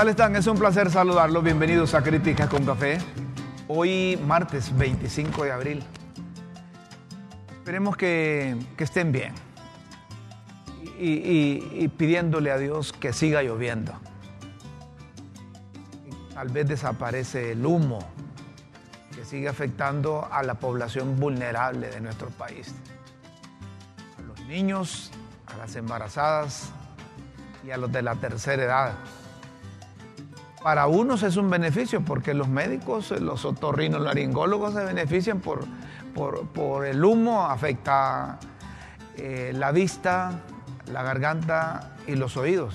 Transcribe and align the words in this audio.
Tal 0.00 0.08
están? 0.08 0.34
Es 0.34 0.46
un 0.46 0.56
placer 0.58 0.90
saludarlos. 0.90 1.44
Bienvenidos 1.44 1.92
a 1.92 2.02
Críticas 2.02 2.48
con 2.48 2.64
Café. 2.64 2.96
Hoy 3.68 4.18
martes 4.26 4.74
25 4.74 5.44
de 5.44 5.52
abril. 5.52 5.84
Esperemos 7.58 7.98
que, 7.98 8.56
que 8.78 8.84
estén 8.84 9.12
bien 9.12 9.34
y, 10.98 11.10
y- 11.10 11.68
y 11.84 11.88
pidiéndole 11.88 12.50
a 12.50 12.56
Dios 12.56 12.94
que 12.94 13.12
siga 13.12 13.42
lloviendo. 13.42 13.92
Tal 16.32 16.48
vez 16.48 16.66
desaparece 16.66 17.52
el 17.52 17.66
humo 17.66 17.98
que 19.14 19.26
sigue 19.26 19.48
afectando 19.48 20.26
a 20.32 20.42
la 20.42 20.54
población 20.54 21.20
vulnerable 21.20 21.90
de 21.90 22.00
nuestro 22.00 22.30
país. 22.30 22.74
A 24.18 24.22
los 24.22 24.40
niños, 24.46 25.10
a 25.46 25.58
las 25.58 25.76
embarazadas 25.76 26.70
y 27.66 27.70
a 27.70 27.76
los 27.76 27.92
de 27.92 28.00
la 28.00 28.14
tercera 28.14 28.62
edad. 28.64 28.92
Para 30.62 30.86
unos 30.86 31.22
es 31.22 31.36
un 31.36 31.48
beneficio 31.48 32.02
porque 32.02 32.34
los 32.34 32.48
médicos, 32.48 33.10
los 33.12 33.44
otorrinos, 33.44 34.00
laringólogos 34.02 34.74
se 34.74 34.84
benefician 34.84 35.40
por, 35.40 35.64
por, 36.14 36.46
por 36.48 36.84
el 36.84 37.02
humo, 37.02 37.46
afecta 37.46 38.38
eh, 39.16 39.52
la 39.54 39.72
vista, 39.72 40.32
la 40.92 41.02
garganta 41.02 41.94
y 42.06 42.14
los 42.14 42.36
oídos. 42.36 42.74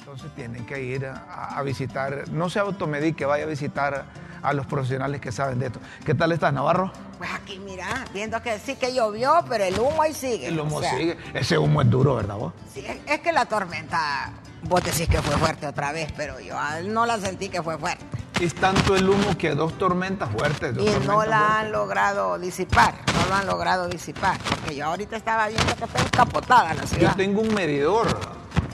Entonces 0.00 0.34
tienen 0.34 0.66
que 0.66 0.82
ir 0.82 1.06
a, 1.06 1.56
a 1.56 1.62
visitar, 1.62 2.28
no 2.30 2.50
se 2.50 2.58
automedique, 2.58 3.24
vaya 3.24 3.44
a 3.44 3.48
visitar 3.48 4.06
a 4.42 4.52
los 4.52 4.66
profesionales 4.66 5.20
que 5.20 5.30
saben 5.30 5.60
de 5.60 5.66
esto. 5.66 5.80
¿Qué 6.04 6.14
tal 6.14 6.32
estás, 6.32 6.52
Navarro? 6.52 6.90
Pues 7.18 7.30
aquí, 7.32 7.58
mira, 7.58 8.04
viendo 8.12 8.40
que 8.42 8.58
sí 8.58 8.76
que 8.76 8.94
llovió, 8.94 9.44
pero 9.48 9.64
el 9.64 9.78
humo 9.78 10.02
ahí 10.02 10.14
sigue. 10.14 10.48
El 10.48 10.58
humo 10.58 10.76
o 10.76 10.80
sea, 10.80 10.96
sigue. 10.96 11.16
Ese 11.34 11.58
humo 11.58 11.82
es 11.82 11.90
duro, 11.90 12.16
¿verdad 12.16 12.36
vos? 12.36 12.52
sí, 12.72 12.84
es, 12.86 12.98
es 13.06 13.20
que 13.20 13.32
la 13.32 13.46
tormenta, 13.46 14.30
vos 14.62 14.82
decís 14.82 15.08
que 15.08 15.20
fue 15.22 15.36
fuerte 15.36 15.66
otra 15.66 15.92
vez, 15.92 16.12
pero 16.16 16.40
yo 16.40 16.54
ah, 16.58 16.80
no 16.84 17.06
la 17.06 17.18
sentí 17.18 17.48
que 17.48 17.62
fue 17.62 17.78
fuerte. 17.78 18.04
Es 18.40 18.54
tanto 18.54 18.94
el 18.94 19.08
humo 19.08 19.36
que 19.36 19.54
dos 19.54 19.76
tormentas 19.78 20.28
fuertes. 20.30 20.74
dos 20.74 20.84
Y 20.86 20.90
no 21.06 21.24
la 21.24 21.38
fuertes. 21.38 21.38
han 21.58 21.72
logrado 21.72 22.38
disipar, 22.38 22.94
no 23.12 23.28
lo 23.28 23.34
han 23.34 23.46
logrado 23.46 23.88
disipar. 23.88 24.38
Porque 24.48 24.76
yo 24.76 24.86
ahorita 24.86 25.16
estaba 25.16 25.48
viendo 25.48 25.74
que 25.76 25.84
está 25.84 26.00
encapotada 26.00 26.74
la 26.74 26.82
Yo 26.82 26.86
ciudad. 26.86 27.16
tengo 27.16 27.40
un 27.40 27.52
medidor 27.54 28.06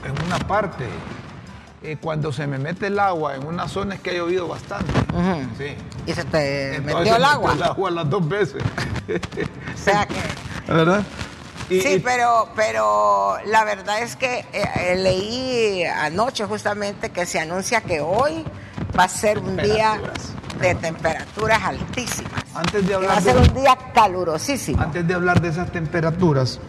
en 0.03 0.25
una 0.25 0.37
parte. 0.39 0.85
Eh, 1.81 1.97
cuando 2.01 2.31
se 2.33 2.47
me 2.47 2.57
mete 2.57 2.87
el 2.87 2.97
agua 2.99 3.35
en 3.35 3.45
una 3.45 3.67
zona 3.67 3.93
es 3.95 4.01
que 4.01 4.09
ha 4.11 4.13
llovido 4.13 4.47
bastante. 4.47 4.91
Sí. 5.57 5.75
Y 6.07 6.13
se 6.13 6.23
te 6.25 6.75
Entonces 6.77 6.95
metió 6.97 7.11
se 7.13 7.17
el 7.17 7.23
agua. 7.25 7.53
El 7.53 7.63
agua 7.63 7.91
las 7.91 8.09
dos 8.09 8.27
veces. 8.27 8.63
O 9.73 9.77
sea 9.77 10.05
que. 10.07 10.15
¿Verdad? 10.67 11.03
Y- 11.69 11.81
Sí, 11.81 11.93
y- 11.95 11.99
pero, 11.99 12.49
pero 12.55 13.37
la 13.47 13.63
verdad 13.63 13.99
es 14.01 14.15
que 14.15 14.39
eh, 14.53 14.63
eh, 14.75 14.95
leí 14.97 15.83
anoche 15.83 16.45
justamente 16.45 17.09
que 17.09 17.25
se 17.25 17.39
anuncia 17.39 17.81
que 17.81 18.01
hoy 18.01 18.43
va 18.97 19.05
a 19.05 19.09
ser 19.09 19.39
un 19.39 19.57
día 19.57 19.99
de 20.59 20.75
temperaturas 20.75 21.61
altísimas. 21.63 22.43
Antes 22.53 22.87
de 22.87 22.93
hablar 22.95 23.11
va 23.11 23.17
a 23.17 23.21
de- 23.21 23.31
ser 23.31 23.37
un 23.37 23.53
día 23.55 23.77
calurosísimo. 23.93 24.81
Antes 24.81 25.07
de 25.07 25.13
hablar 25.15 25.41
de 25.41 25.49
esas 25.49 25.71
temperaturas, 25.71 26.59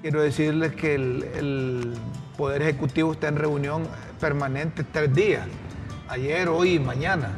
quiero 0.00 0.22
decirles 0.22 0.74
que 0.74 0.94
el, 0.94 1.22
el 1.34 1.94
Poder 2.36 2.62
Ejecutivo 2.62 3.12
está 3.12 3.28
en 3.28 3.36
reunión 3.36 3.86
permanente 4.18 4.84
tres 4.84 5.14
días, 5.14 5.46
ayer, 6.08 6.48
hoy 6.48 6.74
y 6.74 6.78
mañana, 6.80 7.32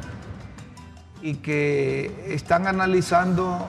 y 1.21 1.35
que 1.35 2.25
están 2.29 2.65
analizando, 2.67 3.67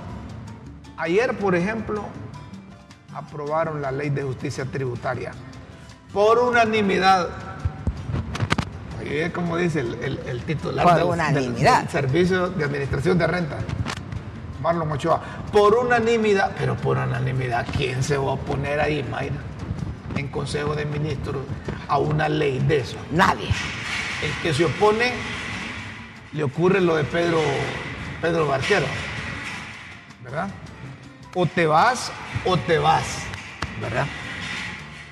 ayer 0.98 1.36
por 1.38 1.54
ejemplo, 1.54 2.04
aprobaron 3.14 3.80
la 3.82 3.90
ley 3.92 4.10
de 4.10 4.22
justicia 4.22 4.64
tributaria 4.66 5.32
por 6.12 6.38
unanimidad. 6.38 7.28
Oye, 9.00 9.30
como 9.32 9.56
dice 9.56 9.80
el, 9.80 9.94
el- 10.02 10.18
el 10.26 10.42
titular 10.42 10.84
Por 10.84 10.94
del- 10.94 11.02
del- 11.04 11.12
unanimidad. 11.12 11.80
del 11.80 11.88
Servicio 11.90 12.48
de 12.50 12.64
Administración 12.64 13.18
de 13.18 13.26
Renta. 13.26 13.58
Marlon 14.60 14.90
Ochoa, 14.90 15.20
por 15.52 15.74
unanimidad, 15.74 16.52
pero 16.58 16.76
por 16.76 16.96
unanimidad, 16.98 17.66
¿quién 17.76 18.02
se 18.02 18.16
va 18.16 18.30
a 18.30 18.34
oponer 18.34 18.80
ahí, 18.80 19.02
Mayra? 19.10 19.36
En 20.16 20.28
Consejo 20.28 20.74
de 20.74 20.86
Ministros 20.86 21.42
a 21.88 21.98
una 21.98 22.28
ley 22.28 22.58
de 22.60 22.78
eso. 22.78 22.96
Nadie. 23.12 23.48
El 24.24 24.32
que 24.42 24.52
se 24.54 24.64
opone, 24.64 25.12
le 26.32 26.42
ocurre 26.42 26.80
lo 26.80 26.96
de 26.96 27.04
Pedro, 27.04 27.38
Pedro 28.22 28.48
Barquero, 28.48 28.86
¿verdad? 30.24 30.48
O 31.38 31.44
te 31.44 31.66
vas 31.66 32.10
o 32.46 32.56
te 32.56 32.78
vas, 32.78 33.04
¿verdad? 33.78 34.06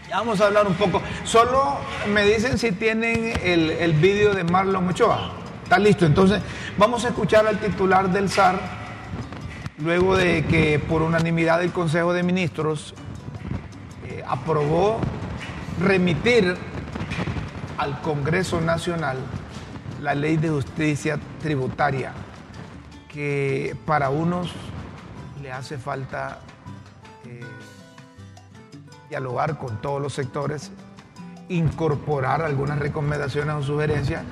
Ya 0.08 0.16
vamos 0.16 0.40
a 0.40 0.46
hablar 0.46 0.66
un 0.66 0.72
poco. 0.72 1.02
Solo 1.22 1.76
me 2.08 2.24
dicen 2.24 2.56
si 2.56 2.72
tienen 2.72 3.34
el, 3.42 3.70
el 3.70 3.92
vídeo 3.92 4.34
de 4.34 4.42
Marlon 4.42 4.88
Ochoa. 4.88 5.32
Está 5.64 5.78
listo. 5.78 6.06
Entonces, 6.06 6.40
vamos 6.78 7.04
a 7.04 7.08
escuchar 7.08 7.46
al 7.46 7.58
titular 7.58 8.08
del 8.08 8.30
SAR, 8.30 8.58
luego 9.76 10.16
de 10.16 10.46
que 10.46 10.78
por 10.78 11.02
unanimidad 11.02 11.62
el 11.62 11.72
Consejo 11.72 12.14
de 12.14 12.22
Ministros 12.22 12.94
eh, 14.08 14.24
aprobó 14.26 15.00
remitir 15.78 16.56
al 17.76 18.00
Congreso 18.00 18.62
Nacional 18.62 19.18
la 20.00 20.14
ley 20.14 20.38
de 20.38 20.48
justicia 20.48 21.18
tributaria, 21.42 22.12
que 23.12 23.76
para 23.84 24.08
unos 24.08 24.50
le 25.44 25.52
hace 25.52 25.76
falta 25.76 26.38
eh, 27.26 27.38
dialogar 29.10 29.58
con 29.58 29.76
todos 29.82 30.00
los 30.00 30.14
sectores, 30.14 30.70
incorporar 31.50 32.40
algunas 32.40 32.78
recomendaciones 32.78 33.54
o 33.54 33.62
sugerencias, 33.62 34.22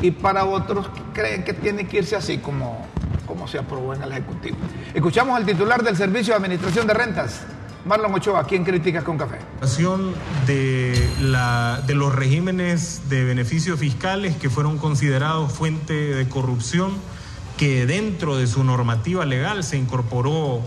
y 0.00 0.12
para 0.12 0.46
otros 0.46 0.88
creen 1.12 1.44
que 1.44 1.52
tiene 1.52 1.86
que 1.86 1.98
irse 1.98 2.16
así 2.16 2.38
como, 2.38 2.86
como 3.26 3.46
se 3.46 3.58
aprobó 3.58 3.92
en 3.92 4.02
el 4.02 4.12
Ejecutivo. 4.12 4.56
Escuchamos 4.94 5.36
al 5.36 5.44
titular 5.44 5.82
del 5.82 5.94
Servicio 5.94 6.32
de 6.32 6.38
Administración 6.38 6.86
de 6.86 6.94
Rentas, 6.94 7.42
Marlon 7.84 8.14
Ochoa, 8.14 8.40
aquí 8.40 8.56
en 8.56 8.64
Críticas 8.64 9.04
con 9.04 9.18
Café. 9.18 9.40
De, 10.46 11.06
la, 11.20 11.82
de 11.86 11.94
los 11.94 12.14
regímenes 12.14 13.10
de 13.10 13.24
beneficios 13.24 13.78
fiscales 13.78 14.36
que 14.36 14.48
fueron 14.48 14.78
considerados 14.78 15.52
fuente 15.52 15.92
de 15.92 16.26
corrupción, 16.30 16.92
que 17.62 17.86
dentro 17.86 18.36
de 18.36 18.48
su 18.48 18.64
normativa 18.64 19.24
legal 19.24 19.62
se 19.62 19.76
incorporó 19.76 20.62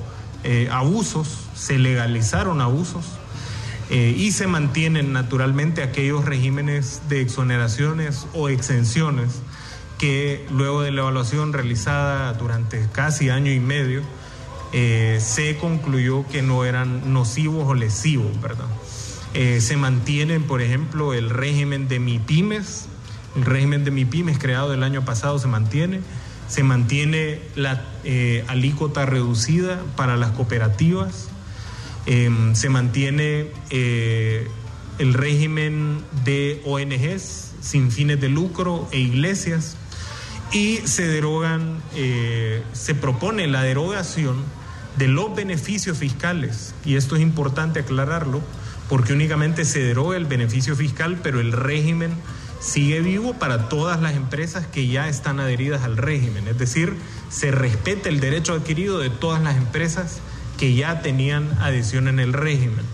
eh, 0.45 0.69
abusos, 0.71 1.27
se 1.53 1.77
legalizaron 1.77 2.61
abusos 2.61 3.03
eh, 3.89 4.15
y 4.17 4.31
se 4.31 4.47
mantienen 4.47 5.11
naturalmente 5.11 5.83
aquellos 5.83 6.23
regímenes 6.23 7.01
de 7.09 7.19
exoneraciones 7.19 8.27
o 8.33 8.47
exenciones 8.47 9.41
que 9.97 10.47
luego 10.49 10.83
de 10.83 10.91
la 10.91 11.01
evaluación 11.01 11.51
realizada 11.51 12.31
durante 12.31 12.87
casi 12.93 13.29
año 13.29 13.51
y 13.51 13.59
medio, 13.59 14.01
eh, 14.71 15.19
se 15.19 15.57
concluyó 15.57 16.25
que 16.29 16.43
no 16.43 16.63
eran 16.63 17.11
nocivos 17.11 17.65
o 17.67 17.73
lesivos, 17.73 18.39
¿verdad? 18.41 18.67
Eh, 19.33 19.59
se 19.59 19.75
mantienen, 19.75 20.43
por 20.43 20.61
ejemplo, 20.61 21.13
el 21.13 21.29
régimen 21.29 21.89
de 21.89 21.99
MIPIMES, 21.99 22.85
el 23.35 23.43
régimen 23.43 23.83
de 23.83 23.91
MIPIMES 23.91 24.39
creado 24.39 24.73
el 24.73 24.81
año 24.81 25.03
pasado 25.03 25.39
se 25.39 25.49
mantiene, 25.49 25.99
se 26.47 26.63
mantiene 26.63 27.39
la 27.55 27.83
eh, 28.03 28.43
alícuota 28.47 29.05
reducida 29.05 29.81
para 29.95 30.17
las 30.17 30.31
cooperativas, 30.31 31.29
eh, 32.05 32.29
se 32.53 32.69
mantiene 32.69 33.47
eh, 33.71 34.47
el 34.99 35.13
régimen 35.13 36.03
de 36.23 36.61
ONGs 36.65 37.53
sin 37.61 37.91
fines 37.91 38.21
de 38.21 38.29
lucro 38.29 38.87
e 38.91 38.99
iglesias 38.99 39.75
y 40.51 40.77
se 40.85 41.07
derogan, 41.07 41.81
eh, 41.95 42.61
se 42.73 42.93
propone 42.93 43.47
la 43.47 43.63
derogación 43.63 44.43
de 44.97 45.07
los 45.07 45.35
beneficios 45.35 45.97
fiscales, 45.97 46.73
y 46.85 46.95
esto 46.95 47.15
es 47.15 47.21
importante 47.21 47.79
aclararlo, 47.79 48.41
porque 48.87 49.13
únicamente 49.13 49.65
se 49.65 49.79
deroga 49.79 50.15
el 50.15 50.25
beneficio 50.25 50.75
fiscal, 50.75 51.19
pero 51.21 51.41
el 51.41 51.51
régimen 51.51 52.11
sigue 52.59 53.01
vivo 53.01 53.33
para 53.33 53.69
todas 53.69 54.01
las 54.01 54.15
empresas 54.15 54.65
que 54.67 54.87
ya 54.87 55.07
están 55.07 55.39
adheridas 55.39 55.83
al 55.83 55.97
régimen, 55.97 56.47
es 56.47 56.57
decir, 56.57 56.95
se 57.29 57.51
respeta 57.51 58.09
el 58.09 58.19
derecho 58.19 58.53
adquirido 58.53 58.99
de 58.99 59.09
todas 59.09 59.41
las 59.41 59.57
empresas 59.57 60.19
que 60.57 60.73
ya 60.73 61.01
tenían 61.01 61.51
adhesión 61.59 62.07
en 62.07 62.19
el 62.19 62.33
régimen. 62.33 62.85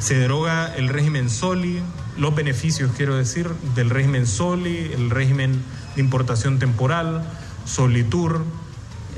Se 0.00 0.14
deroga 0.14 0.74
el 0.74 0.88
régimen 0.88 1.30
SOLI, 1.30 1.80
los 2.18 2.34
beneficios, 2.34 2.90
quiero 2.96 3.16
decir, 3.16 3.48
del 3.74 3.88
régimen 3.88 4.26
SOLI, 4.26 4.92
el 4.92 5.10
régimen 5.10 5.62
de 5.94 6.00
importación 6.00 6.58
temporal, 6.58 7.22
Solitur, 7.64 8.44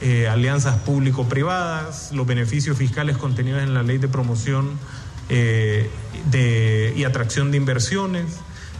eh, 0.01 0.29
alianzas 0.29 0.77
público-privadas, 0.81 2.13
los 2.13 2.27
beneficios 2.27 2.77
fiscales 2.77 3.17
contenidos 3.17 3.63
en 3.63 3.73
la 3.75 3.83
ley 3.83 3.99
de 3.99 4.09
promoción 4.09 4.79
eh, 5.31 5.89
y 6.95 7.05
atracción 7.05 7.51
de 7.51 7.57
inversiones, 7.57 8.27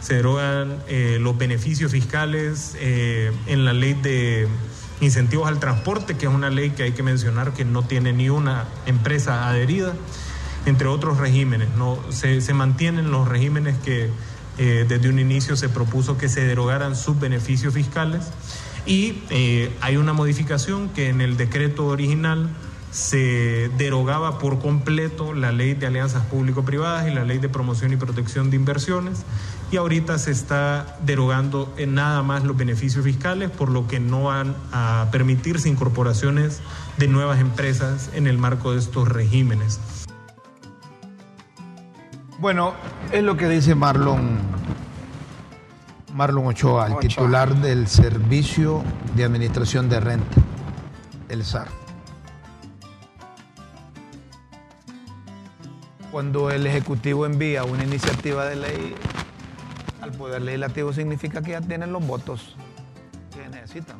se 0.05 0.15
derogan 0.15 0.77
eh, 0.87 1.17
los 1.19 1.37
beneficios 1.37 1.91
fiscales 1.91 2.75
en 2.79 3.65
la 3.65 3.73
ley 3.73 3.93
de 3.93 4.47
incentivos 5.01 5.47
al 5.47 5.59
transporte, 5.59 6.15
que 6.15 6.27
es 6.27 6.31
una 6.31 6.49
ley 6.49 6.71
que 6.71 6.83
hay 6.83 6.91
que 6.91 7.03
mencionar 7.03 7.53
que 7.53 7.65
no 7.65 7.83
tiene 7.83 8.13
ni 8.13 8.29
una 8.29 8.65
empresa 8.85 9.47
adherida, 9.49 9.93
entre 10.65 10.87
otros 10.87 11.17
regímenes. 11.17 11.69
¿no? 11.77 11.99
Se, 12.09 12.41
se 12.41 12.53
mantienen 12.53 13.11
los 13.11 13.27
regímenes 13.27 13.77
que 13.79 14.09
desde 14.57 15.09
un 15.09 15.19
inicio 15.19 15.55
se 15.57 15.69
propuso 15.69 16.17
que 16.17 16.29
se 16.29 16.45
derogaran 16.45 16.95
sus 16.95 17.19
beneficios 17.19 17.73
fiscales 17.73 18.31
y 18.85 19.23
eh, 19.31 19.71
hay 19.81 19.97
una 19.97 20.13
modificación 20.13 20.89
que 20.89 21.09
en 21.09 21.21
el 21.21 21.37
decreto 21.37 21.87
original 21.87 22.49
se 22.95 23.69
derogaba 23.77 24.39
por 24.39 24.59
completo 24.59 25.33
la 25.33 25.51
ley 25.51 25.73
de 25.73 25.85
alianzas 25.85 26.23
público-privadas 26.27 27.09
y 27.09 27.13
la 27.13 27.25
ley 27.25 27.39
de 27.39 27.49
promoción 27.49 27.91
y 27.91 27.97
protección 27.97 28.49
de 28.49 28.55
inversiones 28.55 29.25
y 29.69 29.75
ahorita 29.75 30.17
se 30.17 30.31
está 30.31 30.97
derogando 31.01 31.73
en 31.75 31.93
nada 31.93 32.23
más 32.23 32.45
los 32.45 32.55
beneficios 32.55 33.03
fiscales 33.03 33.49
por 33.49 33.69
lo 33.69 33.85
que 33.89 33.99
no 33.99 34.23
van 34.23 34.55
a 34.71 35.09
permitirse 35.11 35.67
incorporaciones 35.67 36.61
de 36.97 37.09
nuevas 37.09 37.41
empresas 37.41 38.11
en 38.13 38.27
el 38.27 38.37
marco 38.37 38.71
de 38.71 38.79
estos 38.79 39.09
regímenes. 39.09 39.81
Bueno, 42.39 42.75
es 43.11 43.23
lo 43.23 43.35
que 43.35 43.49
dice 43.49 43.75
Marlon 43.75 44.39
Marlon 46.13 46.47
Ochoa, 46.47 46.87
el 46.87 46.99
titular 46.99 47.53
del 47.57 47.89
Servicio 47.89 48.85
de 49.17 49.25
Administración 49.25 49.89
de 49.89 49.99
Renta, 49.99 50.37
el 51.27 51.43
SAR. 51.43 51.84
Cuando 56.15 56.49
el 56.49 56.65
Ejecutivo 56.65 57.25
envía 57.25 57.65
una 57.65 57.83
iniciativa 57.83 58.45
de 58.45 58.55
ley 58.55 58.95
al 59.99 60.13
Poder 60.13 60.43
Legislativo 60.43 60.93
significa 60.93 61.41
que 61.41 61.51
ya 61.51 61.59
tienen 61.59 61.91
los 61.91 62.07
votos 62.07 62.55
que 63.33 63.49
necesitan, 63.49 63.97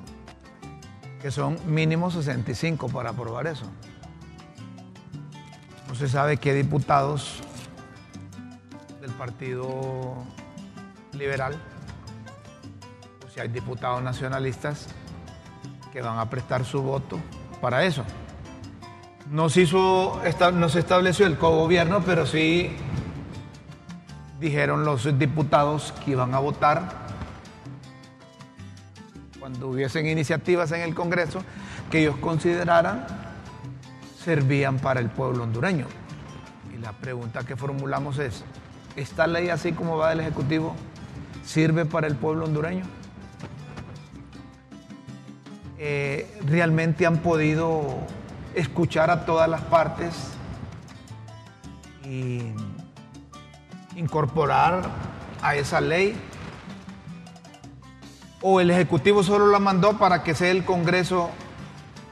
que 1.22 1.30
son 1.30 1.60
mínimo 1.66 2.10
65 2.10 2.88
para 2.88 3.10
aprobar 3.10 3.48
eso. 3.48 3.70
No 5.90 5.96
se 5.96 6.08
sabe 6.08 6.38
qué 6.38 6.54
diputados 6.54 7.42
del 9.02 9.12
Partido 9.12 10.16
Liberal 11.12 11.60
si 13.34 13.42
hay 13.42 13.50
diputados 13.50 14.02
nacionalistas 14.02 14.88
que 15.92 16.02
van 16.02 16.18
a 16.18 16.30
prestar 16.30 16.64
su 16.64 16.82
voto 16.82 17.20
para 17.60 17.84
eso. 17.84 18.06
No 19.32 19.50
se, 19.50 19.62
hizo, 19.62 20.22
no 20.54 20.70
se 20.70 20.80
estableció 20.80 21.26
el 21.26 21.38
cogobierno, 21.38 22.04
pero 22.06 22.26
sí 22.26 22.76
dijeron 24.40 24.86
los 24.86 25.18
diputados 25.18 25.94
que 26.04 26.12
iban 26.12 26.36
a 26.36 26.40
votar 26.40 27.06
cuando 29.40 29.68
hubiesen 29.68 30.06
iniciativas 30.08 30.72
en 30.72 30.82
el 30.82 30.94
Congreso 30.94 31.44
que 31.90 32.02
ellos 32.02 32.18
consideraran 32.18 33.06
servían 34.24 34.80
para 34.80 35.00
el 35.00 35.10
pueblo 35.10 35.44
hondureño. 35.44 35.86
Y 36.76 36.80
la 36.80 36.94
pregunta 36.94 37.44
que 37.46 37.56
formulamos 37.56 38.18
es, 38.18 38.44
¿esta 38.96 39.28
ley 39.28 39.50
así 39.50 39.72
como 39.72 39.98
va 39.98 40.10
del 40.10 40.22
Ejecutivo 40.22 40.76
sirve 41.44 41.86
para 41.86 42.08
el 42.08 42.16
pueblo 42.16 42.46
hondureño? 42.46 42.86
Eh, 45.78 46.28
realmente 46.48 47.06
han 47.06 47.18
podido 47.18 48.00
escuchar 48.56 49.12
a 49.12 49.26
todas 49.26 49.50
las 49.50 49.62
partes 49.62 50.14
y 52.06 52.42
incorporar 53.96 54.84
a 55.42 55.56
esa 55.56 55.82
ley. 55.82 56.16
O 58.42 58.62
el 58.62 58.72
Ejecutivo 58.72 59.24
solo 59.24 59.48
la 59.48 59.60
mandó 59.60 59.98
para 59.98 60.24
que 60.24 60.34
sea 60.34 60.52
el 60.52 60.66
Congreso 60.66 61.30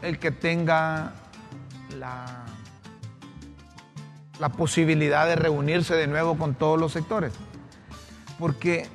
el 0.02 0.20
que 0.20 0.32
tenga 0.32 1.14
la, 1.98 2.46
la 4.40 4.50
posibilidad 4.50 5.26
de 5.28 5.36
reunirse 5.36 5.96
de 5.96 6.08
nuevo 6.08 6.38
con 6.38 6.56
todos 6.56 6.80
los 6.80 6.92
sectores. 6.92 7.34
Porque 8.38 8.90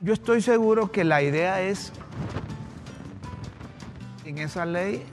yo 0.00 0.12
estoy 0.12 0.42
seguro 0.42 0.92
que 0.92 1.02
la 1.02 1.22
idea 1.22 1.60
es 1.62 1.92
en 4.24 4.38
esa 4.38 4.64
ley 4.64 5.04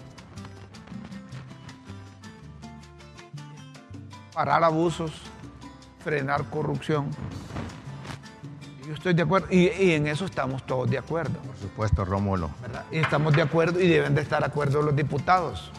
parar 4.35 4.65
abusos, 4.65 5.11
frenar 6.03 6.43
corrupción. 6.49 7.09
Yo 8.85 8.93
estoy 8.93 9.13
de 9.13 9.23
acuerdo, 9.23 9.47
y, 9.49 9.91
en 9.93 10.07
eso 10.07 10.25
estamos 10.25 10.63
todos 10.65 10.89
de 10.89 10.97
acuerdo. 10.97 11.39
Por 11.39 11.57
supuesto, 11.57 12.03
Rómulo. 12.03 12.51
Y 12.91 12.97
estamos 12.97 13.33
de 13.33 13.41
acuerdo 13.41 13.79
y 13.79 13.87
deben 13.87 14.13
de 14.13 14.21
estar 14.21 14.41
de 14.41 14.47
acuerdo 14.47 14.81
los 14.81 14.95
diputados. 14.95 15.71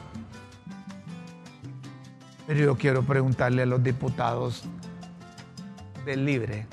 Pero 2.46 2.58
yo 2.60 2.76
quiero 2.76 3.02
preguntarle 3.02 3.62
a 3.62 3.66
los 3.66 3.82
diputados 3.82 4.64
del 6.06 6.24
Libre 6.24 6.66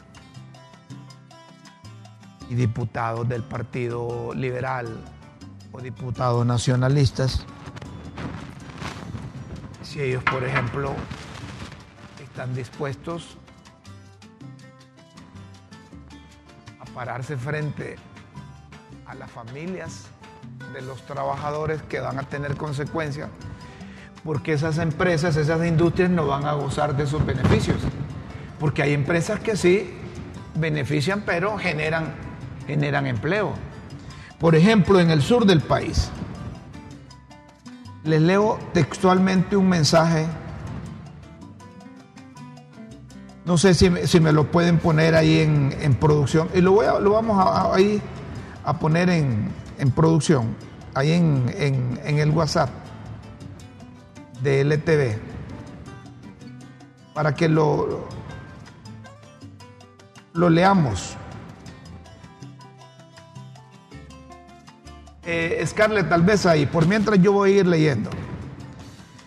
y 2.50 2.56
diputados 2.56 3.28
del 3.28 3.44
Partido 3.44 4.34
Liberal 4.34 5.04
o 5.72 5.82
diputados 5.82 6.46
nacionalistas, 6.46 7.46
si 9.82 10.02
ellos, 10.02 10.24
por 10.24 10.44
ejemplo, 10.44 10.94
están 12.34 12.56
dispuestos 12.56 13.38
a 16.80 16.86
pararse 16.96 17.38
frente 17.38 17.96
a 19.06 19.14
las 19.14 19.30
familias 19.30 20.06
de 20.74 20.82
los 20.82 21.06
trabajadores 21.06 21.84
que 21.84 22.00
van 22.00 22.18
a 22.18 22.24
tener 22.24 22.58
consecuencias, 22.58 23.30
porque 24.24 24.54
esas 24.54 24.80
empresas, 24.80 25.36
esas 25.36 25.64
industrias 25.64 26.10
no 26.10 26.26
van 26.26 26.48
a 26.48 26.54
gozar 26.54 26.98
de 26.98 27.04
esos 27.04 27.24
beneficios, 27.24 27.78
porque 28.60 28.82
hay 28.82 28.94
empresas 28.94 29.40
que 29.40 29.56
sí 29.56 29.94
benefician, 30.56 31.22
pero 31.28 31.56
generan, 31.60 32.16
generan 32.66 33.06
empleo. 33.06 33.54
Por 34.40 34.56
ejemplo, 34.56 35.00
en 35.00 35.12
el 35.12 35.22
sur 35.22 35.46
del 35.46 35.62
país, 35.62 36.10
les 38.04 38.24
leo 38.24 38.58
textualmente 38.74 39.56
un 39.56 39.70
mensaje. 39.70 40.26
No 43.46 43.58
sé 43.58 43.74
si, 43.74 43.90
me 44.20 44.32
lo 44.32 44.52
pueden 44.52 44.78
poner 44.80 45.16
ahí 45.16 45.40
en, 45.40 45.96
producción. 45.96 46.50
Y 46.54 46.62
lo, 46.62 46.72
voy 46.72 46.86
a, 46.86 47.00
lo 47.00 47.12
vamos 47.12 47.38
a, 47.40 47.74
ahí 47.74 48.02
a 48.64 48.80
poner 48.80 49.10
en, 49.10 49.52
producción, 49.96 50.56
ahí 50.94 51.12
en, 51.12 52.00
en 52.04 52.20
el 52.20 52.30
WhatsApp 52.30 52.70
de 54.42 54.64
LTV, 54.64 55.18
para 57.14 57.36
que 57.36 57.50
lo, 57.50 58.08
lo 60.34 60.50
leamos. 60.50 61.18
eh, 65.26 65.64
Scarlett, 65.66 66.10
tal 66.10 66.22
vez 66.22 66.46
ahí, 66.46 66.66
por 66.66 66.88
mientras 66.88 67.20
yo 67.22 67.32
voy 67.32 67.54
a 67.54 67.60
ir 67.60 67.68
leyendo. 67.68 68.10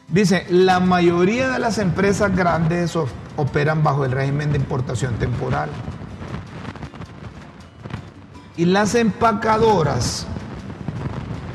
Dice, 0.08 0.46
la 0.50 0.78
mayoría 0.80 1.50
de 1.50 1.58
las 1.58 1.78
empresas 1.78 2.34
grandes 2.36 2.96
operan 3.36 3.82
bajo 3.82 4.04
el 4.04 4.12
régimen 4.12 4.52
de 4.52 4.58
importación 4.58 5.14
temporal. 5.16 5.70
Y 8.56 8.64
las 8.64 8.94
empacadoras 8.94 10.26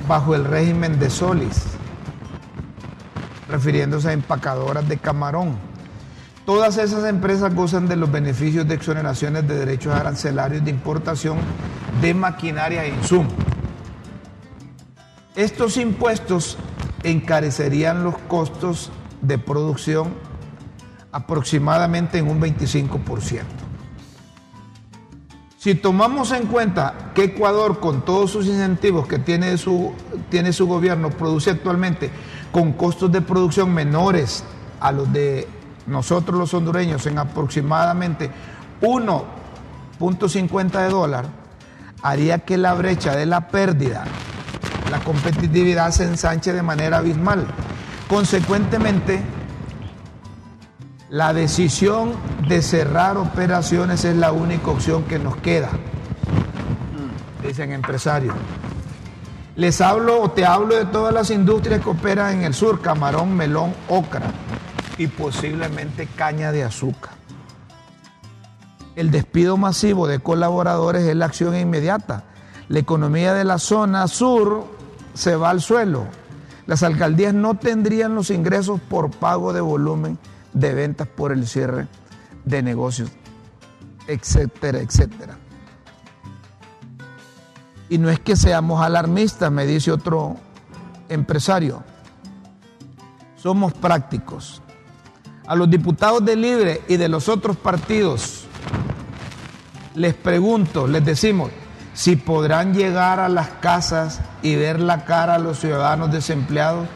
bajo 0.07 0.35
el 0.35 0.45
régimen 0.45 0.99
de 0.99 1.09
solis, 1.09 1.63
refiriéndose 3.47 4.09
a 4.09 4.13
empacadoras 4.13 4.87
de 4.87 4.97
camarón. 4.97 5.55
Todas 6.45 6.77
esas 6.77 7.05
empresas 7.05 7.53
gozan 7.53 7.87
de 7.87 7.95
los 7.95 8.11
beneficios 8.11 8.67
de 8.67 8.75
exoneraciones 8.75 9.47
de 9.47 9.55
derechos 9.55 9.93
arancelarios 9.93 10.63
de 10.65 10.71
importación 10.71 11.37
de 12.01 12.13
maquinaria 12.13 12.83
e 12.83 12.89
insumos. 12.89 13.33
Estos 15.35 15.77
impuestos 15.77 16.57
encarecerían 17.03 18.03
los 18.03 18.17
costos 18.17 18.91
de 19.21 19.37
producción 19.37 20.13
aproximadamente 21.11 22.17
en 22.17 22.29
un 22.29 22.41
25%. 22.41 23.43
Si 25.57 25.75
tomamos 25.75 26.31
en 26.31 26.47
cuenta 26.47 27.11
que 27.13 27.25
Ecuador, 27.25 27.79
con 27.79 28.03
todos 28.03 28.31
sus 28.31 28.47
incentivos 28.47 29.07
que 29.07 29.19
tiene 29.19 29.57
su, 29.59 29.93
tiene 30.29 30.53
su 30.53 30.65
gobierno, 30.65 31.11
produce 31.11 31.51
actualmente 31.51 32.09
con 32.51 32.73
costos 32.73 33.11
de 33.11 33.21
producción 33.21 33.71
menores 33.71 34.43
a 34.79 34.91
los 34.91 35.13
de 35.13 35.47
nosotros 35.85 36.37
los 36.37 36.53
hondureños 36.53 37.05
en 37.05 37.19
aproximadamente 37.19 38.31
1.50 38.81 40.71
de 40.71 40.89
dólar, 40.89 41.25
haría 42.01 42.39
que 42.39 42.57
la 42.57 42.73
brecha 42.73 43.15
de 43.15 43.27
la 43.27 43.49
pérdida, 43.49 44.05
la 44.89 44.99
competitividad 45.01 45.91
se 45.91 46.05
ensanche 46.05 46.53
de 46.53 46.63
manera 46.63 46.97
abismal. 46.97 47.45
Consecuentemente, 48.07 49.21
la 51.11 51.33
decisión 51.33 52.13
de 52.47 52.61
cerrar 52.61 53.17
operaciones 53.17 54.05
es 54.05 54.15
la 54.15 54.31
única 54.31 54.71
opción 54.71 55.03
que 55.03 55.19
nos 55.19 55.35
queda, 55.35 55.69
dicen 57.45 57.73
empresarios. 57.73 58.33
Les 59.57 59.81
hablo 59.81 60.21
o 60.21 60.31
te 60.31 60.45
hablo 60.45 60.73
de 60.73 60.85
todas 60.85 61.13
las 61.13 61.29
industrias 61.29 61.81
que 61.81 61.89
operan 61.89 62.35
en 62.35 62.43
el 62.43 62.53
sur, 62.53 62.79
camarón, 62.79 63.35
melón, 63.35 63.73
ocra 63.89 64.31
y 64.97 65.07
posiblemente 65.07 66.07
caña 66.15 66.53
de 66.53 66.63
azúcar. 66.63 67.11
El 68.95 69.11
despido 69.11 69.57
masivo 69.57 70.07
de 70.07 70.19
colaboradores 70.19 71.03
es 71.03 71.15
la 71.17 71.25
acción 71.25 71.57
inmediata. 71.57 72.23
La 72.69 72.79
economía 72.79 73.33
de 73.33 73.43
la 73.43 73.59
zona 73.59 74.07
sur 74.07 74.65
se 75.13 75.35
va 75.35 75.49
al 75.49 75.59
suelo. 75.59 76.05
Las 76.67 76.83
alcaldías 76.83 77.33
no 77.33 77.55
tendrían 77.55 78.15
los 78.15 78.29
ingresos 78.29 78.79
por 78.79 79.11
pago 79.11 79.51
de 79.51 79.59
volumen 79.59 80.17
de 80.53 80.73
ventas 80.73 81.07
por 81.07 81.31
el 81.31 81.47
cierre 81.47 81.87
de 82.45 82.61
negocios, 82.61 83.09
etcétera, 84.07 84.79
etcétera. 84.79 85.37
Y 87.89 87.97
no 87.97 88.09
es 88.09 88.19
que 88.19 88.35
seamos 88.35 88.81
alarmistas, 88.81 89.51
me 89.51 89.65
dice 89.65 89.91
otro 89.91 90.37
empresario. 91.09 91.83
Somos 93.35 93.73
prácticos. 93.73 94.61
A 95.45 95.55
los 95.55 95.69
diputados 95.69 96.23
de 96.23 96.35
Libre 96.35 96.81
y 96.87 96.97
de 96.97 97.09
los 97.09 97.27
otros 97.27 97.57
partidos 97.57 98.45
les 99.95 100.13
pregunto, 100.13 100.87
les 100.87 101.03
decimos, 101.03 101.51
si 101.93 102.15
podrán 102.15 102.73
llegar 102.73 103.19
a 103.19 103.27
las 103.27 103.49
casas 103.49 104.21
y 104.41 104.55
ver 104.55 104.79
la 104.79 105.03
cara 105.03 105.35
a 105.35 105.39
los 105.39 105.59
ciudadanos 105.59 106.11
desempleados 106.11 106.87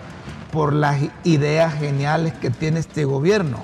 por 0.55 0.71
las 0.71 1.01
ideas 1.25 1.74
geniales 1.74 2.31
que 2.31 2.50
tiene 2.50 2.79
este 2.79 3.03
gobierno. 3.03 3.57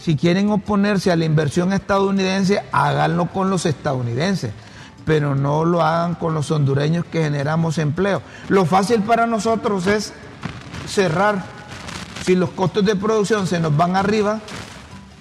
Si 0.00 0.16
quieren 0.16 0.50
oponerse 0.50 1.12
a 1.12 1.16
la 1.16 1.26
inversión 1.26 1.74
estadounidense, 1.74 2.62
háganlo 2.72 3.26
con 3.26 3.50
los 3.50 3.66
estadounidenses, 3.66 4.50
pero 5.04 5.34
no 5.34 5.66
lo 5.66 5.82
hagan 5.82 6.14
con 6.14 6.32
los 6.32 6.50
hondureños 6.50 7.04
que 7.04 7.22
generamos 7.22 7.76
empleo. 7.76 8.22
Lo 8.48 8.64
fácil 8.64 9.02
para 9.02 9.26
nosotros 9.26 9.86
es 9.86 10.14
cerrar. 10.86 11.44
Si 12.24 12.34
los 12.34 12.48
costos 12.48 12.86
de 12.86 12.96
producción 12.96 13.46
se 13.46 13.60
nos 13.60 13.76
van 13.76 13.94
arriba, 13.94 14.40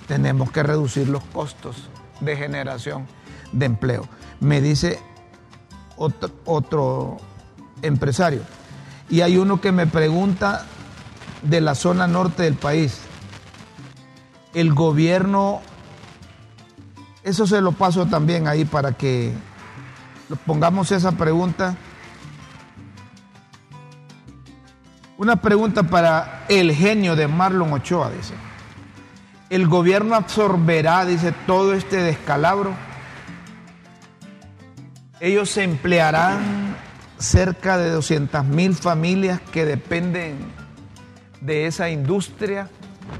tenemos 0.07 0.49
que 0.49 0.63
reducir 0.63 1.09
los 1.09 1.25
costos 1.25 1.89
de 2.21 2.37
generación 2.37 3.05
de 3.51 3.65
empleo. 3.65 4.07
Me 4.39 4.61
dice 4.61 4.97
otro, 5.97 6.31
otro 6.45 7.17
empresario. 7.81 8.43
Y 9.09 9.21
hay 9.21 9.37
uno 9.37 9.61
que 9.61 9.71
me 9.71 9.87
pregunta 9.87 10.65
de 11.41 11.61
la 11.61 11.75
zona 11.75 12.07
norte 12.07 12.43
del 12.43 12.55
país. 12.55 12.99
El 14.53 14.73
gobierno, 14.73 15.61
eso 17.23 17.47
se 17.47 17.61
lo 17.61 17.71
paso 17.71 18.05
también 18.07 18.47
ahí 18.47 18.65
para 18.65 18.93
que 18.93 19.33
pongamos 20.45 20.91
esa 20.91 21.13
pregunta. 21.13 21.75
Una 25.17 25.37
pregunta 25.37 25.83
para 25.83 26.45
el 26.49 26.73
genio 26.73 27.15
de 27.15 27.27
Marlon 27.27 27.73
Ochoa, 27.73 28.11
dice. 28.11 28.33
¿El 29.49 29.67
gobierno 29.67 30.15
absorberá, 30.15 31.05
dice, 31.05 31.33
todo 31.45 31.73
este 31.73 31.97
descalabro? 31.97 32.73
Ellos 35.19 35.49
se 35.49 35.63
emplearán 35.63 36.56
cerca 37.17 37.77
de 37.77 37.89
200 37.89 38.45
mil 38.45 38.75
familias 38.75 39.41
que 39.41 39.65
dependen 39.65 40.37
de 41.41 41.65
esa 41.65 41.89
industria, 41.89 42.69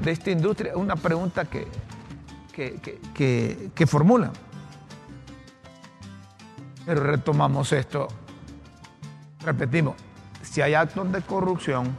de 0.02 0.10
esta 0.10 0.30
industria. 0.30 0.76
Una 0.76 0.96
pregunta 0.96 1.44
que, 1.46 1.66
que, 2.52 3.70
que, 3.74 3.86
formulan. 3.86 4.32
Pero 6.86 7.02
retomamos 7.02 7.72
esto. 7.72 8.08
Repetimos, 9.44 9.94
si 10.42 10.60
hay 10.60 10.74
actos 10.74 11.10
de 11.12 11.22
corrupción, 11.22 11.96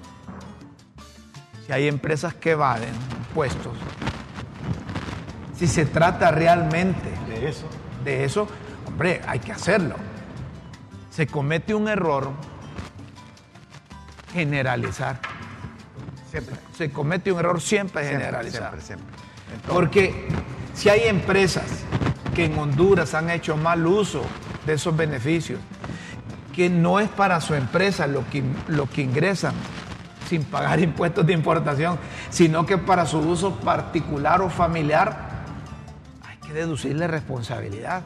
si 1.65 1.72
hay 1.72 1.88
empresas 1.88 2.34
que 2.34 2.51
evaden 2.51 2.94
impuestos, 3.18 3.74
si 5.56 5.68
se 5.68 5.86
trata 5.86 6.32
realmente 6.32 7.10
de 7.27 7.50
eso, 7.50 7.68
de 8.03 8.25
eso, 8.25 8.48
hombre, 8.88 9.22
hay 9.25 9.39
que 9.39 9.51
hacerlo 9.51 9.96
se 11.09 11.27
comete 11.27 11.73
un 11.73 11.87
error 11.87 12.31
generalizar. 14.33 15.19
Siempre. 16.29 16.55
Se 16.77 16.91
comete 16.91 17.31
un 17.31 17.39
error 17.39 17.59
siempre, 17.59 18.07
generalizar. 18.07 18.79
Siempre, 18.79 18.81
siempre, 18.81 19.73
Porque 19.73 20.27
si 20.73 20.89
hay 20.89 21.07
empresas 21.07 21.83
que 22.35 22.45
en 22.45 22.57
Honduras 22.57 23.13
han 23.15 23.29
hecho 23.29 23.57
mal 23.57 23.85
uso 23.85 24.21
de 24.65 24.73
esos 24.73 24.95
beneficios, 24.95 25.59
que 26.55 26.69
no 26.69 26.99
es 26.99 27.09
para 27.09 27.41
su 27.41 27.55
empresa 27.55 28.05
lo 28.05 28.29
que, 28.29 28.43
lo 28.67 28.87
que 28.87 29.01
ingresan 29.01 29.55
sin 30.29 30.43
pagar 30.43 30.79
impuestos 30.83 31.25
de 31.25 31.33
importación, 31.33 31.97
sino 32.29 32.65
que 32.65 32.77
para 32.77 33.05
su 33.05 33.19
uso 33.19 33.55
particular 33.59 34.41
o 34.41 34.49
familiar, 34.49 35.43
hay 36.21 36.37
que 36.37 36.53
deducirle 36.53 37.07
responsabilidad. 37.07 38.03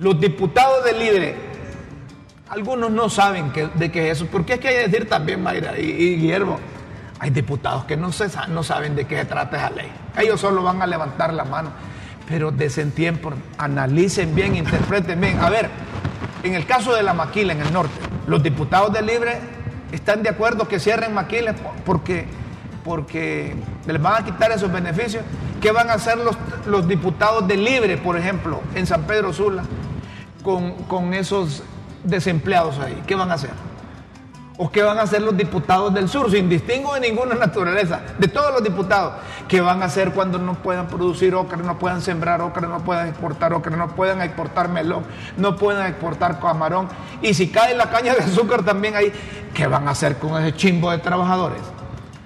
Los 0.00 0.18
diputados 0.18 0.82
del 0.84 0.98
Libre 0.98 1.50
algunos 2.48 2.90
no 2.90 3.08
saben 3.08 3.52
de 3.74 3.92
qué 3.92 4.10
es 4.10 4.18
eso, 4.18 4.26
porque 4.26 4.54
es 4.54 4.60
que 4.60 4.68
hay 4.68 4.74
que 4.74 4.88
decir 4.88 5.08
también, 5.08 5.42
Mayra 5.42 5.78
y, 5.78 6.16
Guillermo, 6.16 6.58
hay 7.20 7.30
diputados 7.30 7.84
que 7.84 7.96
no 7.96 8.12
saben 8.12 8.96
de 8.96 9.06
qué 9.06 9.18
se 9.18 9.24
trata 9.26 9.56
esa 9.56 9.70
ley. 9.70 9.88
Ellos 10.18 10.40
solo 10.40 10.62
van 10.62 10.82
a 10.82 10.86
levantar 10.86 11.32
la 11.32 11.44
mano, 11.44 11.70
pero 12.26 12.50
desen 12.50 12.90
tiempo, 12.90 13.30
analicen 13.56 14.34
bien, 14.34 14.56
interpreten 14.56 15.20
bien. 15.20 15.38
A 15.38 15.48
ver, 15.48 15.68
en 16.42 16.54
el 16.54 16.66
caso 16.66 16.94
de 16.94 17.04
la 17.04 17.14
maquila 17.14 17.52
en 17.52 17.60
el 17.60 17.72
norte, 17.72 17.94
los 18.26 18.42
diputados 18.42 18.92
de 18.92 19.02
Libre 19.02 19.38
están 19.92 20.22
de 20.22 20.30
acuerdo 20.30 20.66
que 20.66 20.80
cierren 20.80 21.14
maquilas 21.14 21.54
porque, 21.84 22.24
porque 22.82 23.54
les 23.86 24.02
van 24.02 24.22
a 24.22 24.24
quitar 24.24 24.50
esos 24.50 24.72
beneficios. 24.72 25.22
¿Qué 25.60 25.70
van 25.70 25.90
a 25.90 25.92
hacer 25.92 26.16
los, 26.16 26.36
los 26.66 26.88
diputados 26.88 27.46
de 27.46 27.56
Libre, 27.56 27.96
por 27.98 28.16
ejemplo, 28.16 28.60
en 28.74 28.86
San 28.86 29.02
Pedro 29.02 29.32
Sula, 29.32 29.62
con, 30.42 31.14
esos 31.14 31.62
desempleados 32.04 32.78
ahí. 32.78 33.02
¿Qué 33.06 33.14
van 33.14 33.30
a 33.30 33.34
hacer? 33.34 33.50
¿O 34.56 34.70
qué 34.70 34.82
van 34.82 34.98
a 34.98 35.02
hacer 35.02 35.22
los 35.22 35.36
diputados 35.36 35.92
del 35.94 36.08
sur, 36.08 36.30
sin 36.30 36.48
distingo 36.48 36.94
de 36.94 37.00
ninguna 37.00 37.34
naturaleza, 37.46 38.00
de 38.18 38.28
todos 38.28 38.52
los 38.52 38.62
diputados? 38.62 39.14
¿Qué 39.48 39.60
van 39.60 39.82
a 39.82 39.86
hacer 39.86 40.12
cuando 40.12 40.38
no 40.38 40.54
puedan 40.54 40.86
producir 40.86 41.34
ocra, 41.34 41.56
no 41.56 41.78
puedan 41.78 42.02
sembrar 42.02 42.42
ocra, 42.42 42.68
no 42.68 42.78
puedan 42.84 43.08
exportar 43.08 43.54
ocra, 43.54 43.76
no 43.76 43.88
puedan 43.88 44.20
exportar 44.20 44.68
melón, 44.68 45.04
no 45.36 45.56
puedan 45.56 45.86
exportar 45.88 46.40
camarón? 46.40 46.88
Y 47.22 47.34
si 47.34 47.48
cae 47.50 47.74
la 47.74 47.90
caña 47.90 48.14
de 48.14 48.22
azúcar 48.24 48.62
también 48.62 48.96
ahí, 48.96 49.12
¿qué 49.54 49.66
van 49.66 49.88
a 49.88 49.92
hacer 49.92 50.18
con 50.18 50.40
ese 50.42 50.54
chimbo 50.54 50.90
de 50.90 50.98
trabajadores? 50.98 51.62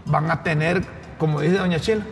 Van 0.07 0.31
a 0.31 0.43
tener, 0.43 0.85
como 1.19 1.41
dice 1.41 1.57
doña 1.57 1.79
Chila, 1.79 2.05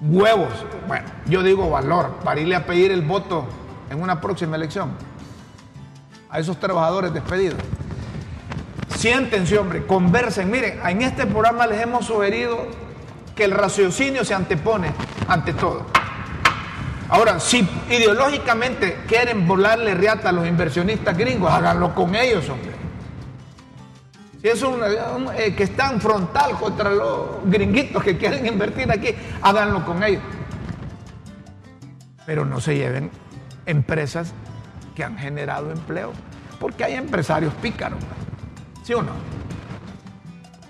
huevos. 0.00 0.52
Bueno, 0.86 1.06
yo 1.26 1.42
digo 1.42 1.68
valor 1.70 2.18
para 2.24 2.40
irle 2.40 2.56
a 2.56 2.66
pedir 2.66 2.92
el 2.92 3.02
voto 3.02 3.46
en 3.92 4.02
una 4.02 4.20
próxima 4.20 4.56
elección 4.56 4.90
a 6.30 6.38
esos 6.38 6.58
trabajadores 6.58 7.12
despedidos. 7.12 7.58
Siéntense, 8.96 9.58
hombre, 9.58 9.86
conversen. 9.86 10.50
Miren, 10.50 10.80
en 10.86 11.02
este 11.02 11.26
programa 11.26 11.66
les 11.66 11.80
hemos 11.80 12.06
sugerido 12.06 12.66
que 13.36 13.44
el 13.44 13.50
raciocinio 13.52 14.24
se 14.24 14.34
antepone 14.34 14.92
ante 15.28 15.52
todo. 15.52 15.86
Ahora, 17.08 17.38
si 17.38 17.68
ideológicamente 17.90 18.98
quieren 19.06 19.46
volarle 19.46 19.94
riata 19.94 20.30
a 20.30 20.32
los 20.32 20.46
inversionistas 20.46 21.16
gringos, 21.16 21.52
háganlo 21.52 21.94
con 21.94 22.14
ellos, 22.14 22.48
hombre. 22.48 22.72
Si 24.40 24.48
es 24.48 24.62
un, 24.62 24.80
eh, 25.36 25.54
que 25.54 25.64
están 25.64 26.00
frontal 26.00 26.52
contra 26.52 26.90
los 26.90 27.44
gringuitos 27.44 28.02
que 28.02 28.16
quieren 28.16 28.46
invertir 28.52 28.90
aquí, 28.90 29.14
háganlo 29.42 29.84
con 29.84 30.02
ellos. 30.02 30.22
Pero 32.24 32.46
no 32.46 32.60
se 32.60 32.76
lleven 32.76 33.10
empresas 33.66 34.32
que 34.94 35.04
han 35.04 35.16
generado 35.18 35.70
empleo, 35.70 36.12
porque 36.60 36.84
hay 36.84 36.94
empresarios 36.94 37.52
pícaros, 37.54 37.98
¿sí 38.82 38.94
o 38.94 39.02
no? 39.02 39.12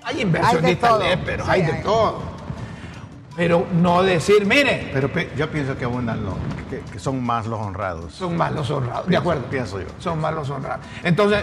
Hay 0.04 0.20
inversionistas 0.20 0.90
todo. 0.90 1.02
pero 1.25 1.44
Sí, 1.44 1.50
hay 1.50 1.62
de 1.62 1.72
hay. 1.72 1.82
todo. 1.82 2.32
Pero 3.37 3.66
no 3.72 4.02
decir, 4.02 4.44
mire, 4.44 4.90
Pero 4.92 5.11
pe- 5.11 5.30
yo 5.37 5.50
pienso 5.50 5.76
que 5.78 5.84
abundan 5.87 6.22
los, 6.25 6.34
que, 6.68 6.80
que 6.92 6.99
son 6.99 7.22
más 7.25 7.46
los 7.46 7.58
honrados. 7.61 8.12
son 8.12 8.37
más 8.37 8.52
los 8.52 8.70
honrados. 8.70 9.06
De 9.06 9.16
acuerdo. 9.16 9.44
pienso 9.44 9.80
yo. 9.80 9.87
Son 10.00 10.20
más 10.20 10.34
los 10.34 10.50
honrados. 10.50 10.84
Entonces, 11.02 11.42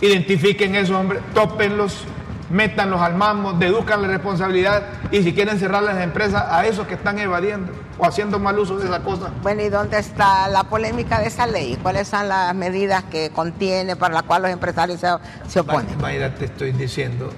identifiquen 0.00 0.74
esos 0.74 0.96
hombres, 0.96 1.22
tópenlos, 1.34 2.04
métanlos 2.50 3.00
al 3.00 3.14
mamo, 3.14 3.52
deduzcan 3.52 4.02
la 4.02 4.08
responsabilidad 4.08 4.82
y 5.12 5.22
si 5.22 5.32
quieren 5.32 5.58
cerrar 5.60 5.82
las 5.84 5.98
empresas 6.00 6.44
a 6.50 6.66
esos 6.66 6.86
que 6.88 6.94
están 6.94 7.18
evadiendo 7.20 7.72
o 7.98 8.06
haciendo 8.06 8.38
mal 8.38 8.58
uso 8.58 8.78
de 8.78 8.86
esa 8.86 9.02
cosa. 9.02 9.30
Bueno, 9.42 9.62
¿y 9.62 9.68
dónde 9.68 9.98
está 9.98 10.48
la 10.48 10.64
polémica 10.64 11.20
de 11.20 11.26
esa 11.26 11.46
ley? 11.46 11.76
¿Cuáles 11.82 12.08
son 12.08 12.28
las 12.28 12.54
medidas 12.54 13.04
que 13.04 13.30
contiene 13.30 13.96
para 13.96 14.14
las 14.14 14.22
cuales 14.22 14.44
los 14.44 14.52
empresarios 14.52 15.00
se, 15.00 15.08
se 15.48 15.60
oponen? 15.60 15.98
Mayra, 16.00 16.34
te 16.34 16.46
estoy 16.46 16.72
diciendo 16.72 17.30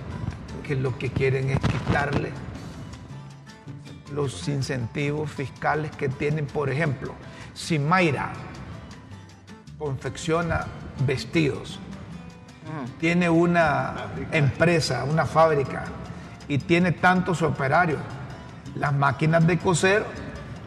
que 0.63 0.77
lo 0.77 0.97
que 0.99 1.11
quieren 1.11 1.51
es 1.51 1.59
quitarle 1.61 2.33
los 4.13 4.49
incentivos 4.49 5.31
fiscales 5.31 5.91
que 5.93 6.09
tienen. 6.09 6.47
Por 6.47 6.71
ejemplo, 6.71 7.15
si 7.55 7.79
Mayra 7.79 8.33
confecciona 9.79 10.67
vestidos, 11.07 11.79
tiene 13.01 13.29
una 13.29 13.95
empresa, 14.31 15.05
una 15.05 15.25
fábrica 15.27 15.85
y 16.47 16.59
tiene 16.59 16.93
tantos 16.93 17.43
operarios, 17.43 18.01
las 18.77 18.93
máquinas 18.93 19.45
de 19.47 19.59
coser 19.59 20.05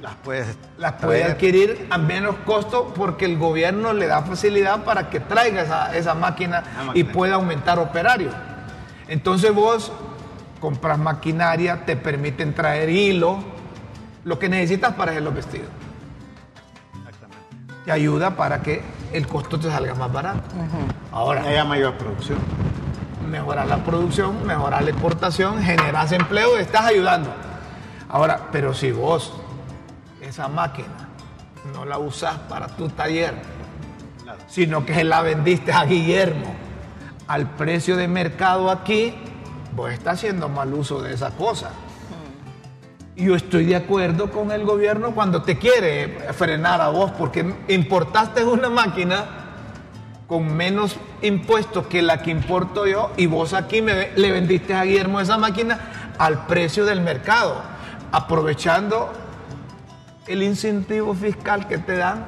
Las 0.03 0.15
puedes 0.15 0.57
las 0.77 0.91
puede 0.93 1.19
traer. 1.19 1.31
adquirir 1.31 1.87
a 1.89 1.97
menos 1.97 2.35
costo 2.45 2.91
porque 2.93 3.23
el 3.23 3.37
gobierno 3.37 3.93
le 3.93 4.07
da 4.07 4.21
facilidad 4.21 4.83
para 4.83 5.09
que 5.09 5.21
traiga 5.21 5.61
esa, 5.61 5.95
esa 5.95 6.13
máquina 6.13 6.61
y 6.93 7.05
pueda 7.05 7.35
aumentar 7.35 7.79
operarios. 7.79 8.35
Entonces 9.07 9.55
vos 9.55 9.93
compras 10.59 10.99
maquinaria, 10.99 11.85
te 11.85 11.95
permiten 11.95 12.53
traer 12.53 12.89
hilo, 12.89 13.39
lo 14.25 14.39
que 14.39 14.49
necesitas 14.49 14.93
para 14.93 15.11
hacer 15.11 15.23
los 15.23 15.35
vestidos. 15.35 15.69
Te 17.85 17.91
ayuda 17.93 18.35
para 18.35 18.61
que 18.61 18.81
el 19.13 19.25
costo 19.25 19.57
te 19.57 19.69
salga 19.69 19.95
más 19.95 20.11
barato. 20.11 20.41
Ahora, 21.13 21.43
haya 21.43 21.63
mayor 21.63 21.93
producción. 21.97 22.39
mejorar 23.25 23.67
la 23.67 23.77
producción, 23.77 24.45
mejorar 24.45 24.83
la 24.83 24.89
exportación, 24.89 25.63
generas 25.63 26.11
empleo, 26.11 26.57
estás 26.57 26.87
ayudando. 26.87 27.33
Ahora, 28.09 28.49
pero 28.51 28.73
si 28.73 28.91
vos 28.91 29.33
esa 30.33 30.47
máquina. 30.47 31.09
No 31.75 31.85
la 31.85 31.99
usás 31.99 32.39
para 32.49 32.65
tu 32.67 32.89
taller, 32.89 33.35
sino 34.47 34.83
que 34.83 35.03
la 35.03 35.21
vendiste 35.21 35.71
a 35.71 35.85
Guillermo. 35.85 36.55
Al 37.27 37.51
precio 37.51 37.95
de 37.95 38.07
mercado 38.07 38.71
aquí, 38.71 39.13
vos 39.75 39.91
estás 39.91 40.15
haciendo 40.15 40.49
mal 40.49 40.73
uso 40.73 41.03
de 41.03 41.13
esa 41.13 41.29
cosa. 41.31 41.69
Y 43.15 43.25
Yo 43.25 43.35
estoy 43.35 43.65
de 43.65 43.75
acuerdo 43.75 44.31
con 44.31 44.51
el 44.51 44.65
gobierno 44.65 45.13
cuando 45.13 45.43
te 45.43 45.59
quiere 45.59 46.33
frenar 46.33 46.81
a 46.81 46.89
vos, 46.89 47.11
porque 47.11 47.53
importaste 47.67 48.43
una 48.43 48.71
máquina 48.71 49.25
con 50.27 50.51
menos 50.51 50.97
impuestos 51.21 51.85
que 51.85 52.01
la 52.01 52.23
que 52.23 52.31
importo 52.31 52.87
yo 52.87 53.11
y 53.17 53.27
vos 53.27 53.53
aquí 53.53 53.83
me, 53.83 54.09
le 54.15 54.31
vendiste 54.31 54.73
a 54.73 54.83
Guillermo 54.83 55.19
esa 55.19 55.37
máquina 55.37 56.13
al 56.17 56.47
precio 56.47 56.85
del 56.85 57.01
mercado, 57.01 57.61
aprovechando 58.11 59.22
el 60.27 60.43
incentivo 60.43 61.13
fiscal 61.13 61.67
que 61.67 61.77
te 61.77 61.97
dan. 61.97 62.25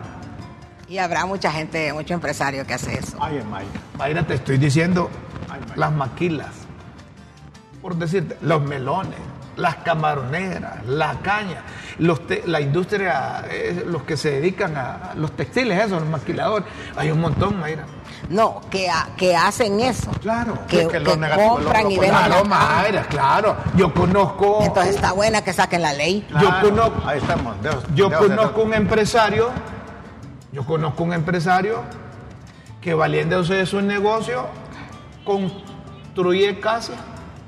Y 0.87 0.97
habrá 0.99 1.25
mucha 1.25 1.51
gente, 1.51 1.91
mucho 1.93 2.13
empresario 2.13 2.65
que 2.67 2.73
hace 2.75 2.99
eso. 2.99 3.17
Ay, 3.19 3.37
en 3.37 3.49
Maya. 3.49 3.67
Mayra, 3.97 4.23
te 4.27 4.35
estoy 4.35 4.57
diciendo 4.57 5.09
Ay, 5.49 5.59
Mayra. 5.61 5.75
las 5.75 5.91
maquilas, 5.91 6.51
por 7.81 7.95
decirte, 7.95 8.37
los 8.41 8.61
melones, 8.61 9.17
las 9.57 9.77
camaroneras, 9.77 10.85
la 10.85 11.17
caña, 11.21 11.61
los 11.97 12.27
te- 12.27 12.43
la 12.45 12.61
industria, 12.61 13.45
eh, 13.49 13.83
los 13.87 14.03
que 14.03 14.15
se 14.17 14.31
dedican 14.31 14.75
a 14.77 15.13
los 15.15 15.31
textiles, 15.35 15.77
esos, 15.79 16.01
los 16.01 16.09
maquiladores, 16.09 16.67
hay 16.95 17.09
un 17.09 17.21
montón, 17.21 17.59
Mayra. 17.59 17.85
No, 18.29 18.61
que, 18.69 18.89
que 19.17 19.35
hacen 19.35 19.79
eso. 19.79 20.09
Claro, 20.21 20.57
Que, 20.67 20.79
que 20.79 20.87
que 20.87 20.99
lo 20.99 21.15
negativo, 21.15 21.55
compran 21.55 21.83
lo- 21.83 21.91
y 21.91 21.95
lo- 21.95 22.01
venden. 22.01 22.17
Claro, 22.19 22.35
acá. 22.35 22.43
Mayra, 22.45 23.03
claro. 23.03 23.57
Yo 23.75 23.93
conozco, 23.93 24.59
Entonces 24.63 24.95
está 24.95 25.11
buena 25.11 25.43
que 25.43 25.53
saquen 25.53 25.81
la 25.81 25.93
ley. 25.93 26.25
Yo 26.31 26.37
Claro, 26.39 26.69
conozco- 26.69 27.07
Ahí 27.07 27.19
estamos. 27.19 27.55
Yo 27.93 28.11
conozco 28.11 28.61
un 28.63 28.73
empresario, 28.73 29.49
yo 30.51 30.65
conozco 30.65 31.03
un 31.03 31.13
empresario 31.13 31.81
que 32.81 32.93
valiéndose 32.93 33.55
de 33.55 33.65
su 33.65 33.81
negocio, 33.81 34.47
construye 35.23 36.59
casas, 36.59 36.97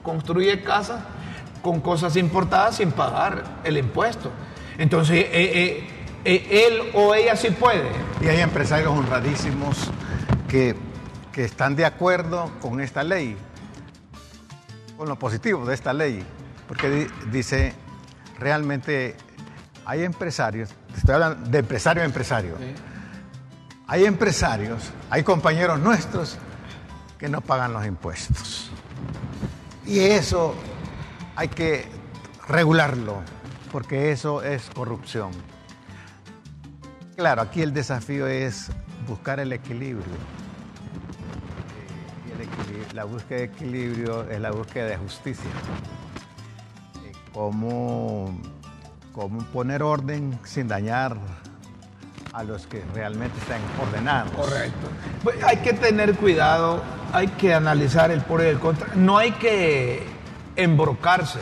construye 0.04 0.64
casas 0.64 1.00
con 1.62 1.80
cosas 1.82 2.16
importadas 2.16 2.76
sin 2.78 2.92
pagar 2.92 3.44
el 3.64 3.78
impuesto. 3.78 4.30
Entonces, 4.78 5.18
eh, 5.18 5.30
eh, 5.32 5.90
eh, 6.26 6.68
él 6.68 6.92
o 6.94 7.14
ella 7.16 7.36
sí 7.36 7.50
puede. 7.52 7.90
Y 8.22 8.28
hay 8.28 8.42
empresarios 8.42 8.92
honradísimos 8.92 9.90
que, 10.48 10.76
que 11.32 11.44
están 11.46 11.76
de 11.76 11.86
acuerdo 11.86 12.52
con 12.62 12.80
esta 12.82 13.04
ley, 13.04 13.38
con 14.98 15.08
lo 15.08 15.18
positivo 15.20 15.66
de 15.66 15.74
esta 15.74 15.94
ley, 15.94 16.24
porque 16.68 16.90
di- 16.90 17.08
dice, 17.32 17.74
realmente 18.40 19.16
hay 19.86 20.04
empresarios, 20.04 20.70
estoy 20.96 21.16
hablando 21.16 21.50
de 21.50 21.60
empresario 21.60 22.04
a 22.04 22.06
empresario, 22.06 22.56
hay 23.88 24.06
empresarios, 24.06 24.92
hay 25.10 25.24
compañeros 25.24 25.80
nuestros 25.80 26.38
que 27.18 27.30
no 27.30 27.42
pagan 27.42 27.74
los 27.74 27.86
impuestos. 27.86 28.70
Y 29.86 30.00
eso 30.00 30.54
hay 31.36 31.48
que 31.48 31.86
regularlo, 32.48 33.22
porque 33.72 34.12
eso 34.12 34.44
es 34.44 34.70
corrupción. 34.76 35.32
Claro, 37.16 37.42
aquí 37.42 37.62
el 37.62 37.74
desafío 37.74 38.28
es 38.28 38.70
buscar 39.08 39.40
el 39.40 39.54
equilibrio. 39.54 40.04
Eh, 41.76 42.28
y 42.28 42.32
el 42.32 42.42
equilibrio- 42.42 42.94
la 42.94 43.04
búsqueda 43.06 43.40
de 43.40 43.46
equilibrio 43.46 44.30
es 44.30 44.40
la 44.40 44.52
búsqueda 44.52 44.86
de 44.86 44.98
justicia. 44.98 45.50
Eh, 47.06 47.12
cómo, 47.34 48.40
cómo 49.14 49.40
poner 49.46 49.84
orden 49.84 50.38
sin 50.44 50.68
dañar 50.68 51.18
a 52.34 52.44
los 52.44 52.68
que 52.68 52.84
realmente 52.94 53.38
están 53.40 53.62
ordenados. 53.82 54.32
Correcto. 54.34 54.88
Pues 55.24 55.42
hay 55.44 55.58
que 55.58 55.74
tener 55.74 56.16
cuidado, 56.16 56.84
hay 57.14 57.28
que 57.30 57.54
analizar 57.54 58.12
el 58.12 58.22
por 58.22 58.42
y 58.42 58.46
el 58.46 58.60
contra. 58.60 58.94
No 58.96 59.18
hay 59.18 59.32
que 59.32 60.04
embrocarse. 60.56 61.40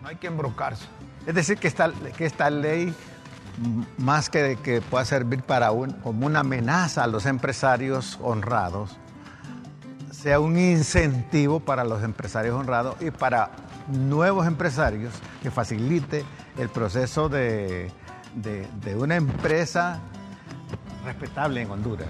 No 0.00 0.08
hay 0.08 0.16
que 0.16 0.28
embrocarse. 0.28 0.86
Es 1.26 1.34
decir, 1.34 1.58
que 1.58 1.68
esta, 1.68 1.92
que 2.16 2.26
esta 2.26 2.50
ley, 2.50 2.92
más 3.98 4.30
que 4.30 4.56
que 4.62 4.80
pueda 4.80 5.04
servir 5.04 5.42
para 5.42 5.70
un, 5.72 5.92
como 5.92 6.26
una 6.26 6.40
amenaza 6.40 7.04
a 7.04 7.06
los 7.06 7.26
empresarios 7.26 8.18
honrados, 8.22 8.96
sea 10.10 10.40
un 10.40 10.58
incentivo 10.58 11.60
para 11.60 11.84
los 11.84 12.02
empresarios 12.02 12.54
honrados 12.54 12.96
y 13.00 13.10
para 13.10 13.50
nuevos 13.88 14.46
empresarios 14.46 15.12
que 15.42 15.50
facilite 15.50 16.24
el 16.56 16.68
proceso 16.68 17.28
de, 17.28 17.90
de- 18.36 18.68
de 18.82 18.96
una 18.96 19.16
empresa 19.16 19.98
respetable 21.04 21.62
en 21.62 21.70
Honduras. 21.70 22.08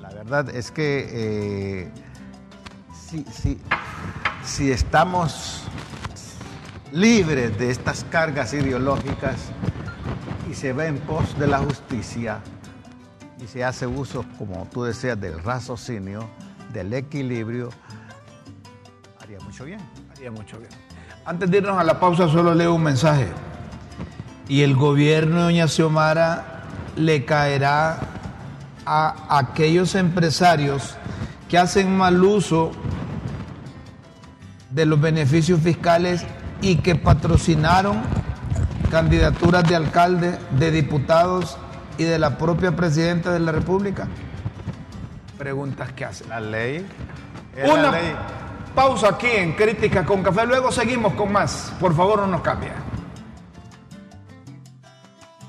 La 0.00 0.10
verdad 0.10 0.48
es 0.50 0.70
que 0.70 1.08
eh, 1.10 1.90
si, 2.94 3.24
si- 3.24 3.60
si 4.44 4.70
estamos 4.70 5.64
libres 6.92 7.58
de 7.58 7.70
estas 7.70 8.04
cargas 8.04 8.54
ideológicas 8.54 9.36
y 10.48 10.54
se 10.54 10.72
va 10.72 10.86
en 10.86 10.98
pos 10.98 11.38
de 11.38 11.46
la 11.46 11.58
justicia 11.58 12.40
y 13.40 13.46
se 13.46 13.64
hace 13.64 13.86
uso, 13.86 14.24
como 14.38 14.66
tú 14.72 14.82
decías, 14.82 15.20
del 15.20 15.42
raciocinio, 15.42 16.28
del 16.72 16.92
equilibrio, 16.94 17.70
haría 19.20 19.38
mucho 19.40 19.64
bien. 19.64 19.80
Haría 20.10 20.30
mucho 20.30 20.58
bien. 20.58 20.70
Antes 21.24 21.50
de 21.50 21.58
irnos 21.58 21.78
a 21.78 21.84
la 21.84 22.00
pausa, 22.00 22.28
solo 22.28 22.54
leo 22.54 22.74
un 22.74 22.82
mensaje. 22.82 23.28
Y 24.48 24.62
el 24.62 24.74
gobierno 24.74 25.36
de 25.36 25.42
Doña 25.42 25.68
Xiomara 25.68 26.64
le 26.96 27.24
caerá 27.24 27.98
a 28.86 29.38
aquellos 29.38 29.94
empresarios 29.94 30.96
que 31.48 31.58
hacen 31.58 31.96
mal 31.96 32.24
uso 32.24 32.72
de 34.70 34.86
los 34.86 35.00
beneficios 35.00 35.60
fiscales 35.60 36.24
y 36.62 36.76
que 36.76 36.96
patrocinaron 36.96 38.02
candidaturas 38.90 39.64
de 39.68 39.76
alcalde, 39.76 40.38
de 40.50 40.70
diputados 40.70 41.56
y 41.96 42.04
de 42.04 42.18
la 42.18 42.38
propia 42.38 42.72
presidenta 42.74 43.32
de 43.32 43.40
la 43.40 43.52
República. 43.52 44.06
Preguntas 45.36 45.92
que 45.92 46.04
hacen. 46.04 46.28
La 46.28 46.40
ley 46.40 46.86
es 47.56 47.68
la 47.68 47.74
Una 47.74 47.90
ley. 47.92 48.14
pausa 48.74 49.08
aquí 49.10 49.28
en 49.28 49.52
Crítica 49.54 50.04
con 50.04 50.22
Café, 50.22 50.46
luego 50.46 50.72
seguimos 50.72 51.14
con 51.14 51.30
más. 51.32 51.72
Por 51.78 51.94
favor, 51.94 52.20
no 52.20 52.26
nos 52.26 52.40
cambien. 52.42 52.72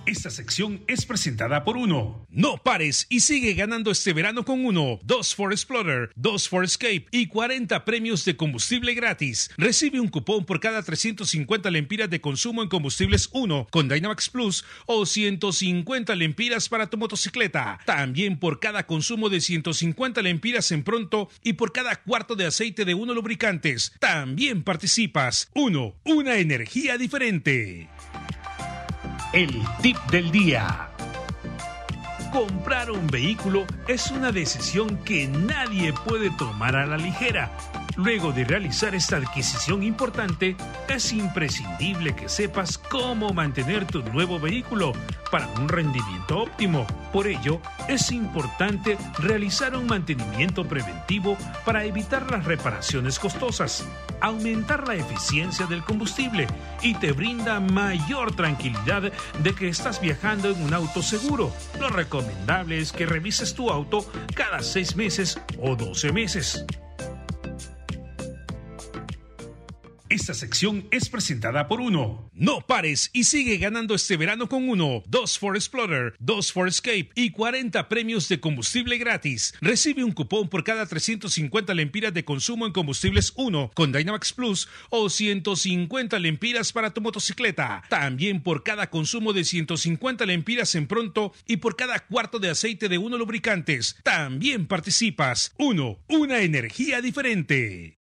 Esta 0.10 0.32
sección 0.32 0.84
es 0.88 1.06
presentada 1.06 1.64
por 1.64 1.78
Uno. 1.78 2.26
No 2.32 2.58
pares 2.58 3.06
y 3.10 3.20
sigue 3.20 3.54
ganando 3.54 3.92
este 3.92 4.12
verano 4.12 4.44
con 4.44 4.66
Uno. 4.66 5.00
Dos 5.04 5.36
for 5.36 5.54
Explorer, 5.54 6.10
dos 6.16 6.50
for 6.50 6.64
Escape 6.64 7.06
y 7.12 7.28
40 7.28 7.86
premios 7.86 8.26
de 8.26 8.36
combustible 8.36 8.96
gratis. 8.96 9.52
Recibe 9.56 10.00
un 10.00 10.08
cupón 10.08 10.46
por 10.46 10.60
cada 10.60 10.82
350 10.82 11.70
lempiras 11.70 12.10
de 12.10 12.22
consumo 12.22 12.64
en 12.64 12.70
combustibles 12.70 13.30
Uno 13.34 13.68
con 13.70 13.88
Dynamax 13.88 14.30
Plus 14.30 14.66
o 14.88 15.06
150 15.06 16.16
lempiras 16.16 16.70
para 16.70 16.90
tu 16.90 16.98
motocicleta. 16.98 17.78
También 17.86 18.40
por 18.40 18.60
cada 18.60 18.88
consumo 18.88 19.30
de 19.30 19.42
150 19.42 20.24
lempiras 20.24 20.72
en 20.72 20.84
pronto 20.84 21.30
y 21.44 21.54
por 21.54 21.72
cada 21.72 21.98
cuarto 21.98 22.36
de 22.36 22.48
aceite 22.48 22.84
de 22.84 22.96
Uno 22.96 23.14
lubricantes. 23.14 23.94
También 24.00 24.64
participas. 24.64 25.52
Uno, 25.54 25.94
una 26.04 26.38
energía 26.38 26.98
diferente. 26.98 27.88
El 29.32 29.62
tip 29.84 29.96
del 30.10 30.32
día. 30.32 30.90
Comprar 32.34 32.90
un 32.90 33.06
vehículo 33.06 33.68
es 33.88 34.10
una 34.10 34.32
decisión 34.32 34.98
que 35.04 35.28
nadie 35.28 35.94
puede 35.94 36.32
tomar 36.32 36.76
a 36.76 36.88
la 36.88 36.98
ligera. 36.98 37.52
Luego 38.00 38.32
de 38.32 38.46
realizar 38.46 38.96
esta 38.96 39.18
adquisición 39.18 39.84
importante, 39.84 40.56
es 40.88 41.12
imprescindible 41.12 42.16
que 42.16 42.30
sepas 42.30 42.78
cómo 42.78 43.34
mantener 43.34 43.86
tu 43.86 44.02
nuevo 44.02 44.40
vehículo 44.40 44.94
para 45.30 45.48
un 45.60 45.68
rendimiento 45.68 46.40
óptimo. 46.40 46.88
Por 47.12 47.28
ello, 47.28 47.60
es 47.90 48.14
importante 48.14 48.98
realizar 49.18 49.76
un 49.76 49.88
mantenimiento 49.88 50.66
preventivo 50.66 51.36
para 51.66 51.84
evitar 51.84 52.32
las 52.32 52.46
reparaciones 52.46 53.20
costosas, 53.20 53.86
aumentar 54.22 54.88
la 54.88 54.96
eficiencia 54.96 55.66
del 55.66 55.84
combustible 55.84 56.48
y 56.82 56.94
te 56.94 57.12
brinda 57.12 57.60
mayor 57.60 58.34
tranquilidad 58.34 59.12
de 59.44 59.56
que 59.56 59.68
estás 59.68 60.00
viajando 60.00 60.52
en 60.52 60.64
un 60.64 60.74
auto 60.74 61.02
seguro. 61.02 61.52
Lo 61.82 61.90
recomendable 61.90 62.80
es 62.80 62.94
que 62.94 63.06
revises 63.06 63.54
tu 63.54 63.70
auto 63.70 64.10
cada 64.34 64.62
6 64.62 64.96
meses 64.96 65.38
o 65.62 65.76
12 65.76 66.14
meses. 66.14 66.66
Esta 70.10 70.34
sección 70.34 70.88
es 70.90 71.08
presentada 71.08 71.68
por 71.68 71.82
Uno. 71.82 72.32
No 72.34 72.62
pares 72.62 73.12
y 73.14 73.26
sigue 73.26 73.58
ganando 73.58 73.94
este 73.94 74.18
verano 74.18 74.50
con 74.50 74.68
Uno. 74.68 75.04
Dos 75.06 75.38
for 75.38 75.56
Explorer, 75.56 76.16
dos 76.18 76.52
for 76.52 76.68
Escape 76.68 77.12
y 77.14 77.30
40 77.30 77.88
premios 77.88 78.28
de 78.28 78.40
combustible 78.40 78.98
gratis. 78.98 79.54
Recibe 79.62 80.04
un 80.04 80.12
cupón 80.12 80.50
por 80.50 80.64
cada 80.64 80.88
350 80.88 81.76
lempiras 81.76 82.12
de 82.12 82.26
consumo 82.26 82.66
en 82.66 82.74
combustibles 82.74 83.34
Uno 83.36 83.70
con 83.76 83.92
Dynamax 83.92 84.34
Plus 84.34 84.68
o 84.90 85.12
150 85.12 86.18
lempiras 86.18 86.74
para 86.74 86.92
tu 86.92 87.02
motocicleta. 87.02 87.84
También 87.88 88.42
por 88.42 88.64
cada 88.64 88.90
consumo 88.90 89.32
de 89.32 89.44
150 89.44 90.26
lempiras 90.26 90.74
en 90.74 90.88
pronto 90.88 91.34
y 91.46 91.58
por 91.58 91.76
cada 91.76 92.00
cuarto 92.08 92.40
de 92.40 92.50
aceite 92.50 92.90
de 92.90 92.98
Uno 92.98 93.16
lubricantes. 93.16 93.96
También 94.02 94.66
participas. 94.66 95.54
Uno, 95.60 96.00
una 96.08 96.40
energía 96.40 97.00
diferente. 97.00 97.99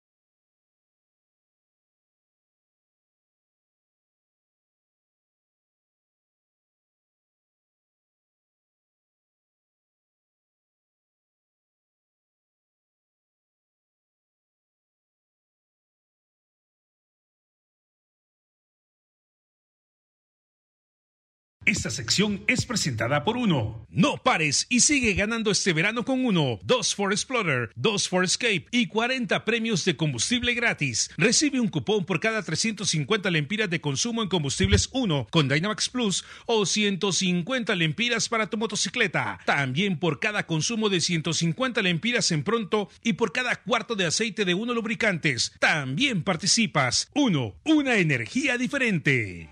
Esta 21.67 21.89
sección 21.89 22.45
es 22.47 22.65
presentada 22.65 23.25
por 23.25 23.35
Uno. 23.35 23.85
No 23.89 24.15
pares 24.23 24.67
y 24.69 24.79
sigue 24.79 25.13
ganando 25.15 25.51
este 25.51 25.73
verano 25.73 26.05
con 26.05 26.23
Uno. 26.23 26.61
Dos 26.63 26.95
for 26.95 27.11
Explorer, 27.11 27.71
dos 27.75 28.07
for 28.07 28.23
Escape 28.23 28.67
y 28.71 28.87
40 28.87 29.43
premios 29.43 29.83
de 29.83 29.97
combustible 29.97 30.53
gratis. 30.53 31.09
Recibe 31.17 31.59
un 31.59 31.67
cupón 31.67 32.05
por 32.05 32.21
cada 32.21 32.41
350 32.41 33.29
lempiras 33.31 33.69
de 33.69 33.81
consumo 33.81 34.23
en 34.23 34.29
combustibles 34.29 34.87
Uno 34.93 35.27
con 35.29 35.49
Dynamax 35.49 35.89
Plus 35.89 36.23
o 36.45 36.65
150 36.65 37.75
lempiras 37.75 38.29
para 38.29 38.49
tu 38.49 38.55
motocicleta. 38.57 39.37
También 39.45 39.99
por 39.99 40.21
cada 40.21 40.47
consumo 40.47 40.87
de 40.87 41.01
150 41.01 41.81
lempiras 41.81 42.31
en 42.31 42.45
pronto 42.45 42.87
y 43.03 43.13
por 43.13 43.33
cada 43.33 43.57
cuarto 43.57 43.95
de 43.95 44.05
aceite 44.05 44.45
de 44.45 44.53
Uno 44.53 44.73
lubricantes. 44.73 45.51
También 45.59 46.23
participas. 46.23 47.09
Uno, 47.13 47.55
una 47.65 47.97
energía 47.97 48.57
diferente. 48.57 49.49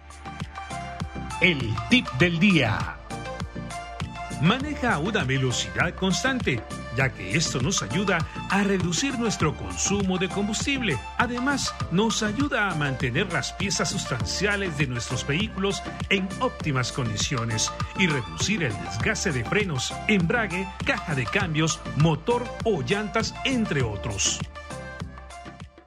El 1.41 1.76
tip 1.89 2.08
del 2.17 2.39
día. 2.39 2.95
Maneja 4.41 4.93
a 4.93 5.00
una 5.00 5.26
velocidad 5.26 5.93
constante, 5.93 6.62
ya 6.95 7.10
que 7.10 7.36
esto 7.36 7.60
nos 7.60 7.84
ayuda 7.84 8.26
a 8.50 8.63
reducir 8.63 9.19
nuestro 9.19 9.54
consumo 9.54 10.17
de 10.17 10.30
combustible. 10.30 10.98
Además, 11.17 11.76
nos 11.91 12.24
ayuda 12.24 12.69
a 12.69 12.76
mantener 12.76 13.32
las 13.34 13.52
piezas 13.52 13.89
sustanciales 13.89 14.78
de 14.78 14.88
nuestros 14.88 15.28
vehículos 15.28 15.84
en 16.10 16.28
óptimas 16.39 16.93
condiciones 16.93 17.69
y 18.00 18.08
reducir 18.08 18.63
el 18.63 18.74
desgaste 18.84 19.34
de 19.34 19.43
frenos, 19.43 19.93
embrague, 20.08 20.65
caja 20.86 21.15
de 21.15 21.26
cambios, 21.26 21.82
motor 21.98 22.45
o 22.63 22.82
llantas, 22.82 23.36
entre 23.43 23.84
otros. 23.84 24.39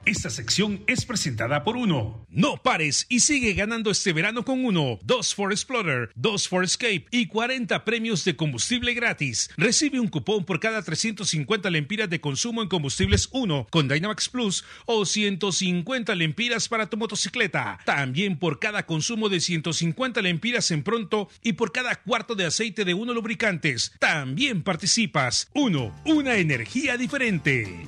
Esta 0.08 0.30
sección 0.30 0.82
es 0.86 1.04
presentada 1.04 1.64
por 1.64 1.76
Uno. 1.76 2.26
No 2.30 2.62
pares 2.62 3.04
y 3.10 3.20
sigue 3.20 3.52
ganando 3.52 3.90
este 3.90 4.14
verano 4.14 4.42
con 4.42 4.64
Uno. 4.64 4.98
Dos 5.02 5.34
for 5.34 5.52
Explorer, 5.52 6.10
dos 6.14 6.48
for 6.48 6.64
Escape 6.64 7.04
y 7.10 7.26
40 7.26 7.84
premios 7.84 8.24
de 8.24 8.34
combustible 8.34 8.94
gratis. 8.94 9.50
Recibe 9.58 10.00
un 10.00 10.08
cupón 10.08 10.46
por 10.46 10.60
cada 10.60 10.82
350 10.82 11.68
lempiras 11.68 12.08
de 12.08 12.22
consumo 12.22 12.62
en 12.62 12.70
combustibles 12.70 13.28
Uno 13.32 13.66
con 13.70 13.86
Dynamax 13.86 14.30
Plus 14.30 14.64
o 14.86 15.04
150 15.04 16.14
lempiras 16.14 16.70
para 16.70 16.88
tu 16.88 16.96
motocicleta. 16.96 17.78
También 17.84 18.38
por 18.38 18.60
cada 18.60 18.86
consumo 18.86 19.28
de 19.28 19.40
150 19.40 20.22
lempiras 20.22 20.70
en 20.70 20.84
pronto 20.84 21.28
y 21.42 21.52
por 21.52 21.70
cada 21.70 21.96
cuarto 21.96 22.34
de 22.34 22.46
aceite 22.46 22.86
de 22.86 22.94
Uno 22.94 23.12
lubricantes. 23.12 23.92
También 23.98 24.62
participas. 24.62 25.50
Uno, 25.52 25.94
una 26.06 26.36
energía 26.36 26.96
diferente. 26.96 27.86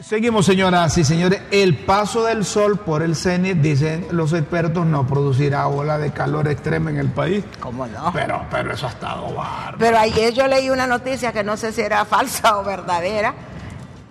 Seguimos, 0.00 0.46
señoras 0.46 0.96
y 0.96 1.04
señores. 1.04 1.42
El 1.50 1.76
paso 1.76 2.22
del 2.22 2.44
sol 2.44 2.78
por 2.78 3.02
el 3.02 3.16
cenit, 3.16 3.58
dicen 3.58 4.06
los 4.12 4.32
expertos, 4.32 4.86
no 4.86 5.04
producirá 5.06 5.66
ola 5.66 5.98
de 5.98 6.12
calor 6.12 6.46
extrema 6.46 6.90
en 6.90 6.98
el 6.98 7.08
país. 7.08 7.44
¿Cómo 7.58 7.84
no? 7.84 8.12
Pero, 8.12 8.46
pero 8.48 8.72
eso 8.72 8.86
ha 8.86 8.90
estado 8.90 9.34
bárbaro. 9.34 9.76
Pero 9.78 9.98
ayer 9.98 10.32
yo 10.32 10.46
leí 10.46 10.70
una 10.70 10.86
noticia 10.86 11.32
que 11.32 11.42
no 11.42 11.56
sé 11.56 11.72
si 11.72 11.80
era 11.80 12.04
falsa 12.04 12.58
o 12.58 12.64
verdadera 12.64 13.34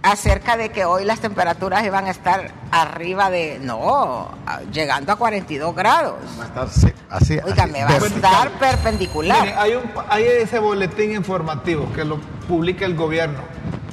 acerca 0.04 0.58
de 0.58 0.69
que 0.69 0.84
hoy 0.84 1.06
las 1.06 1.19
temperaturas 1.19 1.86
iban 1.86 2.06
a 2.06 2.12
estar 2.12 2.52
arriba 2.71 3.30
de, 3.30 3.60
no, 3.62 4.30
llegando 4.71 5.13
a 5.13 5.15
42 5.15 5.73
grados. 5.73 6.15
Va 6.38 6.43
a 6.43 6.47
estar 6.47 6.69
sí, 6.69 6.88
así. 7.10 7.39
Oígame, 7.43 7.84
va 7.86 7.91
a 7.91 7.97
estar 7.97 8.52
perpendicular. 8.60 9.41
Mire, 9.41 9.56
hay, 9.56 9.73
un, 9.76 9.84
hay 10.10 10.26
ese 10.26 10.60
boletín 10.60 11.13
informativo 11.13 11.91
que 11.93 12.04
lo 12.04 12.19
publica 12.47 12.86
el 12.86 12.95
gobierno. 12.95 13.39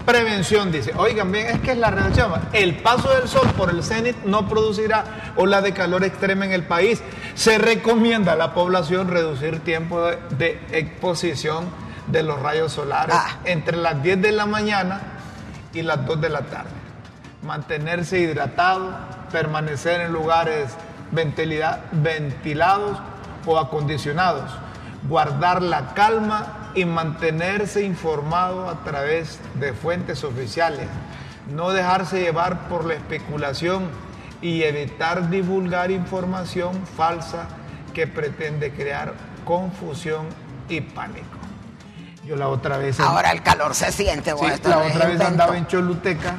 Prevención, 0.07 0.71
dice. 0.71 0.93
Oigan 0.97 1.33
bien, 1.33 1.47
es 1.47 1.61
que 1.61 1.73
es 1.73 1.79
la 1.79 1.91
redacción. 1.91 2.33
El 2.53 2.77
paso 2.83 3.09
del 3.15 3.27
sol 3.29 3.49
por 3.57 3.71
el 3.71 3.83
cenit 3.83 4.17
no 4.25 4.47
producirá 4.49 5.33
ola 5.37 5.63
de 5.63 5.73
calor 5.73 6.05
extrema 6.05 6.45
en 6.45 6.53
el 6.53 6.65
país. 6.65 7.03
Se 7.35 7.57
recomienda 7.59 8.33
a 8.33 8.37
la 8.37 8.53
población 8.53 9.09
reducir 9.09 9.61
tiempo 9.61 10.03
de, 10.03 10.19
de 10.37 10.61
exposición 10.73 11.65
de 12.09 12.23
los 12.23 12.39
rayos 12.41 12.73
solares 12.73 13.17
Ah. 13.19 13.39
entre 13.47 13.79
las 13.79 14.03
10 14.03 14.21
de 14.21 14.33
la 14.33 14.45
mañana 14.45 15.01
y 15.73 15.81
las 15.83 16.05
2 16.05 16.21
de 16.21 16.29
la 16.29 16.43
tarde. 16.43 16.71
Mantenerse 17.43 18.19
hidratado, 18.19 18.91
permanecer 19.33 20.03
en 20.03 20.13
lugares 20.13 20.69
ventilados 21.93 22.99
o 23.47 23.59
acondicionados, 23.59 24.51
guardar 25.09 25.63
la 25.63 25.95
calma 25.95 26.64
y 26.75 26.85
mantenerse 26.85 27.85
informado 27.85 28.69
a 28.69 28.83
través 28.85 29.39
de 29.55 29.73
fuentes 29.73 30.25
oficiales, 30.25 30.89
no 31.55 31.71
dejarse 31.71 32.21
llevar 32.21 32.69
por 32.69 32.85
la 32.85 32.95
especulación 32.95 33.89
y 34.43 34.63
evitar 34.63 35.31
divulgar 35.31 35.91
información 35.91 36.85
falsa 36.97 37.47
que 37.93 38.07
pretende 38.07 38.73
crear 38.73 39.15
confusión 39.45 40.27
y 40.69 40.81
pánico. 40.81 41.39
Yo 42.27 42.37
la 42.37 42.49
otra 42.49 42.79
vez... 42.79 42.99
Ahora 43.01 43.33
el 43.33 43.43
calor 43.43 43.75
se 43.75 43.93
siente. 43.93 44.33
Sí, 44.33 44.47
la 44.65 44.79
otra 44.79 45.07
vez 45.07 45.21
andaba 45.21 45.59
en 45.59 45.67
Choluteca 45.67 46.37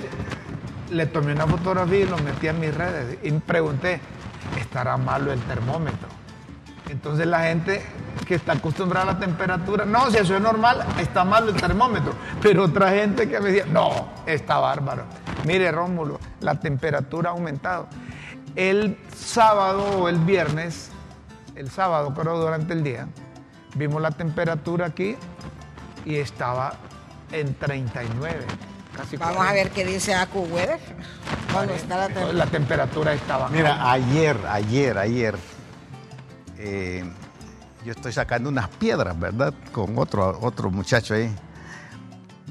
le 0.92 1.06
tomé 1.06 1.32
una 1.32 1.46
fotografía 1.46 2.00
y 2.00 2.06
lo 2.06 2.18
metí 2.18 2.48
a 2.48 2.52
mis 2.52 2.74
redes 2.74 3.18
y 3.22 3.30
me 3.30 3.40
pregunté, 3.40 4.00
¿estará 4.58 4.96
malo 4.96 5.32
el 5.32 5.40
termómetro? 5.40 6.08
Entonces 6.90 7.26
la 7.26 7.40
gente 7.44 7.82
que 8.26 8.34
está 8.34 8.52
acostumbrada 8.52 9.10
a 9.10 9.14
la 9.14 9.18
temperatura. 9.18 9.84
No, 9.84 10.10
si 10.10 10.18
eso 10.18 10.36
es 10.36 10.42
normal, 10.42 10.84
está 10.98 11.24
mal 11.24 11.48
el 11.48 11.54
termómetro. 11.54 12.12
Pero 12.40 12.64
otra 12.64 12.90
gente 12.90 13.28
que 13.28 13.40
me 13.40 13.50
decía, 13.50 13.66
no, 13.66 14.08
está 14.26 14.58
bárbaro. 14.58 15.04
Mire, 15.44 15.72
Rómulo, 15.72 16.20
la 16.40 16.60
temperatura 16.60 17.30
ha 17.30 17.32
aumentado. 17.32 17.88
El 18.54 18.98
sábado 19.14 19.82
o 20.00 20.08
el 20.08 20.18
viernes, 20.18 20.90
el 21.54 21.70
sábado 21.70 22.12
creo 22.14 22.38
durante 22.38 22.74
el 22.74 22.84
día, 22.84 23.08
vimos 23.74 24.02
la 24.02 24.10
temperatura 24.10 24.86
aquí 24.86 25.16
y 26.04 26.16
estaba 26.16 26.74
en 27.32 27.54
39. 27.54 28.44
Casi 28.96 29.16
Vamos 29.16 29.46
a 29.46 29.52
ver 29.52 29.70
qué 29.70 29.84
dice 29.84 30.14
Acu 30.14 30.40
Weather. 30.40 30.78
Cuando 31.52 31.74
está 31.74 31.96
la 31.96 32.06
temperatura. 32.06 32.44
La 32.44 32.46
temperatura 32.46 33.12
estaba. 33.14 33.48
Mira, 33.48 33.90
ayer, 33.90 34.36
ayer, 34.48 34.98
ayer, 34.98 35.34
eh, 36.58 37.04
yo 37.84 37.92
estoy 37.92 38.12
sacando 38.12 38.48
unas 38.48 38.68
piedras, 38.68 39.18
¿verdad? 39.18 39.54
Con 39.72 39.98
otro, 39.98 40.38
otro 40.40 40.70
muchacho 40.70 41.14
ahí. 41.14 41.34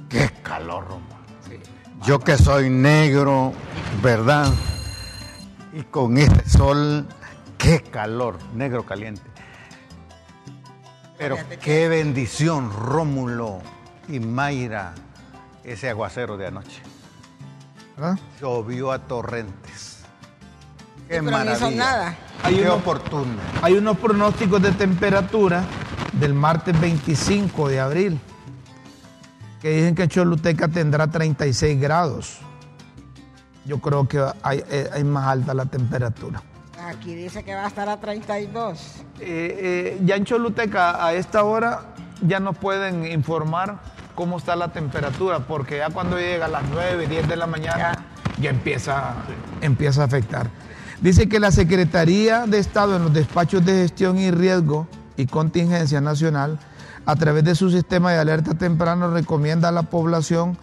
Qué 0.09 0.29
calor, 0.43 0.87
Romo. 0.87 1.21
Yo 2.03 2.19
que 2.19 2.37
soy 2.37 2.69
negro, 2.69 3.53
¿verdad? 4.01 4.51
Y 5.71 5.83
con 5.83 6.17
este 6.17 6.49
sol, 6.49 7.07
qué 7.57 7.81
calor, 7.81 8.39
negro 8.55 8.85
caliente. 8.85 9.21
Pero 11.17 11.37
qué 11.61 11.87
bendición, 11.87 12.71
Rómulo 12.71 13.59
y 14.07 14.19
Mayra, 14.19 14.95
ese 15.63 15.89
aguacero 15.89 16.37
de 16.37 16.47
anoche. 16.47 16.81
¿verdad? 17.97 18.17
Llovió 18.39 18.91
a 18.91 18.99
torrentes. 18.99 19.99
Qué 21.07 21.21
pero 21.21 21.43
no 21.43 21.51
hizo 21.53 21.71
nada. 21.71 22.15
Hay 22.43 22.55
Qué 22.55 22.61
uno- 22.63 22.75
oportuno. 22.75 23.33
Hay 23.61 23.73
unos 23.73 23.97
pronósticos 23.97 24.61
de 24.61 24.71
temperatura 24.71 25.63
del 26.13 26.33
martes 26.33 26.79
25 26.79 27.67
de 27.69 27.79
abril 27.79 28.19
que 29.61 29.69
dicen 29.71 29.93
que 29.93 30.07
Choluteca 30.07 30.67
tendrá 30.67 31.07
36 31.07 31.79
grados. 31.79 32.39
Yo 33.65 33.79
creo 33.79 34.07
que 34.07 34.25
hay, 34.41 34.63
eh, 34.69 34.89
hay 34.91 35.03
más 35.03 35.27
alta 35.27 35.53
la 35.53 35.65
temperatura. 35.65 36.41
Aquí 36.87 37.13
dice 37.13 37.43
que 37.43 37.53
va 37.53 37.65
a 37.65 37.67
estar 37.67 37.87
a 37.87 37.99
32. 37.99 39.03
Eh, 39.19 39.19
eh, 39.19 40.01
ya 40.03 40.15
en 40.15 40.25
Choluteca 40.25 41.05
a 41.05 41.13
esta 41.13 41.43
hora 41.43 41.93
ya 42.25 42.39
nos 42.39 42.57
pueden 42.57 43.05
informar 43.05 43.79
cómo 44.21 44.37
está 44.37 44.55
la 44.55 44.67
temperatura, 44.67 45.39
porque 45.39 45.77
ya 45.77 45.89
cuando 45.89 46.19
llega 46.19 46.45
a 46.45 46.47
las 46.47 46.61
9, 46.71 47.07
10 47.07 47.27
de 47.27 47.35
la 47.35 47.47
mañana 47.47 48.05
ya 48.39 48.51
empieza, 48.51 49.15
empieza 49.61 50.03
a 50.03 50.05
afectar. 50.05 50.47
Dice 51.01 51.27
que 51.27 51.39
la 51.39 51.49
Secretaría 51.49 52.45
de 52.45 52.59
Estado 52.59 52.97
en 52.97 53.01
los 53.05 53.13
despachos 53.13 53.65
de 53.65 53.73
gestión 53.81 54.19
y 54.19 54.29
riesgo 54.29 54.87
y 55.17 55.25
contingencia 55.25 56.01
nacional, 56.01 56.59
a 57.07 57.15
través 57.15 57.43
de 57.45 57.55
su 57.55 57.71
sistema 57.71 58.11
de 58.11 58.19
alerta 58.19 58.53
temprano, 58.53 59.09
recomienda 59.09 59.69
a 59.69 59.71
la 59.71 59.81
población 59.81 60.55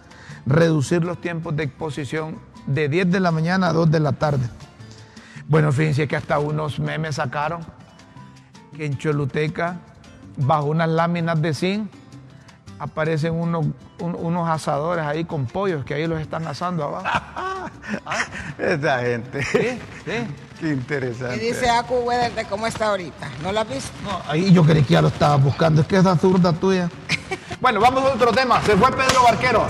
reducir 0.45 1.03
los 1.03 1.19
tiempos 1.19 1.53
de 1.57 1.63
exposición 1.63 2.37
de 2.65 2.87
10 2.87 3.11
de 3.11 3.19
la 3.19 3.31
mañana 3.31 3.67
a 3.67 3.73
2 3.73 3.91
de 3.91 3.99
la 3.99 4.13
tarde. 4.13 4.49
Bueno, 5.49 5.73
fíjense 5.73 6.07
que 6.07 6.15
hasta 6.15 6.39
unos 6.39 6.79
memes 6.79 7.15
sacaron 7.15 7.59
que 8.73 8.85
en 8.85 8.97
Choluteca, 8.97 9.79
bajo 10.37 10.67
unas 10.67 10.87
láminas 10.87 11.41
de 11.41 11.53
zinc, 11.53 11.98
aparecen 12.79 13.33
unos, 13.33 13.65
un- 13.99 14.15
unos 14.15 14.49
asadores 14.49 15.05
ahí 15.05 15.25
con 15.25 15.45
pollos 15.45 15.83
que 15.85 15.93
ahí 15.95 16.07
los 16.07 16.19
están 16.21 16.47
asando 16.47 16.83
abajo. 16.85 17.05
Esa 18.57 18.99
gente. 18.99 19.43
Sí, 19.43 19.79
sí. 20.05 20.35
Qué 20.59 20.69
interesante. 20.69 21.35
Y 21.37 21.39
dice 21.39 21.69
Acu 21.69 21.95
Weather 21.99 22.33
de 22.33 22.45
cómo 22.45 22.67
está 22.67 22.87
ahorita. 22.87 23.27
¿No 23.43 23.51
lo 23.51 23.61
has 23.61 23.69
visto? 23.69 23.91
No, 24.03 24.21
ahí 24.27 24.51
yo 24.51 24.63
creí 24.63 24.83
que 24.83 24.93
ya 24.93 25.01
lo 25.01 25.07
estaba 25.09 25.35
buscando. 25.37 25.81
Es 25.81 25.87
que 25.87 25.97
esa 25.97 26.15
zurda 26.17 26.51
tuya. 26.53 26.89
Bueno, 27.61 27.81
vamos 27.81 28.01
a 28.05 28.13
otro 28.13 28.31
tema. 28.31 28.61
Se 28.61 28.77
fue 28.77 28.89
Pedro 28.89 29.21
Barquero. 29.23 29.65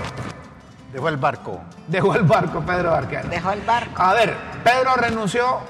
Dejó 0.93 1.09
el 1.09 1.17
barco. 1.17 1.59
Dejó 1.87 2.13
el 2.13 2.21
barco 2.21 2.61
Pedro 2.61 2.91
Barquero. 2.91 3.27
Dejó 3.29 3.51
el 3.51 3.61
barco. 3.61 3.99
A 3.99 4.13
ver, 4.13 4.37
¿Pedro 4.63 4.93
renunció 4.95 5.61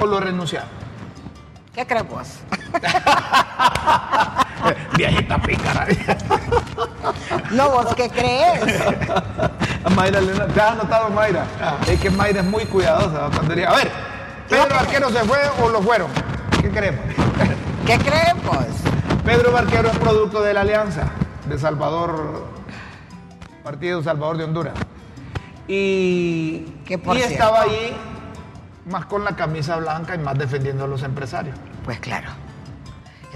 o 0.00 0.06
lo 0.06 0.18
renunciaron? 0.18 0.70
¿Qué 1.74 1.86
crees 1.86 2.08
vos? 2.08 2.28
Viejita 4.96 5.38
pícara. 5.38 5.86
No, 7.50 7.68
vos 7.70 7.94
qué 7.94 8.08
crees. 8.08 8.62
A 9.84 9.90
Mayra 9.90 10.20
le- 10.20 10.32
¿Te 10.32 10.60
has 10.60 10.76
notado, 10.76 11.10
Mayra? 11.10 11.44
Es 11.86 12.00
que 12.00 12.08
Mayra 12.10 12.40
es 12.40 12.46
muy 12.46 12.64
cuidadosa. 12.64 13.28
cuando 13.34 13.54
diría, 13.54 13.70
A 13.70 13.76
ver, 13.76 13.90
¿Pedro 14.48 14.68
Barquero 14.74 15.10
se 15.10 15.18
fue 15.24 15.38
o 15.62 15.68
lo 15.68 15.82
fueron? 15.82 16.08
¿Qué 16.60 16.70
creemos? 16.70 17.04
¿Qué 17.86 17.98
crees 17.98 18.34
vos? 18.44 18.66
Pedro 19.24 19.52
Barquero 19.52 19.88
es 19.90 19.98
producto 19.98 20.40
de 20.42 20.54
la 20.54 20.62
alianza 20.62 21.02
de 21.46 21.58
Salvador, 21.58 22.46
Partido 23.64 24.02
Salvador 24.02 24.36
de 24.38 24.44
Honduras. 24.44 24.74
Y, 25.68 26.60
Que 26.86 26.98
por 26.98 27.16
y 27.16 27.20
cierto- 27.20 27.34
estaba 27.34 27.62
allí 27.62 27.92
más 28.86 29.04
con 29.06 29.24
la 29.24 29.36
camisa 29.36 29.76
blanca 29.76 30.14
y 30.14 30.18
más 30.18 30.38
defendiendo 30.38 30.84
a 30.84 30.86
los 30.88 31.02
empresarios. 31.02 31.56
Pues 31.84 31.98
claro. 32.00 32.28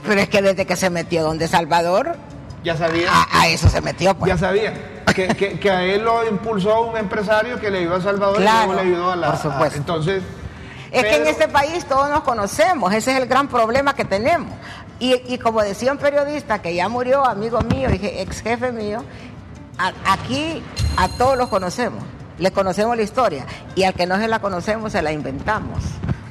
Pero 0.05 0.21
es 0.21 0.29
que 0.29 0.43
desde 0.43 0.67
que 0.67 0.77
se 0.77 0.91
metió 0.91 1.23
donde 1.23 1.49
Salvador, 1.49 2.17
Ya 2.65 2.77
sabían, 2.77 3.09
a, 3.13 3.41
a 3.43 3.49
eso 3.49 3.69
se 3.69 3.81
metió, 3.81 4.15
pues. 4.15 4.29
ya 4.29 4.39
sabían 4.39 4.75
que, 5.15 5.29
que- 5.29 5.59
que 5.59 5.71
a 5.71 5.83
él 5.85 6.03
lo 6.05 6.27
impulsó 6.29 6.83
un 6.83 6.97
empresario 6.97 7.59
que 7.61 7.71
le 7.71 7.79
ayudó 7.79 7.95
a 7.97 8.01
Salvador 8.03 8.37
Claro, 8.37 8.65
y 8.65 8.67
luego 8.67 8.75
le 8.75 8.81
ayudó 8.91 9.11
a 9.13 9.17
la. 9.17 9.27
por 9.33 9.39
supuesto. 9.41 9.75
a- 9.75 9.79
entonces. 9.79 10.23
Es 10.93 11.05
que 11.05 11.17
en 11.17 11.27
este 11.27 11.49
país 11.49 11.85
todos 11.87 12.09
nos 12.11 12.21
conocemos, 12.23 12.93
ese 12.93 13.13
es 13.13 13.19
el 13.19 13.27
gran 13.27 13.49
problema 13.49 13.95
que 13.95 14.05
tenemos. 14.05 14.53
Y, 14.99 15.15
y 15.33 15.39
como 15.39 15.61
decía 15.63 15.93
un 15.93 15.99
periodista 15.99 16.61
que 16.63 16.75
ya 16.75 16.89
murió, 16.89 17.25
amigo 17.27 17.61
mío, 17.63 17.89
y 17.91 18.01
ex 18.03 18.41
jefe 18.43 18.73
mío, 18.73 19.03
a- 19.79 19.93
aquí 20.13 20.63
a 20.97 21.09
todos 21.09 21.37
los 21.37 21.49
conocemos, 21.49 22.03
le 22.39 22.51
conocemos 22.51 22.97
la 22.97 23.03
historia, 23.03 23.45
y 23.75 23.83
al 23.85 23.95
que 23.95 24.07
no 24.07 24.17
se 24.19 24.29
la 24.29 24.39
conocemos 24.41 24.93
se 24.93 25.03
la 25.03 25.13
inventamos. 25.13 25.83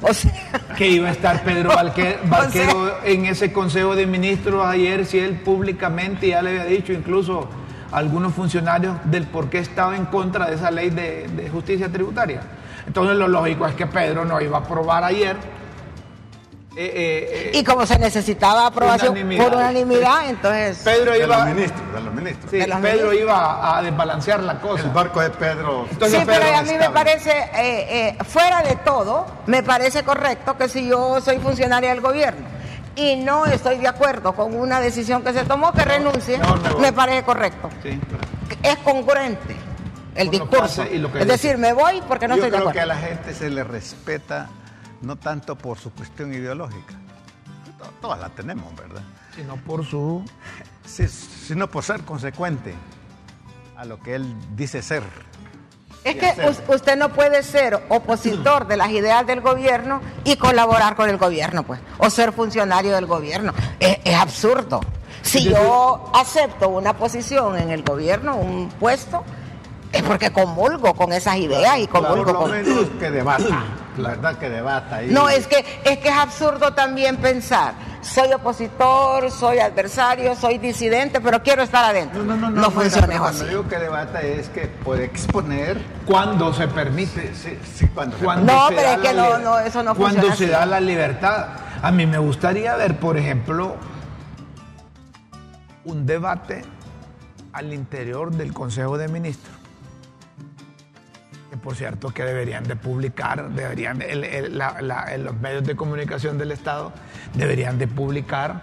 O 0.02 0.12
sea, 0.12 0.30
que 0.76 0.88
iba 0.88 1.08
a 1.08 1.12
estar 1.12 1.42
Pedro 1.42 1.70
Barque- 1.70 2.18
O 2.24 2.28
Barquero 2.28 2.86
sea- 2.86 3.10
en 3.12 3.26
ese 3.26 3.52
Consejo 3.52 3.96
de 3.96 4.06
Ministros 4.06 4.64
ayer, 4.66 5.06
si 5.06 5.18
él 5.18 5.36
públicamente 5.40 6.28
ya 6.28 6.42
le 6.42 6.50
había 6.50 6.64
dicho 6.64 6.92
incluso 6.92 7.48
a 7.90 7.96
algunos 7.98 8.34
funcionarios 8.34 8.96
del 9.04 9.24
por 9.24 9.48
qué 9.48 9.58
estaba 9.58 9.96
en 9.96 10.04
contra 10.06 10.46
de 10.46 10.56
esa 10.56 10.70
ley 10.70 10.90
de, 10.90 11.28
de 11.28 11.48
justicia 11.48 11.88
tributaria. 11.90 12.40
Entonces 12.86 13.16
lo 13.16 13.26
lógico 13.26 13.66
es 13.66 13.74
que 13.74 13.86
Pedro 13.86 14.24
no 14.24 14.40
iba 14.40 14.58
a 14.58 14.60
aprobar 14.60 15.02
ayer. 15.02 15.36
Eh, 16.78 16.92
eh, 16.94 17.50
eh, 17.54 17.58
y 17.58 17.64
como 17.64 17.86
se 17.86 17.98
necesitaba 17.98 18.66
aprobación 18.66 19.12
Unanimidad. 19.12 19.44
por 19.44 19.56
unanimidad, 19.56 20.28
entonces... 20.28 20.78
Pedro 20.84 21.12
De 21.12 21.26
los 21.26 21.26
iba, 21.26 21.44
ministros, 21.46 21.92
de 21.94 22.00
los 22.00 22.14
ministros. 22.14 22.50
sí, 22.50 22.56
de 22.58 22.66
los 22.66 22.78
Pedro 22.80 22.96
ministros. 23.10 23.20
iba 23.20 23.78
a 23.78 23.82
desbalancear 23.82 24.40
la 24.42 24.60
cosa. 24.60 24.82
El 24.84 24.90
barco 24.90 25.20
de 25.20 25.30
Pedro. 25.30 25.86
Entonces, 25.90 26.18
sí, 26.20 26.24
pero 26.26 26.56
a 26.56 26.62
mí 26.62 26.72
me 26.78 26.90
parece, 26.90 27.30
eh, 27.30 28.08
eh, 28.18 28.24
fuera 28.24 28.62
de 28.62 28.76
todo, 28.76 29.26
me 29.46 29.62
parece 29.62 30.02
correcto 30.02 30.56
que 30.58 30.68
si 30.68 30.86
yo 30.86 31.20
soy 31.22 31.38
funcionaria 31.38 31.90
del 31.90 32.00
gobierno 32.02 32.46
y 32.94 33.16
no 33.16 33.46
estoy 33.46 33.78
de 33.78 33.88
acuerdo 33.88 34.34
con 34.34 34.54
una 34.54 34.80
decisión 34.80 35.22
que 35.22 35.32
se 35.32 35.44
tomó, 35.44 35.72
que 35.72 35.82
renuncie, 35.84 36.38
me 36.78 36.92
parece 36.92 37.22
correcto. 37.24 37.70
Sí. 37.82 37.98
Es 38.62 38.76
congruente 38.78 39.56
el 40.14 40.30
discurso. 40.30 40.82
hace 40.82 40.94
y 40.94 40.98
lo 40.98 41.10
que 41.12 41.18
es 41.20 41.24
dice. 41.24 41.32
decir, 41.36 41.58
me 41.58 41.72
voy 41.72 42.02
porque 42.08 42.26
no 42.28 42.36
Yo 42.36 42.44
estoy 42.44 42.50
de 42.50 42.56
creo 42.58 42.72
que 42.72 42.80
a 42.80 42.84
acuerdo. 42.84 43.00
la 43.02 43.08
gente 43.08 43.34
se 43.34 43.50
le 43.50 43.64
respeta 43.64 44.48
no 45.02 45.16
tanto 45.16 45.56
por 45.56 45.78
su 45.78 45.90
cuestión 45.92 46.32
ideológica. 46.32 46.94
To- 47.78 47.90
Todas 48.00 48.20
la 48.20 48.28
tenemos, 48.30 48.74
¿verdad? 48.76 49.02
Sino 49.34 49.56
por 49.56 49.84
su 49.84 50.24
Sí, 50.86 51.08
sino 51.08 51.68
por 51.68 51.82
ser 51.82 52.02
consecuente 52.02 52.74
a 53.76 53.84
lo 53.84 54.00
que 54.00 54.14
él 54.14 54.34
dice 54.54 54.82
ser. 54.82 55.02
Es 56.04 56.14
que 56.14 56.46
us- 56.48 56.62
usted 56.72 56.96
no 56.96 57.08
puede 57.12 57.42
ser 57.42 57.84
opositor 57.88 58.68
de 58.68 58.76
las 58.76 58.90
ideas 58.90 59.26
del 59.26 59.40
gobierno 59.40 60.00
y 60.24 60.36
colaborar 60.36 60.94
con 60.94 61.10
el 61.10 61.18
gobierno, 61.18 61.64
pues, 61.64 61.80
o 61.98 62.08
ser 62.08 62.32
funcionario 62.32 62.92
del 62.94 63.06
gobierno. 63.06 63.52
Es, 63.80 63.98
es 64.04 64.14
absurdo. 64.14 64.80
Si 65.22 65.42
yo 65.42 66.12
acepto 66.14 66.68
una 66.68 66.92
posición 66.96 67.58
en 67.58 67.70
el 67.72 67.82
gobierno, 67.82 68.36
un 68.36 68.68
puesto, 68.68 69.24
es 69.90 70.04
porque 70.04 70.30
comulgo 70.30 70.94
con 70.94 71.12
esas 71.12 71.36
ideas 71.38 71.78
y 71.80 71.88
comulgo 71.88 72.32
lo 72.32 72.38
con... 72.42 72.50
menos 72.52 72.86
que 73.00 73.10
debata, 73.10 73.64
la 73.98 74.10
verdad 74.10 74.36
que 74.38 74.48
debata. 74.50 74.96
ahí. 74.96 75.08
No, 75.10 75.28
es 75.28 75.46
que, 75.46 75.64
es 75.84 75.98
que 75.98 76.08
es 76.08 76.14
absurdo 76.16 76.72
también 76.74 77.16
pensar, 77.16 77.74
soy 78.02 78.32
opositor, 78.32 79.30
soy 79.30 79.58
adversario, 79.58 80.34
soy 80.36 80.58
disidente, 80.58 81.20
pero 81.20 81.42
quiero 81.42 81.62
estar 81.62 81.84
adentro. 81.84 82.22
No, 82.22 82.34
no, 82.34 82.36
no, 82.36 82.50
no 82.50 82.60
no, 82.62 82.70
funciona 82.70 83.06
Cuando 83.18 83.26
así. 83.28 83.44
digo 83.48 83.68
que 83.68 83.78
debata 83.78 84.20
es 84.22 84.48
que 84.50 84.66
puede 84.66 85.04
exponer. 85.04 85.80
cuando 86.06 86.52
se 86.54 86.68
permite. 86.68 87.34
Sí, 87.34 87.58
sí, 87.74 87.86
cuando 87.88 88.16
se- 88.18 88.24
Cuando 88.24 88.52
No, 88.52 88.68
se 88.68 88.74
pero 88.74 88.88
es 88.90 88.98
que 88.98 89.14
no, 89.14 89.38
no, 89.38 89.58
eso 89.58 89.82
no 89.82 89.94
Cuando 89.94 90.22
funciona 90.22 90.36
se 90.36 90.44
así. 90.44 90.52
da 90.52 90.66
la 90.66 90.80
libertad. 90.80 91.46
A 91.82 91.90
mí 91.90 92.06
me 92.06 92.18
gustaría 92.18 92.74
ver, 92.76 92.98
por 92.98 93.16
ejemplo, 93.16 93.76
un 95.84 96.06
debate 96.06 96.62
al 97.52 97.72
interior 97.72 98.30
del 98.32 98.52
Consejo 98.52 98.98
de 98.98 99.08
Ministros. 99.08 99.56
Que 101.50 101.56
por 101.56 101.76
cierto 101.76 102.08
que 102.10 102.24
deberían 102.24 102.64
de 102.64 102.74
publicar, 102.74 103.48
deberían, 103.50 104.02
el- 104.02 104.24
el- 104.24 104.58
la- 104.58 104.80
la- 104.80 105.14
en 105.14 105.24
los 105.24 105.34
medios 105.36 105.64
de 105.64 105.76
comunicación 105.76 106.38
del 106.38 106.50
Estado 106.50 106.92
deberían 107.34 107.78
de 107.78 107.86
publicar 107.86 108.62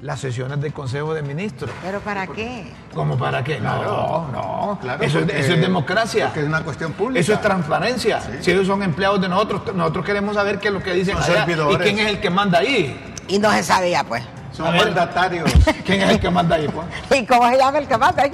las 0.00 0.18
sesiones 0.18 0.58
del 0.62 0.72
Consejo 0.72 1.12
de 1.12 1.20
Ministros. 1.20 1.70
¿Pero 1.82 2.00
para 2.00 2.26
qué? 2.26 2.72
¿Cómo 2.94 3.18
para 3.18 3.44
qué? 3.44 3.60
No, 3.60 4.28
no. 4.32 4.78
Claro, 4.80 5.02
eso, 5.04 5.18
es- 5.18 5.24
porque- 5.26 5.40
eso 5.40 5.52
es 5.52 5.60
democracia. 5.60 6.26
porque 6.26 6.40
es 6.40 6.46
una 6.46 6.62
cuestión 6.62 6.92
pública. 6.94 7.20
Eso 7.20 7.34
es 7.34 7.40
transparencia. 7.42 8.18
Si 8.40 8.50
ellos 8.50 8.66
son 8.66 8.82
empleados 8.82 9.20
de 9.20 9.28
nosotros, 9.28 9.74
nosotros 9.74 10.06
queremos 10.06 10.34
saber 10.36 10.58
qué 10.58 10.68
es 10.68 10.74
lo 10.74 10.82
que 10.82 10.94
dicen 10.94 11.18
Son 11.20 11.36
allá 11.36 11.44
y 11.70 11.76
quién 11.76 11.98
es 11.98 12.06
el 12.06 12.20
que 12.20 12.30
manda 12.30 12.60
ahí. 12.60 13.14
Y 13.28 13.38
no 13.38 13.52
se 13.52 13.62
sabía, 13.62 14.02
pues. 14.04 14.24
Son 14.52 14.74
mandatarios. 14.74 15.52
¿Quién 15.84 16.00
es 16.00 16.08
el 16.10 16.18
que 16.20 16.30
manda 16.30 16.56
ahí? 16.56 16.66
pues? 16.68 16.86
¿Y 17.20 17.26
cómo 17.26 17.46
se 17.50 17.58
llama 17.58 17.78
el 17.78 17.86
que 17.86 17.98
manda? 17.98 18.24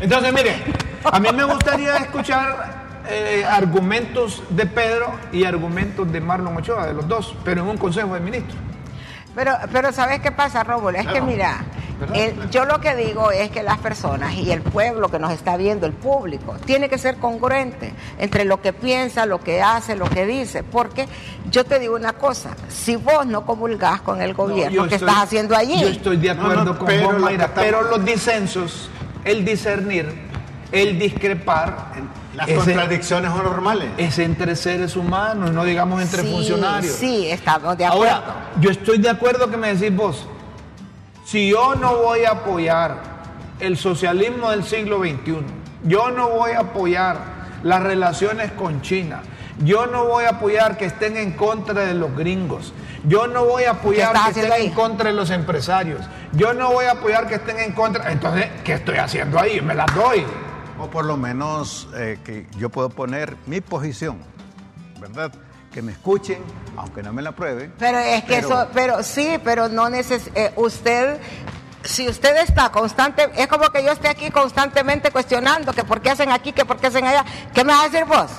Entonces, 0.00 0.32
mire, 0.32 0.54
a 1.04 1.20
mí 1.20 1.28
me 1.32 1.44
gustaría 1.44 1.96
escuchar 1.96 3.02
eh, 3.08 3.44
argumentos 3.48 4.42
de 4.50 4.66
Pedro 4.66 5.12
y 5.32 5.44
argumentos 5.44 6.10
de 6.12 6.20
Marlon 6.20 6.56
Ochoa, 6.56 6.86
de 6.86 6.94
los 6.94 7.08
dos, 7.08 7.34
pero 7.44 7.62
en 7.62 7.68
un 7.68 7.76
Consejo 7.78 8.14
de 8.14 8.20
Ministros. 8.20 8.56
Pero, 9.34 9.56
pero 9.72 9.92
¿sabes 9.92 10.20
qué 10.20 10.32
pasa, 10.32 10.64
Rómulo? 10.64 10.98
Es 10.98 11.06
que 11.06 11.20
mira, 11.20 11.64
yo 12.50 12.64
lo 12.64 12.80
que 12.80 12.96
digo 12.96 13.30
es 13.30 13.50
que 13.50 13.62
las 13.62 13.78
personas 13.78 14.34
y 14.34 14.50
el 14.50 14.60
pueblo 14.60 15.08
que 15.08 15.20
nos 15.20 15.32
está 15.32 15.56
viendo, 15.56 15.86
el 15.86 15.92
público, 15.92 16.56
tiene 16.64 16.88
que 16.88 16.98
ser 16.98 17.16
congruente 17.16 17.94
entre 18.18 18.44
lo 18.44 18.60
que 18.60 18.72
piensa, 18.72 19.26
lo 19.26 19.40
que 19.40 19.62
hace, 19.62 19.94
lo 19.94 20.06
que 20.06 20.26
dice. 20.26 20.64
Porque 20.64 21.06
yo 21.50 21.64
te 21.64 21.78
digo 21.78 21.94
una 21.94 22.14
cosa, 22.14 22.50
si 22.68 22.96
vos 22.96 23.24
no 23.24 23.46
comulgás 23.46 24.00
con 24.00 24.20
el 24.20 24.34
gobierno, 24.34 24.70
yo 24.84 24.88
¿qué 24.88 24.96
estoy- 24.96 25.08
estás 25.08 25.24
haciendo 25.24 25.56
allí? 25.56 25.80
Yo 25.80 25.88
estoy 25.88 26.16
de 26.16 26.30
acuerdo 26.30 26.64
No, 26.64 26.72
no, 26.72 26.78
con 26.78 26.86
pero 26.88 27.04
vos, 27.04 27.14
lo 27.14 27.20
Mayra, 27.20 27.50
pero 27.54 27.82
los 27.82 28.04
disensos, 28.04 28.90
el 29.24 29.44
discernir, 29.44 30.29
el 30.72 30.98
discrepar, 30.98 31.92
Las 32.34 32.48
ese- 32.48 32.56
contradicciones 32.56 33.30
son 33.32 33.44
normales. 33.44 33.88
es 33.98 34.18
entre 34.18 34.54
seres 34.56 34.96
humanos, 34.96 35.50
no 35.52 35.64
digamos 35.64 36.00
entre 36.00 36.22
Sí, 36.22 36.30
funcionarios. 36.30 36.94
Sí, 36.94 37.26
estamos 37.30 37.76
de 37.76 37.86
acuerdo. 37.86 38.14
Ahora, 38.14 38.50
yo 38.60 38.70
estoy 38.70 38.98
de 38.98 39.10
acuerdo 39.10 39.50
que 39.50 39.56
me 39.56 39.74
decís 39.74 39.94
vos, 39.96 40.26
si 41.24 41.48
yo 41.50 41.74
no 41.74 41.96
voy 41.96 42.24
a 42.24 42.30
apoyar 42.32 42.96
el 43.60 43.76
socialismo 43.76 44.50
del 44.50 44.64
siglo 44.64 44.98
XXI, 45.00 45.38
yo 45.84 46.10
no 46.10 46.28
voy 46.30 46.52
a 46.52 46.60
apoyar 46.60 47.18
las 47.62 47.82
relaciones 47.82 48.52
con 48.52 48.80
China, 48.82 49.20
yo 49.64 49.86
no 49.86 50.06
voy 50.06 50.24
a 50.24 50.30
apoyar 50.30 50.76
que 50.78 50.86
estén 50.86 51.16
en 51.16 51.32
contra 51.32 51.84
de 51.84 51.94
los 51.94 52.14
gringos, 52.16 52.72
yo 53.04 53.26
no 53.26 53.44
voy 53.44 53.64
a 53.64 53.72
apoyar 53.72 54.12
que 54.24 54.40
estén 54.40 54.52
en 54.62 54.70
contra 54.72 55.10
de 55.10 55.14
los 55.16 55.30
empresarios, 55.30 56.00
yo 56.32 56.52
no 56.54 56.72
voy 56.72 56.86
a 56.86 56.92
apoyar 56.92 57.26
que 57.26 57.34
estén 57.34 57.58
en 57.58 57.72
contra, 57.72 58.10
entonces, 58.12 58.46
¿qué 58.64 58.74
estoy 58.74 58.96
haciendo 58.96 59.38
ahí? 59.38 59.60
Me 59.60 59.74
las 59.74 59.92
doy. 59.94 60.24
O 60.80 60.88
por 60.88 61.04
lo 61.04 61.16
menos 61.16 61.88
eh, 61.94 62.18
que 62.24 62.46
yo 62.56 62.70
puedo 62.70 62.88
poner 62.88 63.36
mi 63.46 63.60
posición, 63.60 64.18
¿verdad? 64.98 65.30
Que 65.72 65.82
me 65.82 65.92
escuchen, 65.92 66.38
aunque 66.76 67.02
no 67.02 67.12
me 67.12 67.22
la 67.22 67.32
prueben. 67.32 67.72
Pero 67.78 67.98
es 67.98 68.22
que 68.24 68.36
Pero- 68.36 68.48
eso, 68.48 68.68
pero 68.72 69.02
sí, 69.02 69.38
pero 69.44 69.68
no 69.68 69.88
neces 69.90 70.30
eh, 70.34 70.52
usted, 70.56 71.20
si 71.84 72.08
usted 72.08 72.36
está 72.38 72.70
constante, 72.70 73.28
es 73.36 73.46
como 73.46 73.68
que 73.68 73.84
yo 73.84 73.92
esté 73.92 74.08
aquí 74.08 74.30
constantemente 74.30 75.10
cuestionando 75.10 75.72
que 75.72 75.84
por 75.84 76.00
qué 76.00 76.10
hacen 76.10 76.30
aquí, 76.32 76.52
que 76.52 76.64
por 76.64 76.78
qué 76.78 76.86
hacen 76.88 77.06
allá. 77.06 77.24
¿Qué 77.54 77.62
me 77.62 77.72
vas 77.72 77.84
a 77.84 77.88
decir 77.88 78.06
vos? 78.06 78.30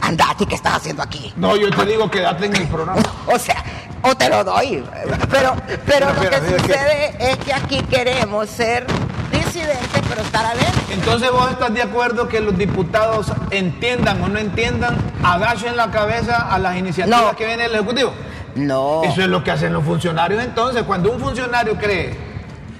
Andate, 0.00 0.46
¿qué 0.46 0.56
estás 0.56 0.74
haciendo 0.78 1.02
aquí? 1.02 1.32
No, 1.36 1.56
yo 1.56 1.70
te 1.70 1.86
digo, 1.86 2.10
quédate 2.10 2.46
en 2.46 2.56
el 2.56 2.66
programa. 2.68 3.00
O 3.26 3.38
sea, 3.38 3.62
o 4.02 4.14
te 4.14 4.28
lo 4.28 4.44
doy. 4.44 4.84
Pero, 5.30 5.54
pero 5.86 6.12
lo 6.12 6.20
que 6.28 6.36
sucede 6.58 7.16
es 7.18 7.38
que 7.38 7.54
aquí 7.54 7.80
queremos 7.84 8.50
ser 8.50 8.86
disidentes, 9.34 10.02
pero 10.08 10.22
estar 10.22 10.44
adentro. 10.46 10.82
Entonces 10.92 11.30
vos 11.30 11.50
estás 11.50 11.72
de 11.74 11.82
acuerdo 11.82 12.28
que 12.28 12.40
los 12.40 12.56
diputados 12.56 13.32
entiendan 13.50 14.22
o 14.22 14.28
no 14.28 14.38
entiendan, 14.38 14.96
agachen 15.22 15.76
la 15.76 15.90
cabeza 15.90 16.36
a 16.52 16.58
las 16.58 16.76
iniciativas 16.76 17.22
No. 17.22 17.36
que 17.36 17.46
viene 17.46 17.64
del 17.64 17.74
Ejecutivo. 17.74 18.12
No. 18.54 19.02
Eso 19.04 19.22
es 19.22 19.28
lo 19.28 19.42
que 19.42 19.50
hacen 19.50 19.72
los 19.72 19.84
funcionarios. 19.84 20.42
Entonces, 20.42 20.84
cuando 20.84 21.10
un 21.12 21.20
funcionario 21.20 21.76
cree 21.76 22.14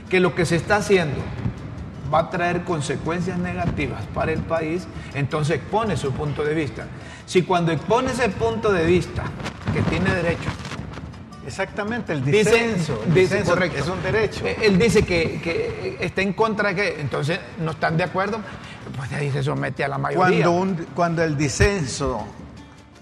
que 0.09 0.21
lo 0.21 0.35
que 0.35 0.47
se 0.47 0.57
está 0.57 0.77
haciendo 0.77 1.17
va 2.12 2.21
a 2.21 2.31
traer 2.31 2.62
consecuencias 2.62 3.38
negativas 3.38 4.03
para 4.14 4.31
el 4.33 4.40
país, 4.40 4.87
entonces 5.14 5.57
expone 5.57 5.97
su 5.97 6.12
punto 6.12 6.45
de 6.45 6.55
vista. 6.55 6.85
Si 7.27 7.43
cuando 7.43 7.73
expone 7.73 8.12
ese 8.12 8.29
punto 8.29 8.71
de 8.73 8.85
vista, 8.87 9.23
que 9.73 9.83
tiene 9.83 10.14
derecho, 10.14 10.49
Exactamente, 11.46 12.12
el 12.12 12.24
Dice, 12.24 12.38
disenso. 12.50 13.02
el 13.07 13.14
disenso. 13.14 13.54
Es 13.62 13.88
un 13.88 14.02
derecho. 14.02 14.46
Eh, 14.46 14.57
Él 14.62 14.78
dice 14.78 15.02
que, 15.02 15.40
que 15.42 15.98
está 16.00 16.22
en 16.22 16.33
contra 16.33 16.70
de 16.70 16.74
que, 16.74 17.00
entonces 17.00 17.38
no 17.59 17.72
están 17.72 17.96
de 17.96 18.04
acuerdo, 18.04 18.38
pues 18.96 19.12
ahí 19.12 19.30
se 19.30 19.42
somete 19.42 19.85
a 19.85 19.88
la 19.88 19.98
mayoría. 19.98 20.44
Cuando, 20.46 20.50
un- 20.52 20.87
cuando 20.94 21.22
el 21.22 21.37
disenso 21.37 22.26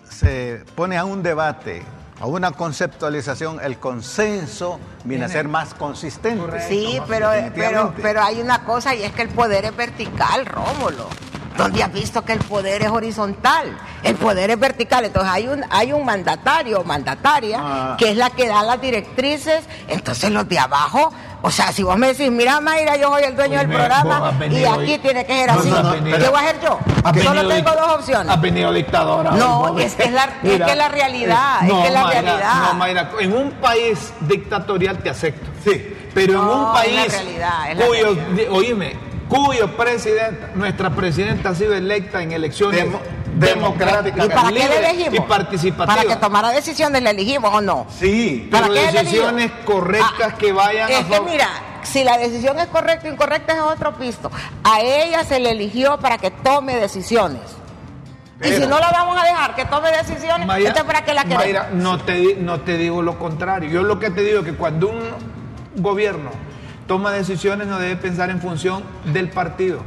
se 0.08 0.62
pone 0.74 0.96
a 0.96 1.04
un 1.04 1.22
debate, 1.22 1.82
a 2.20 2.26
una 2.26 2.50
conceptualización, 2.52 3.58
el 3.62 3.78
consenso 3.78 4.78
viene 5.04 5.24
a 5.24 5.28
ser 5.28 5.48
más 5.48 5.74
consistente. 5.74 6.38
Correcto. 6.44 6.68
Sí, 6.68 6.96
más 6.98 7.08
pero, 7.08 7.30
pero, 7.54 7.94
pero 8.00 8.22
hay 8.22 8.40
una 8.40 8.64
cosa 8.64 8.94
y 8.94 9.02
es 9.02 9.12
que 9.12 9.22
el 9.22 9.28
poder 9.28 9.64
es 9.64 9.76
vertical, 9.76 10.46
Rómulo. 10.46 11.08
¿Dónde 11.56 11.82
has 11.82 11.92
visto 11.92 12.24
que 12.24 12.32
el 12.32 12.38
poder 12.40 12.82
es 12.82 12.88
horizontal? 12.90 13.76
El 14.02 14.14
poder 14.16 14.50
es 14.50 14.58
vertical. 14.58 15.04
Entonces 15.04 15.30
hay 15.32 15.48
un, 15.48 15.64
hay 15.70 15.92
un 15.92 16.04
mandatario 16.04 16.80
o 16.80 16.84
mandataria 16.84 17.58
Ah. 17.60 17.96
que 17.98 18.10
es 18.10 18.16
la 18.16 18.30
que 18.30 18.48
da 18.48 18.62
las 18.62 18.80
directrices. 18.80 19.64
Entonces 19.88 20.30
los 20.30 20.48
de 20.48 20.58
abajo, 20.58 21.12
o 21.42 21.50
sea, 21.50 21.72
si 21.72 21.82
vos 21.82 21.96
me 21.98 22.08
decís, 22.08 22.30
mira 22.30 22.60
Mayra, 22.60 22.96
yo 22.96 23.08
soy 23.10 23.24
el 23.24 23.36
dueño 23.36 23.58
del 23.58 23.68
programa 23.68 24.32
y 24.50 24.64
aquí 24.64 24.92
hoy- 24.92 24.98
tiene 24.98 25.26
que 25.26 25.32
ser 25.34 25.50
así, 25.50 25.68
no, 25.70 25.82
no, 25.82 25.92
¿qué 25.92 26.28
voy 26.28 26.36
a 26.36 26.40
hacer 26.40 26.60
yo? 26.62 26.78
Has 27.04 27.22
Solo 27.22 27.48
tengo 27.48 27.70
dos 27.72 27.92
opciones. 27.98 28.28
Has 28.32 28.40
venido 28.40 28.72
dictadora. 28.72 29.30
No, 29.32 29.78
es 29.78 29.94
que 29.94 30.04
es 30.04 30.12
la- 30.12 30.24
es 30.24 30.30
Mira, 30.42 30.66
que 30.66 30.72
es 30.72 30.78
la 30.78 30.88
realidad, 30.88 31.62
eh, 31.62 31.66
es 31.66 31.72
que 31.72 31.86
es 31.88 31.92
la 31.92 32.02
Mayra, 32.04 32.20
realidad. 32.22 32.54
No, 32.68 32.74
Mayra, 32.74 33.10
en 33.20 33.32
un 33.36 33.50
país 33.52 34.12
dictatorial 34.20 34.98
te 34.98 35.10
acepto. 35.10 35.50
Sí. 35.64 35.98
Pero 36.14 36.34
No, 36.34 36.42
en 36.42 36.58
un 36.58 36.64
es 36.66 36.72
país 36.82 36.96
la 37.12 37.18
realidad, 37.22 37.70
es 37.70 37.76
la 37.78 37.86
cuyo, 37.86 38.14
realidad. 38.14 38.52
oíme, 38.52 38.96
cuyo 39.32 39.76
presidenta, 39.76 40.50
nuestra 40.54 40.90
presidenta 40.90 41.50
ha 41.50 41.54
sido 41.54 41.74
electa 41.74 42.22
en 42.22 42.32
elecciones 42.32 42.84
Demo- 42.84 43.00
democráticas, 43.34 44.26
¿Y 44.26 44.28
para 44.28 44.48
qué 44.48 44.54
le 44.68 44.78
elegimos? 44.78 45.14
y 45.14 45.20
participativas. 45.20 45.96
Para 45.96 46.08
que 46.08 46.20
tomara 46.20 46.50
decisiones, 46.50 47.02
¿le 47.02 47.10
elegimos 47.10 47.52
o 47.54 47.60
no? 47.60 47.86
Sí, 47.98 48.48
¿Para 48.50 48.68
Pero 48.68 48.74
qué 48.80 48.92
decisiones 48.98 49.50
correctas 49.64 50.34
que 50.34 50.52
vayan 50.52 50.90
a 50.90 50.98
Es 50.98 51.06
que 51.06 51.20
mira, 51.22 51.48
si 51.82 52.04
la 52.04 52.18
decisión 52.18 52.58
es 52.60 52.66
correcta 52.66 53.08
o 53.08 53.12
incorrecta 53.12 53.54
es 53.54 53.60
otro 53.60 53.94
pisto. 53.96 54.30
A 54.64 54.80
ella 54.80 55.24
se 55.24 55.40
le 55.40 55.50
eligió 55.50 55.98
para 55.98 56.18
que 56.18 56.30
tome 56.30 56.76
decisiones. 56.76 57.40
y 58.44 58.48
si 58.48 58.66
no 58.66 58.78
la 58.78 58.90
vamos 58.90 59.16
a 59.20 59.24
dejar 59.24 59.54
que 59.54 59.64
tome 59.64 59.90
decisiones, 59.92 60.46
Mayra, 60.46 60.68
entonces 60.68 60.84
¿para 60.92 61.04
qué 61.04 61.14
la? 61.14 61.24
Mayra, 61.24 61.70
no 61.72 61.98
te, 62.00 62.36
no 62.36 62.60
te 62.60 62.76
digo 62.76 63.00
lo 63.00 63.18
contrario. 63.18 63.70
Yo 63.70 63.82
lo 63.82 63.98
que 63.98 64.10
te 64.10 64.20
digo 64.22 64.40
es 64.40 64.44
que 64.44 64.54
cuando 64.54 64.88
un 64.88 65.00
gobierno 65.76 66.30
toma 66.92 67.10
decisiones 67.10 67.66
no 67.68 67.78
debe 67.78 67.96
pensar 67.96 68.28
en 68.28 68.38
función 68.40 68.82
del 69.06 69.30
partido. 69.30 69.82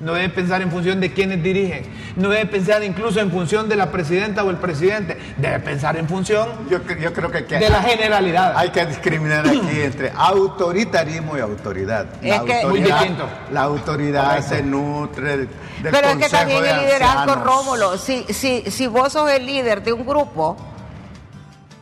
No 0.00 0.12
debe 0.12 0.28
pensar 0.28 0.60
en 0.60 0.70
función 0.70 1.00
de 1.00 1.14
quienes 1.14 1.42
dirigen. 1.42 1.86
No 2.16 2.28
debe 2.28 2.44
pensar 2.44 2.82
incluso 2.84 3.20
en 3.20 3.30
función 3.30 3.66
de 3.70 3.76
la 3.76 3.90
presidenta 3.90 4.44
o 4.44 4.50
el 4.50 4.56
presidente. 4.58 5.16
Debe 5.38 5.58
pensar 5.60 5.96
en 5.96 6.06
función 6.06 6.46
yo, 6.68 6.82
cre- 6.84 6.98
yo 7.00 7.14
creo 7.14 7.30
que, 7.30 7.46
que 7.46 7.58
de 7.58 7.70
la 7.70 7.80
generalidad. 7.82 8.52
hay 8.56 8.68
que 8.68 8.84
discriminar 8.84 9.46
aquí 9.46 9.80
entre 9.80 10.12
autoritarismo 10.14 11.38
y 11.38 11.40
autoridad. 11.40 12.06
Es 12.20 12.40
que- 12.42 12.66
Muy 12.66 12.82
distinto. 12.82 13.26
la 13.50 13.62
autoridad 13.62 14.26
Correcto. 14.26 14.48
se 14.54 14.62
nutre 14.62 15.36
del 15.38 15.48
Pero 15.82 16.08
es 16.08 16.16
que 16.18 16.28
también 16.28 16.64
el 16.66 16.80
liderazgo. 16.80 17.36
Rómulo, 17.36 17.96
si, 17.96 18.24
si, 18.28 18.64
si 18.70 18.86
vos 18.86 19.10
sos 19.14 19.30
el 19.30 19.46
líder 19.46 19.82
de 19.82 19.94
un 19.94 20.04
grupo, 20.04 20.56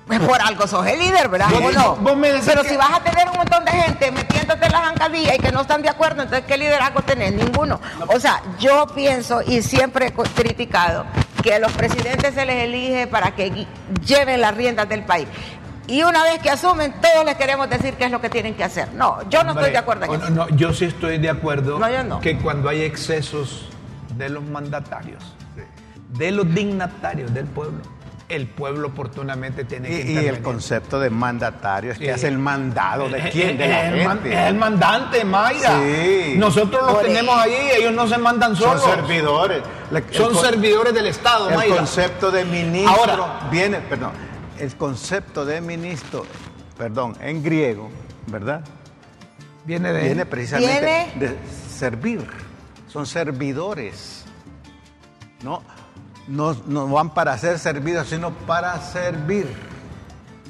pues 0.07 0.20
por 0.20 0.40
algo 0.42 0.66
sos 0.66 0.87
el 0.87 0.98
líder, 0.98 1.29
¿verdad? 1.29 1.48
Vos- 1.51 1.75
¿O 1.77 1.79
no? 1.79 1.96
vos 1.96 2.16
me 2.16 2.29
decís 2.33 2.44
Pero 2.46 2.62
que- 2.62 2.68
si 2.68 2.77
vas 2.77 2.90
a 2.92 3.01
tener 3.03 3.27
un 3.31 3.37
montón 3.37 3.64
de 3.64 3.70
gente 3.72 4.11
metiéndote 4.12 4.41
en 4.77 4.83
la 4.83 4.89
zancadilla 4.89 5.35
y 5.35 5.39
que 5.39 5.53
no 5.53 5.63
están 5.63 5.83
de 5.83 5.89
acuerdo, 5.89 6.23
entonces 6.23 6.47
¿qué 6.47 6.57
liderazgo 6.57 7.03
tenés? 7.03 7.33
Ninguno. 7.33 7.81
O 8.09 8.19
sea, 8.19 8.43
yo 8.59 8.87
pienso 8.95 9.43
y 9.47 9.63
siempre 9.63 10.07
he 10.07 10.13
criticado 10.13 11.05
que 11.43 11.55
a 11.55 11.59
los 11.59 11.73
presidentes 11.73 12.35
se 12.35 12.47
les 12.47 12.65
elige 12.65 13.07
para 13.07 13.35
que 13.35 13.67
lleven 14.05 14.41
las 14.41 14.55
riendas 14.57 14.89
del 14.89 15.05
país. 15.05 15.27
Y 15.89 16.05
una 16.05 16.23
vez 16.23 16.39
que 16.41 16.49
asumen, 16.49 16.95
todos 17.01 17.25
les 17.27 17.35
queremos 17.35 17.69
decir 17.69 17.95
qué 17.95 18.05
es 18.05 18.11
lo 18.11 18.21
que 18.21 18.31
tienen 18.31 18.55
que 18.55 18.63
hacer. 18.65 18.93
No, 18.95 19.19
yo 19.29 19.43
no 19.43 19.51
Hombre, 19.51 19.65
estoy 19.67 19.73
de 19.73 19.79
acuerdo 19.79 20.05
en 20.05 20.11
no, 20.13 20.25
eso. 20.25 20.31
no, 20.35 20.49
yo 20.51 20.73
sí 20.73 20.85
estoy 20.87 21.19
de 21.19 21.29
acuerdo 21.29 21.79
No, 21.79 21.91
yo 21.91 22.05
no. 22.05 22.21
que 22.21 22.39
cuando 22.39 22.69
hay 22.69 22.83
excesos 22.83 23.69
de 24.17 24.29
los 24.29 24.45
mandatarios, 24.45 25.23
de 26.11 26.31
los 26.31 26.55
dignatarios 26.55 27.35
del 27.35 27.47
pueblo, 27.47 27.81
el 28.35 28.47
pueblo 28.49 28.89
oportunamente 28.89 29.64
tiene 29.64 29.89
que 29.89 29.95
Y, 29.95 29.97
y 29.97 30.01
intervenir. 30.01 30.35
el 30.35 30.43
concepto 30.43 30.99
de 30.99 31.11
mandatario 31.11 31.93
es 31.93 31.99
que 31.99 32.11
hace 32.12 32.28
el 32.28 32.39
mandado 32.39 33.09
de 33.09 33.28
quién, 33.30 33.57
de 33.59 33.64
es 33.64 33.70
la 33.70 33.89
el 33.89 34.01
gente. 34.09 34.33
es 34.33 34.49
el 34.49 34.55
mandante, 34.55 35.24
Mayra. 35.24 35.78
Sí. 35.80 36.35
Nosotros 36.39 36.83
los 36.83 36.95
Por 36.95 37.03
tenemos 37.05 37.37
ahí, 37.37 37.55
ellos 37.78 37.93
no 37.93 38.09
se 38.09 38.18
mandan 38.18 38.57
Son 38.57 38.78
solos. 38.80 38.85
servidores. 38.97 39.62
La- 39.91 39.99
el 39.99 40.14
Son 40.14 40.33
con- 40.33 40.43
servidores 40.45 40.95
del 40.95 41.07
Estado, 41.07 41.51
El 41.51 41.57
Mayra. 41.57 41.76
concepto 41.76 42.30
de 42.30 42.45
ministro 42.45 42.91
Ahora. 42.95 43.49
viene, 43.51 43.78
perdón, 43.80 44.12
el 44.59 44.74
concepto 44.76 45.45
de 45.45 45.61
ministro, 45.61 46.24
perdón, 46.78 47.16
en 47.20 47.43
griego, 47.43 47.91
¿verdad? 48.26 48.62
Viene 49.64 49.93
de 49.93 50.03
Viene 50.03 50.26
precisamente 50.26 50.80
Viene- 51.20 51.33
de 51.35 51.39
servir. 51.70 52.26
Son 52.89 53.07
servidores. 53.07 54.24
No, 55.43 55.62
no, 56.29 56.55
no 56.66 56.87
van 56.89 57.11
para 57.11 57.37
ser 57.39 57.59
servidos, 57.59 58.09
sino 58.09 58.31
para 58.31 58.81
servir. 58.81 59.47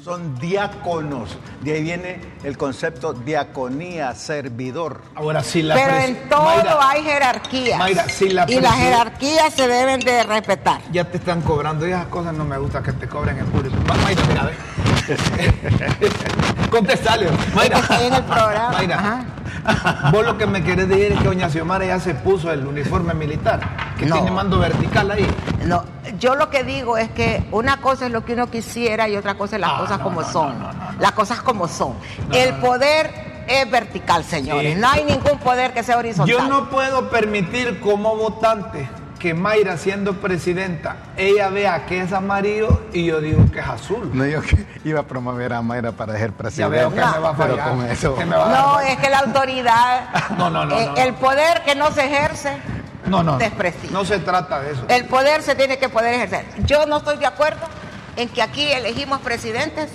son 0.03 0.37
diáconos. 0.37 1.37
De 1.61 1.73
ahí 1.73 1.81
viene 1.81 2.19
el 2.43 2.57
concepto 2.57 3.13
diaconía, 3.13 4.13
servidor. 4.15 5.01
Ahora 5.15 5.41
sí 5.43 5.61
la 5.61 5.75
Pero 5.75 5.95
en 5.95 6.27
todo 6.27 6.43
Mayra, 6.43 6.77
hay 6.89 7.03
jerarquías. 7.03 7.79
Mayra, 7.79 8.09
si 8.09 8.29
la 8.29 8.45
y 8.49 8.59
las 8.59 8.75
jerarquías 8.75 9.53
se 9.53 9.67
deben 9.67 10.01
de 10.01 10.23
respetar. 10.23 10.81
Ya 10.91 11.05
te 11.05 11.17
están 11.17 11.41
cobrando 11.41 11.87
y 11.87 11.91
esas 11.91 12.07
cosas 12.07 12.33
no 12.33 12.43
me 12.43 12.57
gusta 12.57 12.83
que 12.83 12.91
te 12.91 13.07
cobren 13.07 13.37
en 13.39 13.45
público. 13.45 13.77
Va, 13.89 13.95
Mayra, 13.95 14.23
mira, 14.27 14.43
ve. 14.43 14.53
Contestale. 16.69 17.29
Mayra. 17.55 17.79
En 18.01 18.13
el 18.13 18.23
programa. 18.23 18.71
Mayra. 18.71 18.99
Ajá. 18.99 19.25
Vos 20.11 20.25
lo 20.25 20.37
que 20.37 20.45
me 20.45 20.63
querés 20.63 20.89
decir 20.89 21.11
es 21.13 21.19
que 21.19 21.25
doña 21.25 21.49
Xiomara 21.49 21.85
ya 21.85 21.99
se 21.99 22.13
puso 22.15 22.51
el 22.51 22.65
uniforme 22.65 23.13
militar, 23.13 23.93
que 23.97 24.05
No. 24.05 24.15
tiene 24.15 24.31
mando 24.31 24.59
vertical 24.59 25.09
ahí. 25.11 25.27
No, 25.65 25.83
yo 26.19 26.35
lo 26.35 26.49
que 26.49 26.63
digo 26.63 26.97
es 26.97 27.09
que 27.11 27.43
una 27.51 27.77
cosa 27.77 28.07
es 28.07 28.11
lo 28.11 28.25
que 28.25 28.33
uno 28.33 28.47
quisiera 28.51 29.07
y 29.07 29.15
otra 29.15 29.35
cosa 29.35 29.55
es 29.55 29.61
las 29.61 29.71
Ah, 29.73 29.77
cosas 29.79 29.97
no, 29.99 30.03
como 30.03 30.21
no, 30.21 30.27
son. 30.29 30.55
Las 30.99 31.11
cosas 31.13 31.41
como 31.41 31.67
son. 31.67 31.93
el 32.33 32.53
poder 32.55 33.43
es 33.47 33.69
vertical, 33.71 34.23
señores. 34.23 34.75
Sí. 34.75 34.79
No 34.79 34.89
hay 34.89 35.03
ningún 35.05 35.37
poder 35.39 35.73
que 35.73 35.83
sea 35.83 35.97
horizontal. 35.97 36.27
Yo 36.35 36.47
no 36.47 36.69
puedo 36.69 37.09
permitir 37.09 37.79
como 37.79 38.15
votante 38.15 38.87
que 39.23 39.33
Mayra 39.33 39.77
siendo 39.77 40.15
presidenta, 40.19 40.97
ella 41.15 41.47
vea 41.47 41.85
que 41.85 42.01
es 42.01 42.11
amarillo 42.11 42.81
y 42.91 43.05
yo 43.05 43.21
digo 43.21 43.49
que 43.53 43.61
es 43.61 43.65
azul. 43.65 44.11
No 44.13 44.25
digo 44.25 44.41
que 44.41 44.65
iba 44.83 44.99
a 44.99 45.03
promover 45.03 45.53
a 45.53 45.61
Mayra 45.61 45.93
para 45.93 46.11
ser 46.17 46.31
Ya 46.31 46.37
presidente. 46.37 46.75
veo 46.75 46.89
que 46.89 46.95
me 46.97 47.01
va 47.19 47.29
a 47.29 47.37
pero 47.37 47.55
fallar. 47.55 47.69
con 47.69 47.85
eso. 47.85 48.15
que 48.15 48.25
me 48.25 48.35
va 48.35 48.45
a 48.45 48.49
dar- 48.49 48.61
No, 48.65 48.79
es 48.81 48.97
que 48.97 49.09
la 49.09 49.19
autoridad, 49.19 50.01
No, 50.37 50.49
no, 50.49 50.65
no, 50.65 50.77
eh, 50.77 50.87
no, 50.87 50.97
el 50.97 51.11
no. 51.13 51.17
poder 51.19 51.61
que 51.63 51.73
no 51.73 51.89
se 51.93 52.03
ejerce, 52.03 52.57
no, 53.05 53.23
no, 53.23 53.39
no 53.91 54.03
se 54.05 54.19
trata 54.19 54.59
de 54.59 54.73
eso. 54.73 54.83
el 54.89 55.05
poder 55.05 55.41
se 55.41 55.55
tiene 55.55 55.77
que 55.77 55.87
poder 55.87 56.15
ejercer. 56.15 56.45
Yo 56.65 56.85
no 56.85 56.97
estoy 56.97 57.15
de 57.15 57.25
acuerdo 57.25 57.61
en 58.17 58.27
que 58.27 58.41
aquí 58.41 58.69
elegimos 58.73 59.21
presidentes 59.21 59.89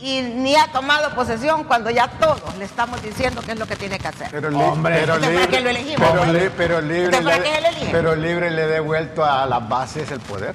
y 0.00 0.22
ni 0.22 0.54
ha 0.56 0.68
tomado 0.72 1.10
posesión 1.14 1.64
cuando 1.64 1.90
ya 1.90 2.08
todos 2.08 2.40
le 2.58 2.64
estamos 2.64 3.02
diciendo 3.02 3.40
qué 3.44 3.52
es 3.52 3.58
lo 3.58 3.66
que 3.66 3.76
tiene 3.76 3.98
que 3.98 4.08
hacer. 4.08 4.28
Pero, 4.30 4.48
Hombre. 4.56 5.00
pero 5.00 5.14
¿para 5.14 5.28
libre, 5.30 5.48
qué 5.48 5.60
lo 5.60 5.70
elegimos? 5.70 6.08
pero, 6.08 6.22
Hombre. 6.22 6.40
li- 6.44 6.50
pero 6.56 6.80
libre, 6.80 7.10
¿para 7.22 7.36
le, 7.38 7.90
pero 7.90 8.14
libre 8.16 8.50
le 8.50 8.62
he 8.62 8.66
devuelto 8.68 9.24
a 9.24 9.44
las 9.46 9.68
bases 9.68 10.10
el 10.10 10.20
poder. 10.20 10.54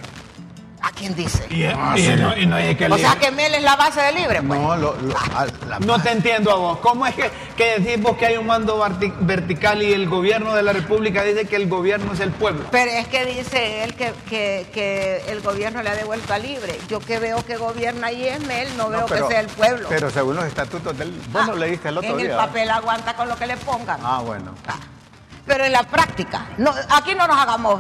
¿A 0.86 0.92
quién 0.92 1.16
dice? 1.16 1.48
Y, 1.50 1.64
y 1.64 2.16
no, 2.18 2.36
y 2.38 2.46
no 2.46 2.58
es 2.58 2.76
que 2.78 2.88
O 2.88 2.98
sea 2.98 3.16
que 3.16 3.32
Mel 3.32 3.56
es 3.56 3.64
la 3.64 3.78
base 3.78 4.02
de 4.02 4.12
libre, 4.12 4.42
pues. 4.44 4.60
No, 4.60 4.76
lo, 4.76 4.94
lo- 5.02 5.18
a- 5.18 5.46
la 5.70 5.80
No 5.80 5.98
te 6.02 6.12
entiendo 6.12 6.52
a 6.52 6.56
vos. 6.56 6.80
¿Cómo 6.80 7.06
es 7.08 7.16
que, 7.16 7.32
que 7.56 7.80
decís 7.80 8.04
vos 8.04 8.18
que 8.18 8.26
hay 8.26 8.36
un 8.36 8.46
mando 8.48 8.78
verti- 8.84 9.14
vertical 9.22 9.82
y 9.82 9.94
el 9.94 10.10
gobierno 10.10 10.54
de 10.54 10.62
la 10.62 10.74
República 10.74 11.24
dice 11.24 11.46
que 11.46 11.56
el 11.56 11.70
gobierno 11.70 12.12
es 12.12 12.20
el 12.20 12.32
pueblo? 12.32 12.66
Pero 12.70 12.92
es 12.92 13.08
que 13.08 13.26
dice 13.26 13.86
él 13.86 13.94
que, 13.96 14.12
que, 14.30 14.68
que 14.74 15.24
el 15.30 15.40
gobierno 15.40 15.82
le 15.82 15.90
ha 15.90 15.96
devuelto 15.96 16.34
a 16.34 16.38
libre. 16.38 16.78
Yo 16.90 17.00
que 17.00 17.18
veo 17.18 17.46
que 17.46 17.56
gobierna 17.56 18.08
ahí 18.08 18.28
es 18.28 18.46
Mel, 18.46 18.68
no, 18.76 18.90
no, 18.90 18.98
veo 18.98 19.06
pero- 19.08 19.28
que 19.30 19.34
sea 19.36 19.40
el 19.42 19.48
pueblo. 19.48 19.88
Pero 19.88 20.10
según 20.10 20.36
los 20.36 20.44
estatutos 20.44 20.98
del. 20.98 21.12
Vos 21.32 21.48
no 21.48 21.54
Ah, 21.54 21.56
leíste 21.56 21.88
el 21.88 21.98
otro 21.98 22.10
en 22.12 22.18
día. 22.18 22.26
el 22.26 22.32
¿verdad? 22.34 22.48
papel 22.48 22.70
aguanta 22.70 23.16
con 23.16 23.30
lo 23.30 23.38
que 23.38 23.48
le 23.48 23.56
pongan. 23.56 24.02
Ah, 24.04 24.20
bueno. 24.20 24.54
Ah, 24.68 24.76
Pero 25.48 25.64
en 25.64 25.72
la 25.72 25.84
práctica, 25.84 26.48
no, 26.58 26.74
aquí 26.90 27.16
no 27.16 27.26
nos 27.26 27.38
hagamos 27.38 27.80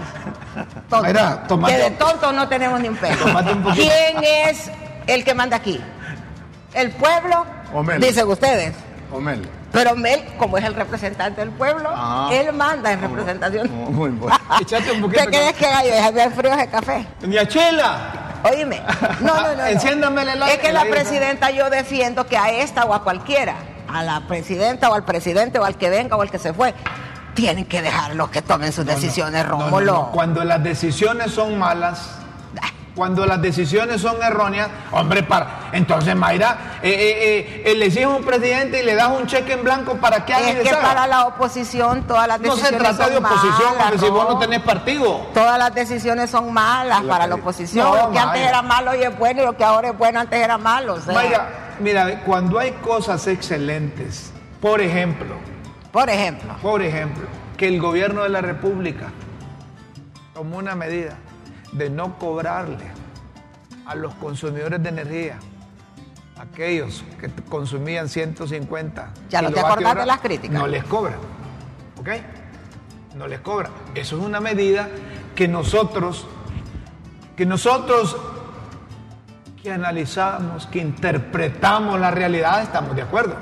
tontos. 0.90 1.08
Mira, 1.08 1.44
tomate- 1.48 1.72
que 1.76 1.78
de 1.84 1.92
tontos 1.92 2.34
no 2.34 2.48
tenemos 2.48 2.80
ni 2.80 2.88
un 2.90 2.96
poquito. 2.98 3.26
¿Quién 3.74 4.24
es 4.24 4.70
el 5.08 5.24
que 5.24 5.34
manda 5.34 5.58
aquí? 5.58 5.82
¿El 6.74 6.92
pueblo? 6.92 7.46
Dicen 8.00 8.28
ustedes. 8.28 8.74
Omel. 9.12 9.48
Pero 9.72 9.96
Mel, 9.96 10.24
como 10.38 10.58
es 10.58 10.64
el 10.66 10.76
representante 10.76 11.42
del 11.42 11.50
pueblo, 11.52 11.90
Ah. 11.94 12.30
él 12.32 12.54
manda 12.54 12.92
en 12.92 13.02
representación. 13.02 13.70
Muy 13.94 14.10
bueno. 14.12 14.38
Échate 14.62 14.92
un 14.92 15.02
poquito 15.02 15.22
¿Qué 15.24 15.28
crees 15.28 15.54
que 15.54 16.12
ver 16.12 16.32
frío 16.32 16.54
ese 16.54 16.68
café. 16.68 17.08
¡Mi 17.22 17.36
chela! 17.48 17.98
Oíme. 18.44 18.82
No, 19.22 19.36
no, 19.36 19.48
no. 19.50 19.56
no. 19.56 19.66
Enciéndame 19.66 20.22
el 20.24 20.30
aire- 20.44 20.54
Es 20.56 20.60
que 20.60 20.72
la 20.74 20.86
presidenta 20.86 21.50
yo 21.52 21.70
defiendo 21.70 22.26
que 22.28 22.38
a 22.38 22.50
esta 22.52 22.86
o 22.86 22.94
a 22.94 23.04
cualquiera, 23.04 23.56
a 23.92 24.04
la 24.04 24.22
presidenta 24.28 24.90
o 24.90 24.94
al 24.94 25.06
presidente 25.06 25.58
o 25.60 25.66
al 25.66 25.76
que 25.78 25.90
venga 25.90 26.16
o 26.18 26.22
al 26.22 26.30
que 26.30 26.40
se 26.40 26.54
fue, 26.54 26.74
tienen 27.34 27.66
que 27.66 27.82
dejarlos 27.82 28.30
que 28.30 28.42
tomen 28.42 28.72
sus 28.72 28.86
decisiones, 28.86 29.44
No, 29.46 29.52
no, 29.58 29.64
Rómulo. 29.66 29.94
no. 29.94 30.12
Cuando 30.12 30.44
las 30.44 30.64
decisiones 30.64 31.32
son 31.32 31.58
malas, 31.58 32.12
cuando 32.96 33.26
las 33.26 33.42
decisiones 33.42 34.02
son 34.02 34.22
erróneas, 34.22 34.70
hombre, 34.92 35.24
para. 35.24 35.70
Entonces, 35.72 36.16
Mayra, 36.16 36.80
eh, 36.84 36.90
eh, 36.92 37.64
eh, 37.66 37.72
elegís 37.72 38.06
un 38.06 38.24
presidente 38.24 38.84
y 38.84 38.86
le 38.86 38.94
das 38.94 39.08
un 39.10 39.26
cheque 39.26 39.54
en 39.54 39.64
blanco 39.64 39.96
para 39.96 40.24
que 40.24 40.32
haga 40.32 40.46
y 40.46 40.50
Es 40.52 40.56
que 40.58 40.64
deshaga. 40.66 40.82
para 40.90 41.08
la 41.08 41.26
oposición 41.26 42.04
todas 42.04 42.28
las 42.28 42.40
No 42.40 42.56
se 42.56 42.62
decisiones 42.62 42.80
trata 42.96 43.10
de 43.10 43.16
son 43.16 43.26
oposición, 43.26 43.72
malas, 43.72 43.84
porque 43.94 44.06
si 44.06 44.12
vos 44.12 44.24
no 44.26 44.34
¿no? 44.34 44.38
tenés 44.40 44.62
partido. 44.62 45.28
Todas 45.34 45.58
las 45.58 45.74
decisiones 45.74 46.30
son 46.30 46.54
malas 46.54 47.02
para 47.02 47.26
la 47.26 47.34
oposición. 47.34 47.84
No, 47.90 47.96
lo 47.96 48.12
que 48.12 48.20
antes 48.20 48.42
era 48.48 48.62
malo 48.62 48.92
hoy 48.92 49.02
es 49.02 49.18
bueno 49.18 49.42
y 49.42 49.46
lo 49.46 49.58
que 49.58 49.64
ahora 49.64 49.90
es 49.90 49.98
bueno 49.98 50.20
antes 50.20 50.40
era 50.40 50.60
malo. 50.60 50.94
o 50.94 51.02
sea, 51.02 51.16
Mayra, 51.16 51.48
mira, 51.80 52.20
cuando 52.24 52.60
hay 52.60 52.74
cosas 52.74 53.26
excelentes, 53.26 54.32
por 54.62 54.82
ejemplo, 54.82 55.34
por 55.94 56.10
ejemplo, 56.10 56.56
por 56.62 56.82
ejemplo, 56.82 57.28
que 57.56 57.68
el 57.68 57.80
gobierno 57.80 58.24
de 58.24 58.30
la 58.30 58.42
República 58.42 59.12
tomó 60.34 60.58
una 60.58 60.76
medida 60.76 61.14
de 61.72 61.90
no 61.92 62.18
cobrarle 62.18 62.92
a 63.86 63.94
los 63.94 64.16
consumidores 64.16 64.82
de 64.82 64.90
energía, 64.90 65.38
aquellos 66.38 67.06
que 67.20 67.30
consumían 67.48 68.10
150. 68.10 69.14
Ya 69.30 69.44
no 69.44 69.52
te 69.52 69.60
acordás 69.60 69.96
de 69.96 70.06
las 70.06 70.20
críticas. 70.20 70.60
No 70.60 70.68
les 70.68 70.84
cobran, 70.84 71.20
¿ok? 72.00 72.10
No 73.16 73.28
les 73.28 73.40
cobran. 73.42 73.72
Eso 73.94 74.18
es 74.18 74.24
una 74.24 74.40
medida 74.40 74.90
que 75.36 75.48
nosotros, 75.48 76.26
que 77.38 77.46
nosotros 77.46 78.18
que 79.62 79.72
analizamos, 79.72 80.68
que 80.68 80.80
interpretamos 80.80 81.98
la 82.00 82.12
realidad, 82.12 82.64
estamos 82.64 82.96
de 82.96 83.04
acuerdo. 83.04 83.36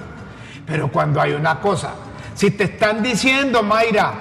Pero 0.68 0.92
cuando 0.92 1.20
hay 1.20 1.32
una 1.32 1.60
cosa, 1.60 1.94
si 2.42 2.50
te 2.50 2.64
están 2.64 3.04
diciendo, 3.04 3.62
Mayra, 3.62 4.14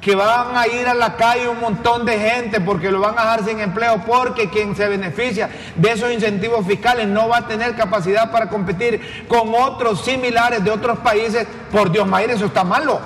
que 0.00 0.16
van 0.16 0.56
a 0.56 0.66
ir 0.66 0.88
a 0.88 0.94
la 0.94 1.14
calle 1.14 1.46
un 1.46 1.60
montón 1.60 2.04
de 2.04 2.18
gente 2.18 2.60
porque 2.60 2.90
lo 2.90 2.98
van 2.98 3.16
a 3.16 3.22
dejar 3.22 3.44
sin 3.44 3.60
empleo, 3.60 4.02
porque 4.04 4.50
quien 4.50 4.74
se 4.74 4.88
beneficia 4.88 5.48
de 5.76 5.92
esos 5.92 6.10
incentivos 6.10 6.66
fiscales 6.66 7.06
no 7.06 7.28
va 7.28 7.36
a 7.36 7.46
tener 7.46 7.76
capacidad 7.76 8.32
para 8.32 8.48
competir 8.48 9.24
con 9.28 9.54
otros 9.54 10.04
similares 10.04 10.64
de 10.64 10.72
otros 10.72 10.98
países, 10.98 11.46
por 11.70 11.92
Dios, 11.92 12.04
Mayra, 12.04 12.32
eso 12.32 12.46
está 12.46 12.64
malo. 12.64 12.98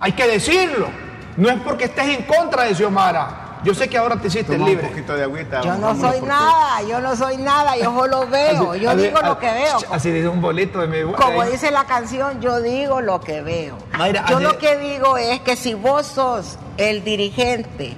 Hay 0.00 0.12
que 0.12 0.26
decirlo. 0.26 0.88
No 1.36 1.50
es 1.50 1.60
porque 1.60 1.84
estés 1.84 2.16
en 2.16 2.22
contra 2.22 2.62
de 2.62 2.74
Xiomara. 2.74 3.45
Yo 3.64 3.74
sé 3.74 3.88
que 3.88 3.98
ahora 3.98 4.16
te 4.20 4.28
hiciste 4.28 4.52
Toma 4.52 4.64
un 4.64 4.70
libre. 4.70 4.88
poquito 4.88 5.14
de 5.16 5.22
agüita. 5.24 5.60
yo 5.62 5.74
no 5.76 5.94
soy 5.98 6.20
nada, 6.20 6.82
yo 6.82 7.00
no 7.00 7.16
soy 7.16 7.36
nada, 7.38 7.76
yo 7.76 7.92
solo 7.94 8.26
veo, 8.30 8.74
yo 8.76 8.90
Así- 8.90 9.02
digo 9.02 9.18
así- 9.18 9.26
lo 9.26 9.38
que 9.38 9.46
veo. 9.52 9.78
Así 9.90 10.10
dice 10.12 10.28
un 10.28 10.40
bolito 10.40 10.78
de 10.80 10.86
mi 10.86 11.12
Como 11.12 11.42
ahí. 11.42 11.52
dice 11.52 11.70
la 11.70 11.84
canción, 11.84 12.40
yo 12.40 12.60
digo 12.60 13.00
lo 13.00 13.20
que 13.20 13.40
veo. 13.42 13.76
Mayra, 13.98 14.24
yo 14.28 14.36
así- 14.36 14.44
lo 14.44 14.58
que 14.58 14.76
digo 14.76 15.16
es 15.16 15.40
que 15.40 15.56
si 15.56 15.74
vos 15.74 16.06
sos 16.06 16.58
el 16.76 17.02
dirigente 17.02 17.96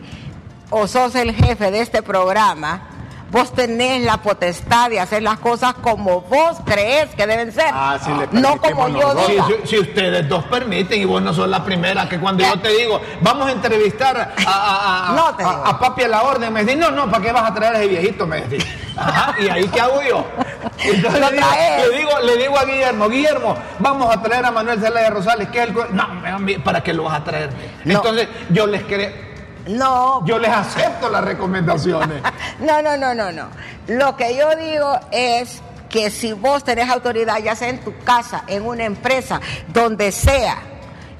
o 0.71 0.87
sos 0.87 1.15
el 1.17 1.35
jefe 1.35 1.71
de 1.71 1.81
este 1.81 2.03
programa, 2.03 2.88
vos 3.31 3.53
tenés 3.53 4.03
la 4.05 4.17
potestad 4.19 4.89
de 4.91 5.01
hacer 5.01 5.23
las 5.23 5.39
cosas 5.39 5.75
como 5.75 6.23
vos 6.23 6.57
crees 6.65 7.09
que 7.15 7.27
deben 7.27 7.53
ser. 7.53 7.71
Ah, 7.73 7.99
sí, 8.03 8.11
le 8.11 8.41
no 8.41 8.57
como 8.59 8.89
yo 8.89 9.13
nosotros. 9.15 9.47
Si, 9.49 9.63
si- 9.63 9.67
si 9.69 9.79
ustedes 9.79 10.29
dos 10.29 10.45
permiten 10.45 11.01
y 11.01 11.05
vos 11.05 11.21
no 11.21 11.33
sos 11.35 11.49
la 11.49 11.63
primera 11.65 12.09
que 12.09 12.19
cuando 12.19 12.43
yo 12.45 12.59
te 12.61 12.69
digo, 12.71 13.01
vamos 13.21 13.49
a 13.49 13.53
entrevistar 13.53 14.17
a, 14.17 14.51
a- 14.51 15.11
a- 15.11 15.13
No 15.17 15.27
a- 15.29 15.33
digo. 15.37 15.51
a 15.51 15.79
papi 15.79 16.05
a 16.05 16.09
la 16.09 16.23
orden, 16.23 16.53
me 16.53 16.65
decís, 16.65 16.79
no, 16.81 16.91
no, 16.91 17.11
¿para 17.11 17.23
qué 17.23 17.33
vas 17.33 17.51
a 17.51 17.55
traer 17.55 17.75
a 17.77 17.79
ese 17.81 17.89
viejito? 17.89 18.27
Me 18.27 18.41
decís. 18.43 18.65
Ajá, 18.97 19.37
¿y 19.41 19.49
ahí 19.49 19.69
qué 19.69 19.81
hago 19.81 20.01
yo? 20.03 20.27
Entonces 20.85 21.21
le 21.21 21.31
digo, 21.37 21.47
le, 21.91 21.99
digo, 21.99 22.11
le 22.25 22.37
digo 22.37 22.59
a 22.59 22.65
Guillermo, 22.65 23.09
Guillermo, 23.09 23.57
vamos 23.79 24.15
a 24.17 24.21
traer 24.23 24.45
a 24.45 24.51
Manuel 24.51 24.81
Zelaya 24.81 25.11
Rosales, 25.11 25.49
que 25.51 25.59
es 25.63 25.69
el... 25.69 25.73
go-". 25.73 25.87
No, 25.93 26.03
a 26.03 26.39
mí, 26.41 26.55
¿para 26.59 26.83
qué 26.83 26.93
lo 26.93 27.05
vas 27.05 27.21
a 27.21 27.25
traer? 27.25 27.51
No. 27.85 27.95
Entonces 27.95 28.27
yo 28.51 28.67
les 28.67 28.83
creo... 28.85 29.28
No, 29.69 30.25
Yo 30.27 30.39
les 30.39 30.51
acepto 30.51 31.09
las 31.11 31.25
recomendaciones. 31.25 32.23
no, 32.61 32.83
no, 32.83 32.97
no, 32.97 33.15
no, 33.15 33.31
no. 33.33 33.49
Lo 33.87 34.17
que 34.17 34.37
yo 34.37 34.55
digo 34.57 34.99
es 35.13 35.61
que 35.89 36.11
si 36.11 36.33
vos 36.33 36.65
tenés 36.65 36.89
autoridad, 36.91 37.39
ya 37.39 37.55
sea 37.55 37.69
en 37.69 37.81
tu 37.81 37.97
casa, 38.05 38.45
en 38.47 38.67
una 38.67 38.85
empresa, 38.85 39.41
donde 39.69 40.13
sea, 40.13 40.57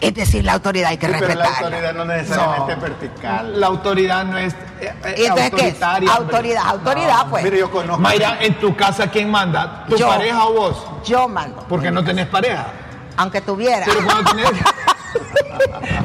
es 0.01 0.15
decir, 0.15 0.45
la 0.45 0.53
autoridad 0.53 0.91
hay 0.91 0.99
que 0.99 1.07
Sí, 1.07 1.13
pero 1.19 1.35
la 1.35 1.45
respetarla. 1.45 1.67
autoridad 1.69 1.95
no 1.95 2.05
necesariamente 2.05 2.67
No. 2.67 2.73
es 2.73 2.81
vertical. 2.83 3.61
La 3.61 3.67
autoridad 3.67 4.25
no 4.25 4.39
es 4.39 4.53
eh, 4.81 4.95
eh, 5.05 5.15
¿Y 5.19 5.23
entonces 5.25 5.51
qué 5.57 5.69
es? 5.69 5.83
hombre. 5.83 6.11
Autoridad, 6.13 6.63
autoridad, 6.69 7.27
pues. 7.31 7.45
Mire, 7.45 7.59
yo 7.59 7.71
conozco. 7.71 8.01
Mayra, 8.01 8.39
en 8.41 8.61
tu 8.61 8.77
casa, 8.77 9.11
¿quién 9.11 9.31
manda? 9.31 9.85
¿Tu 9.89 9.97
Yo. 9.97 10.07
pareja 10.09 10.45
o 10.47 10.53
vos? 10.53 10.87
Yo 11.05 11.27
mando, 11.29 11.65
Porque 11.69 11.91
no 11.91 12.05
tenés 12.05 12.27
pareja. 12.27 12.67
aunque 13.17 13.41
tuviera. 13.41 13.85
Pero 13.87 14.05
cuando 14.05 14.31
tenés, 14.31 14.51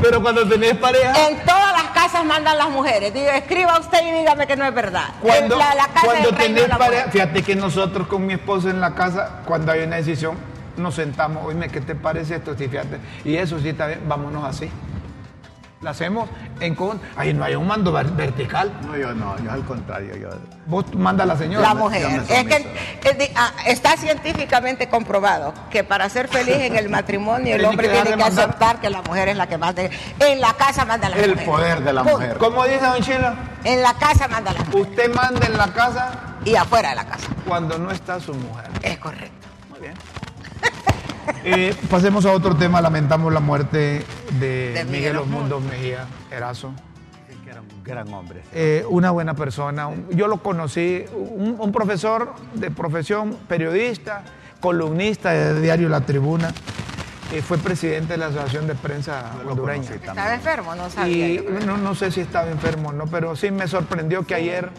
pero 0.01 0.21
cuando 0.21 0.47
tenés 0.47 0.75
pareja, 0.75 1.27
En 1.27 1.37
todas 1.45 1.71
las 1.73 1.91
casas 1.93 2.25
mandan 2.25 2.57
las 2.57 2.69
mujeres. 2.69 3.13
Digo, 3.13 3.27
escriba 3.29 3.79
usted 3.79 4.05
y 4.05 4.11
dígame 4.19 4.47
que 4.47 4.55
no 4.55 4.65
es 4.65 4.73
verdad. 4.73 5.09
cuando, 5.21 5.55
En 5.55 5.59
la, 5.59 5.75
la 5.75 5.87
casa 5.87 6.05
cuando 6.05 6.33
tenés 6.33 6.67
la 6.67 6.77
pareja, 6.77 7.05
mujer. 7.05 7.11
fíjate 7.11 7.43
que 7.43 7.55
nosotros 7.55 8.07
con 8.07 8.25
mi 8.25 8.33
esposa 8.33 8.69
en 8.69 8.79
la 8.81 8.93
casa, 8.95 9.41
cuando 9.45 9.71
hay 9.71 9.83
una 9.83 9.97
decisión, 9.97 10.37
nos 10.77 10.95
sentamos, 10.95 11.45
oíme, 11.45 11.69
¿qué 11.69 11.81
te 11.81 11.95
parece 11.95 12.35
esto? 12.35 12.55
Sí, 12.57 12.67
fíjate. 12.67 12.97
Y 13.23 13.35
eso 13.35 13.57
sí 13.59 13.71
bien, 13.71 14.01
vámonos 14.07 14.43
así. 14.43 14.69
La 15.83 15.89
hacemos 15.91 16.29
en 16.61 16.75
con. 16.75 16.99
Ahí 17.17 17.33
no 17.33 17.43
hay 17.43 17.55
un 17.55 17.67
mando 17.67 17.91
ver- 17.91 18.09
vertical. 18.11 18.71
No, 18.87 18.95
yo 18.97 19.13
no, 19.13 19.37
yo 19.43 19.51
al 19.51 19.65
contrario, 19.65 20.15
yo... 20.15 20.29
Vos 20.65 20.85
manda 20.95 21.25
a 21.25 21.27
la 21.27 21.37
señora. 21.37 21.67
La 21.67 21.73
mujer. 21.75 22.23
Es 22.29 22.43
que 22.45 23.09
es 23.09 23.17
de- 23.17 23.31
ah, 23.35 23.51
está 23.67 23.97
científicamente 23.97 24.87
comprobado 24.87 25.53
que 25.69 25.83
para 25.83 26.07
ser 26.07 26.29
feliz 26.29 26.55
en 26.55 26.77
el 26.77 26.87
matrimonio 26.89 27.55
el 27.55 27.65
hombre 27.65 27.89
tiene 27.89 28.11
de 28.11 28.15
que 28.15 28.23
mandar. 28.23 28.45
aceptar 28.45 28.79
que 28.79 28.89
la 28.89 29.01
mujer 29.01 29.27
es 29.27 29.35
la 29.37 29.47
que 29.47 29.57
manda. 29.57 29.83
En 29.83 30.39
la 30.39 30.53
casa 30.53 30.85
manda 30.85 31.09
la 31.09 31.17
El 31.17 31.31
mujer. 31.31 31.45
poder 31.45 31.81
de 31.83 31.91
la 31.93 32.03
Punto. 32.03 32.17
mujer. 32.19 32.37
¿Cómo 32.37 32.63
dice 32.63 32.85
Don 32.85 33.01
Chila? 33.01 33.35
En 33.65 33.81
la 33.81 33.93
casa 33.95 34.27
manda 34.29 34.53
la 34.53 34.59
mujer. 34.63 34.81
Usted 34.81 35.13
manda 35.13 35.45
en 35.45 35.57
la 35.57 35.67
casa 35.73 36.11
Y 36.45 36.55
afuera 36.55 36.89
de 36.91 36.95
la 36.95 37.05
casa. 37.05 37.27
cuando 37.45 37.77
no 37.77 37.91
está 37.91 38.21
su 38.21 38.33
mujer. 38.33 38.69
Es 38.83 38.97
correcto. 38.99 39.42
Eh, 41.43 41.75
pasemos 41.89 42.25
a 42.25 42.31
otro 42.31 42.55
tema. 42.55 42.81
Lamentamos 42.81 43.31
la 43.33 43.39
muerte 43.39 44.03
de, 44.39 44.71
De 44.73 44.85
Miguel 44.85 45.17
Osmundo 45.17 45.59
Mejía 45.59 46.05
Erazo. 46.31 46.73
Sí, 47.29 47.35
que 47.43 47.49
era 47.51 47.61
un 47.61 47.83
gran 47.83 48.13
hombre. 48.13 48.41
sí. 48.43 48.49
Eh, 48.53 48.85
una 48.89 49.11
buena 49.11 49.33
persona. 49.35 49.89
Yo 50.11 50.27
lo 50.27 50.37
conocí, 50.41 51.05
un, 51.13 51.55
un 51.59 51.71
profesor 51.71 52.33
de 52.53 52.71
profesión, 52.71 53.37
periodista, 53.47 54.23
columnista 54.59 55.31
de 55.31 55.61
diario 55.61 55.89
La 55.89 56.01
Tribuna. 56.01 56.53
Eh, 57.33 57.41
fue 57.41 57.57
presidente 57.57 58.13
de 58.13 58.17
la 58.17 58.27
Asociación 58.27 58.67
de 58.67 58.75
Prensa 58.75 59.31
hondureña. 59.49 59.89
Estaba 59.89 60.35
enfermo, 60.35 60.75
no 60.75 60.89
sabía. 60.89 61.29
Y 61.29 61.45
no, 61.65 61.77
no 61.77 61.95
sé 61.95 62.11
si 62.11 62.21
estaba 62.21 62.49
enfermo 62.51 62.89
o 62.89 62.93
no, 62.93 63.07
pero 63.07 63.35
sí 63.35 63.49
me 63.49 63.67
sorprendió 63.67 64.23
que 64.23 64.35
ayer 64.35 64.69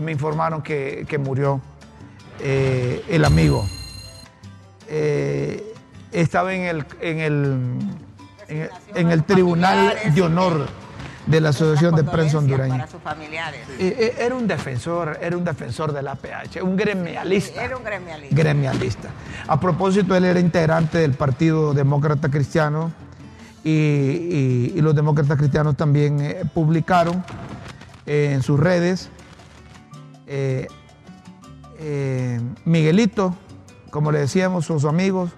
me 0.00 0.10
informaron 0.10 0.60
que, 0.60 1.06
que 1.08 1.18
murió 1.18 1.60
eh, 2.40 3.04
el 3.08 3.24
amigo. 3.24 3.64
Eh, 4.88 5.72
estaba 6.14 6.54
en 6.54 6.62
el, 6.62 6.84
en 7.00 7.18
el, 7.20 7.58
en 8.48 8.60
el, 8.62 8.70
en 8.94 9.10
el 9.10 9.24
Tribunal 9.24 9.94
de 10.14 10.22
Honor 10.22 10.66
de 11.26 11.40
la 11.40 11.50
Asociación 11.50 11.94
de 11.94 12.04
Prensa 12.04 12.38
Hondureña. 12.38 12.74
Para 12.76 12.90
sus 12.90 13.00
familiares. 13.02 13.60
Eh, 13.78 13.96
eh, 13.98 14.14
Era 14.18 14.34
un 14.34 14.46
defensor, 14.46 15.18
era 15.22 15.36
un 15.36 15.44
defensor 15.44 15.92
de 15.92 16.02
la 16.02 16.12
APH, 16.12 16.62
un 16.62 16.76
gremialista. 16.76 17.64
Era 17.64 17.76
un 17.78 17.84
gremialista. 17.84 18.36
gremialista. 18.36 19.08
A 19.48 19.58
propósito, 19.58 20.14
él 20.14 20.24
era 20.26 20.38
integrante 20.38 20.98
del 20.98 21.12
Partido 21.14 21.72
Demócrata 21.72 22.30
Cristiano 22.30 22.92
y, 23.64 23.70
y- 23.70 24.72
y 24.76 24.80
los 24.82 24.94
demócratas 24.94 25.38
cristianos 25.38 25.76
también 25.76 26.20
eh, 26.20 26.42
publicaron 26.52 27.24
eh, 28.04 28.32
en 28.34 28.42
sus 28.42 28.60
redes 28.60 29.08
eh, 30.26 30.68
Miguelito, 32.64 33.34
como 33.90 34.12
le 34.12 34.20
decíamos, 34.20 34.66
sus 34.66 34.84
amigos, 34.84 35.30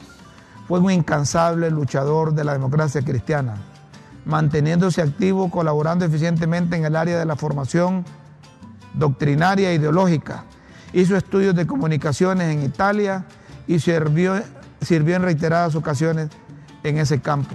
fue 0.69 0.81
un 0.81 0.91
incansable 0.91 1.71
luchador 1.71 2.35
de 2.35 2.45
la 2.45 2.53
democracia 2.53 3.03
cristiana, 3.03 3.57
manteniéndose 4.25 5.03
activo, 5.03 5.51
colaborando 5.51 6.05
eficientemente 6.05 6.77
en 6.77 6.85
el 6.85 6.97
área 6.97 7.19
de 7.19 7.25
la 7.25 7.37
formación 7.37 8.05
doctrinaria 8.95 9.71
e 9.71 9.75
ideológica. 9.75 10.45
Hizo 10.93 11.17
estudios 11.17 11.55
de 11.55 11.67
comunicaciones 11.67 12.53
en 12.53 12.63
Italia 12.65 13.25
y 13.67 13.79
sirvió, 13.79 14.37
en 14.37 15.23
reiteradas 15.23 15.75
ocasiones 15.75 16.31
en 16.83 16.99
ese 16.99 17.21
campo. 17.21 17.55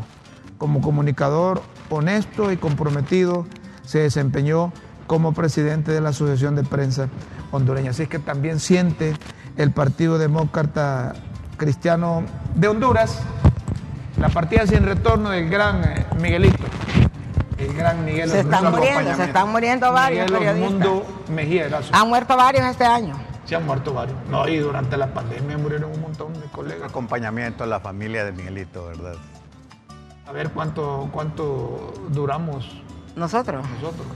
Como 0.57 0.81
comunicador 0.81 1.61
honesto 1.89 2.51
y 2.51 2.57
comprometido, 2.57 3.45
se 3.83 3.99
desempeñó 3.99 4.71
como 5.07 5.33
presidente 5.33 5.91
de 5.91 5.99
la 5.99 6.09
Asociación 6.09 6.55
de 6.55 6.63
Prensa 6.63 7.09
Hondureña. 7.51 7.91
Así 7.91 8.03
es 8.03 8.09
que 8.09 8.19
también 8.19 8.59
siente 8.59 9.13
el 9.57 9.71
Partido 9.71 10.17
Demócrata 10.17 11.13
Cristiano 11.61 12.23
de 12.55 12.67
Honduras 12.67 13.21
la 14.17 14.29
partida 14.29 14.65
sin 14.65 14.83
retorno 14.83 15.29
del 15.29 15.47
gran 15.47 15.83
eh, 15.83 16.07
Miguelito, 16.19 16.63
el 17.59 17.73
gran 17.75 18.03
Miguel 18.03 18.31
Se 18.31 18.39
están 18.39 18.71
muriendo, 18.71 19.13
se 19.13 19.23
están 19.25 19.51
muriendo 19.51 19.93
varios 19.93 20.25
Miguel 20.25 20.39
periodistas. 20.39 20.87
Osmundo 20.87 21.23
Mejía 21.29 21.65
Erazo. 21.67 21.93
Han 21.93 22.09
muerto 22.09 22.35
varios 22.35 22.65
este 22.65 22.83
año. 22.83 23.13
Se 23.45 23.55
han 23.55 23.63
muerto 23.67 23.93
varios. 23.93 24.17
No, 24.27 24.47
y 24.47 24.57
durante 24.57 24.97
la 24.97 25.13
pandemia 25.13 25.55
murieron 25.59 25.91
un 25.91 26.01
montón 26.01 26.33
de 26.33 26.47
colegas. 26.47 26.89
Acompañamiento 26.89 27.63
a 27.63 27.67
la 27.67 27.79
familia 27.79 28.25
de 28.25 28.31
Miguelito, 28.31 28.87
¿verdad? 28.87 29.13
A 30.25 30.31
ver 30.31 30.49
cuánto, 30.49 31.09
cuánto 31.11 31.93
duramos 32.09 32.81
Nosotros, 33.15 33.63
nosotros. 33.69 34.07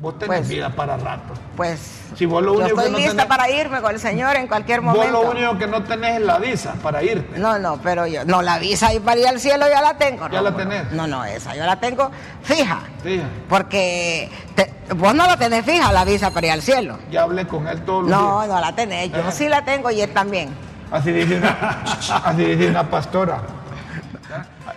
Vos 0.00 0.18
tenés 0.18 0.38
Pues- 0.38 0.48
vida 0.48 0.70
para 0.70 0.96
rato. 0.96 1.34
pues. 1.56 1.98
Si 2.16 2.24
vos 2.24 2.42
lo 2.42 2.54
yo 2.54 2.60
único 2.60 2.76
que 2.76 2.80
estoy 2.86 2.92
no 2.92 2.98
lista 2.98 3.22
tenés- 3.24 3.28
para 3.28 3.50
irme 3.50 3.80
con 3.82 3.92
el 3.94 4.00
señor 4.00 4.34
en 4.36 4.46
cualquier 4.48 4.80
Vos 4.80 4.94
momento. 4.96 5.22
lo 5.22 5.30
único 5.30 5.58
que 5.58 5.66
no 5.66 5.82
tenés 5.84 6.16
es 6.20 6.22
la 6.26 6.38
visa 6.38 6.72
para 6.82 7.02
irte. 7.02 7.38
No, 7.38 7.58
no, 7.58 7.78
pero 7.82 8.06
yo. 8.06 8.24
No, 8.24 8.40
la 8.40 8.58
visa 8.58 8.94
y 8.94 9.00
para 9.00 9.20
ir 9.20 9.28
al 9.28 9.38
cielo 9.38 9.66
ya 9.68 9.82
la 9.82 9.98
tengo. 9.98 10.26
¿Ya 10.30 10.40
la 10.40 10.56
tenés? 10.56 10.90
No, 10.92 11.06
no, 11.06 11.22
esa 11.26 11.54
yo 11.54 11.64
la 11.66 11.78
tengo 11.78 12.10
fija. 12.42 12.80
Fija, 13.02 13.24
Porque 13.48 14.30
te- 14.54 14.72
vos 14.94 15.14
no 15.14 15.26
la 15.26 15.36
tenés 15.36 15.64
fija 15.66 15.92
la 15.92 16.04
visa 16.06 16.30
para 16.30 16.46
ir 16.46 16.52
al 16.54 16.62
cielo. 16.62 16.98
ya 17.10 17.22
hablé 17.24 17.46
con 17.46 17.68
él 17.68 17.82
todos 17.84 18.02
los 18.04 18.10
No, 18.10 18.40
días. 18.40 18.54
no 18.54 18.60
la 18.60 18.74
tenés. 18.74 19.12
Yo 19.12 19.20
Ajá. 19.20 19.30
sí 19.32 19.48
la 19.48 19.64
tengo 19.66 19.90
y 19.90 20.00
él 20.00 20.10
también. 20.14 20.48
Así 20.90 21.12
dice 21.12 21.36
una, 21.36 21.82
así 22.24 22.44
dice 22.44 22.68
una 22.70 22.88
pastora. 22.90 23.42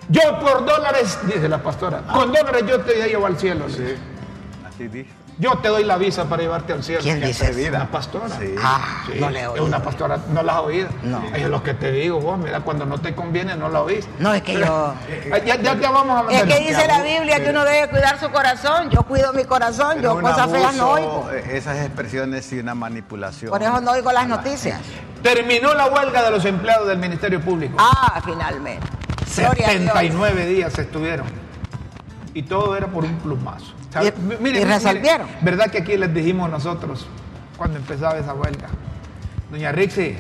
Yo 0.10 0.22
por 0.42 0.66
dólares, 0.66 1.18
dice 1.26 1.48
la 1.48 1.60
pastora, 1.64 2.00
con 2.12 2.32
dólares 2.34 2.64
yo 2.68 2.82
te 2.82 2.94
llevo 3.08 3.26
al 3.26 3.38
cielo. 3.40 3.68
dice. 3.68 3.98
Así 4.76 4.88
dice. 4.88 5.10
Yo 5.40 5.58
te 5.58 5.68
doy 5.68 5.84
la 5.84 5.98
visa 5.98 6.26
para 6.26 6.44
llevarte 6.44 6.74
al 6.74 6.84
cielo. 6.84 7.02
¿Quién 7.02 7.20
dice 7.20 7.50
es 7.50 7.58
eso? 7.58 7.70
Una 7.76 7.90
pastora. 7.90 8.30
Sí. 8.40 8.54
Ah, 8.62 9.02
Sí, 9.12 9.20
no 9.20 9.32
le 9.32 9.40
he 9.40 9.42
Es 9.44 9.48
oído. 9.50 9.66
una 9.66 9.82
pastora, 9.82 10.20
¿no 10.32 10.44
la 10.44 10.54
has 10.54 10.60
oído? 10.62 10.90
No. 11.02 11.24
Es 11.36 11.48
lo 11.50 11.64
que 11.64 11.74
te 11.74 11.92
digo 11.92 12.20
vos, 12.20 12.38
mira, 12.38 12.60
cuando 12.60 12.86
no 12.86 13.00
te 13.00 13.16
conviene 13.16 13.56
no 13.56 13.68
la 13.68 13.82
oís. 13.82 14.08
No, 14.20 14.32
es 14.32 14.44
que 14.44 14.54
yo. 14.60 14.94
Ah, 15.34 15.38
Ya, 15.46 15.56
ya 15.60 15.76
te 15.76 15.88
vamos 15.88 16.20
a 16.28 16.32
Es 16.32 16.44
meter. 16.46 16.48
que 16.60 16.70
dice 16.70 16.88
la 16.88 17.02
Biblia 17.02 17.44
que 17.44 17.50
uno 17.50 17.66
debe 17.66 17.90
cuidar 17.90 18.20
su 18.20 18.30
corazón. 18.30 18.92
Yo 18.92 19.02
cuido 19.04 19.34
mi 19.34 19.44
corazón, 19.46 19.94
Pero 19.96 20.16
yo 20.16 20.22
cosas 20.22 20.52
feas 20.52 20.76
no 20.76 20.90
oigo. 20.92 21.30
eh, 21.34 21.58
Esas 21.58 21.78
expresiones 21.80 22.54
y 22.54 22.60
una 22.60 22.76
manipulación. 22.76 23.50
Por 23.50 23.64
eso 23.64 23.82
no 23.82 23.92
oigo 23.92 24.12
las 24.12 24.28
noticias. 24.28 24.80
Terminó 25.24 25.74
la 25.74 25.88
huelga 25.88 26.22
de 26.22 26.30
los 26.32 26.46
empleados 26.46 26.88
del 26.88 27.00
Ministerio 27.00 27.42
Público. 27.42 27.76
Ah, 27.80 28.22
finalmente. 28.24 28.86
Gloria 29.36 29.68
a 29.68 29.72
Dios. 29.72 29.82
79 29.94 30.46
días 30.46 30.78
estuvieron. 30.78 31.26
Y 32.36 32.44
todo 32.44 32.76
era 32.78 32.86
por 32.88 33.04
un 33.04 33.16
plumazo. 33.18 33.74
Y- 34.02 34.08
M- 34.08 34.50
y 34.50 34.64
resolvieron. 34.64 35.28
¿Verdad 35.42 35.70
que 35.70 35.80
aquí 35.80 35.98
les 35.98 36.14
dijimos 36.14 36.50
nosotros 36.50 37.08
cuando 37.58 37.78
empezaba 37.78 38.18
esa 38.18 38.34
huelga? 38.34 38.68
Doña 39.52 39.72
Rixi, 39.72 40.16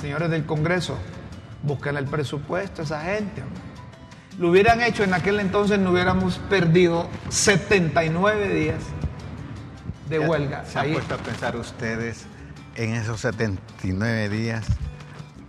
señores 0.00 0.30
del 0.30 0.44
Congreso, 0.46 0.96
busquen 1.62 1.96
el 1.96 2.04
presupuesto 2.06 2.82
a 2.82 2.84
esa 2.84 3.00
gente. 3.02 3.42
Lo 4.38 4.50
hubieran 4.50 4.80
hecho 4.80 5.04
en 5.04 5.12
aquel 5.14 5.40
entonces, 5.40 5.78
no 5.78 5.90
hubiéramos 5.90 6.38
perdido 6.48 7.08
79 7.28 8.48
días 8.48 8.80
de 10.08 10.20
Ya 10.20 10.28
huelga. 10.28 10.64
¿Se 10.64 10.78
han 10.78 10.92
puesto 10.92 11.14
a 11.14 11.18
pensar 11.18 11.56
ustedes 11.56 12.24
en 12.76 12.94
esos 12.94 13.20
79 13.20 14.28
días 14.28 14.64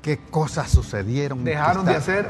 qué 0.02 0.18
cosas 0.18 0.70
sucedieron? 0.70 1.44
Dejaron 1.44 1.86
de 1.86 1.96
hacer. 1.96 2.30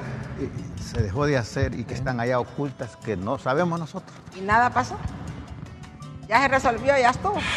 Se 0.83 1.01
dejó 1.01 1.25
de 1.25 1.37
hacer 1.37 1.73
y 1.73 1.85
que 1.85 1.93
están 1.93 2.19
allá 2.19 2.39
ocultas 2.39 2.97
que 2.97 3.15
no 3.17 3.37
sabemos 3.39 3.79
nosotros. 3.79 4.15
Y 4.37 4.41
nada 4.41 4.69
pasó. 4.69 4.95
Ya 6.33 6.41
se 6.41 6.47
resolvió, 6.47 6.97
ya 6.97 7.11
estuvo. 7.11 7.37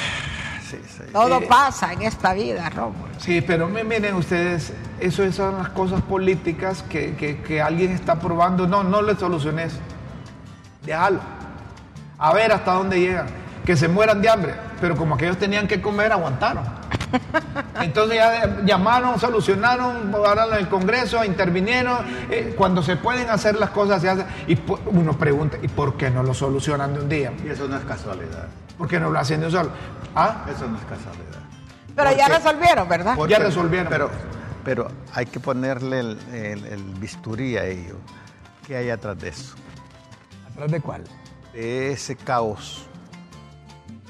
Sí, 0.69 0.79
sí. 0.89 1.05
Todo 1.13 1.39
Eh, 1.39 1.47
pasa 1.49 1.93
en 1.93 2.03
esta 2.03 2.33
vida, 2.35 2.69
Rómulo. 2.71 3.07
Sí, 3.19 3.41
pero 3.41 3.69
mi- 3.69 3.85
miren 3.85 4.17
ustedes, 4.17 4.73
eso 4.99 5.31
son 5.31 5.59
las 5.59 5.69
cosas 5.69 6.03
políticas 6.03 6.83
que, 6.83 7.15
que- 7.15 7.41
que 7.41 7.63
alguien 7.63 7.93
está 7.93 8.17
probando. 8.17 8.67
No, 8.67 8.83
no 8.83 9.01
le 9.01 9.15
soluciones. 9.15 9.75
Déjalo. 10.85 11.21
A 12.19 12.33
ver 12.35 12.51
hasta 12.51 12.73
dónde 12.73 12.99
llegan. 12.99 13.29
Que 13.65 13.77
se 13.77 13.87
mueran 13.87 14.21
de 14.21 14.29
hambre. 14.29 14.55
Pero 14.81 14.97
como 14.97 15.15
aquellos 15.15 15.39
tenían 15.39 15.69
que 15.69 15.81
comer, 15.81 16.11
aguantaron. 16.11 16.65
Entonces 17.81 18.17
ya 18.17 18.61
llamaron, 18.65 19.19
solucionaron, 19.19 20.13
hablaron 20.15 20.55
en 20.55 20.61
el 20.61 20.69
Congreso, 20.69 21.25
intervinieron. 21.25 21.99
Eh, 22.31 22.55
cuando 22.57 22.83
se 22.83 22.97
pueden 22.97 23.31
hacer 23.31 23.57
las 23.57 23.71
cosas, 23.71 24.01
se 24.03 24.09
hacen. 24.11 24.27
Y 24.47 24.59
uno 24.87 25.13
pregunta, 25.19 25.57
¿y 25.63 25.69
por 25.69 25.97
qué 25.97 26.11
no 26.11 26.23
lo 26.23 26.35
solucionan 26.35 26.95
de 26.95 27.01
un 27.01 27.09
día? 27.09 27.33
Y 27.45 27.49
eso 27.49 27.69
no 27.69 27.77
es 27.77 27.85
casualidad. 27.85 28.49
¿Por 28.79 28.89
qué 28.89 28.99
no 29.01 29.11
lo 29.11 29.19
hacen 29.19 29.41
de 29.41 29.47
un 29.47 29.53
solo? 29.53 29.71
¿Ah? 30.15 30.45
Eso 30.55 30.67
no 30.69 30.77
es 30.77 30.85
casualidad. 30.85 31.41
Pero 31.95 32.13
ya 32.17 32.29
resolvieron, 32.29 32.89
¿verdad? 32.89 33.15
Porque- 33.17 33.33
Ya 33.33 33.39
resolvieron. 33.39 33.89
Pero, 33.89 34.11
pero 34.65 34.89
hay 35.15 35.27
que 35.27 35.41
ponerle 35.41 36.01
el, 36.01 36.19
el- 36.33 36.67
el 36.67 36.83
bisturí 37.01 37.57
a 37.57 37.65
ello. 37.65 37.97
¿Qué 38.67 38.77
hay 38.77 38.91
atrás 38.91 39.19
de 39.19 39.29
eso? 39.29 39.55
¿Atrás 40.53 40.71
de 40.71 40.81
cuál? 40.81 41.05
De 41.55 41.93
ese 41.93 42.17
caos. 42.17 42.87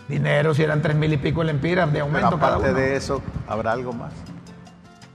Dinero, 0.09 0.55
si 0.55 0.63
eran 0.63 0.83
tres 0.83 0.95
mil 0.97 1.13
y 1.13 1.17
pico 1.17 1.43
el 1.43 1.49
empira, 1.51 1.85
de 1.87 1.93
Pero 1.93 2.05
aumento 2.05 2.39
cada 2.39 2.57
aparte 2.57 2.71
uno. 2.71 2.79
de 2.79 2.97
eso, 2.97 3.23
¿habrá 3.49 3.73
algo 3.73 3.93
más? 3.93 4.13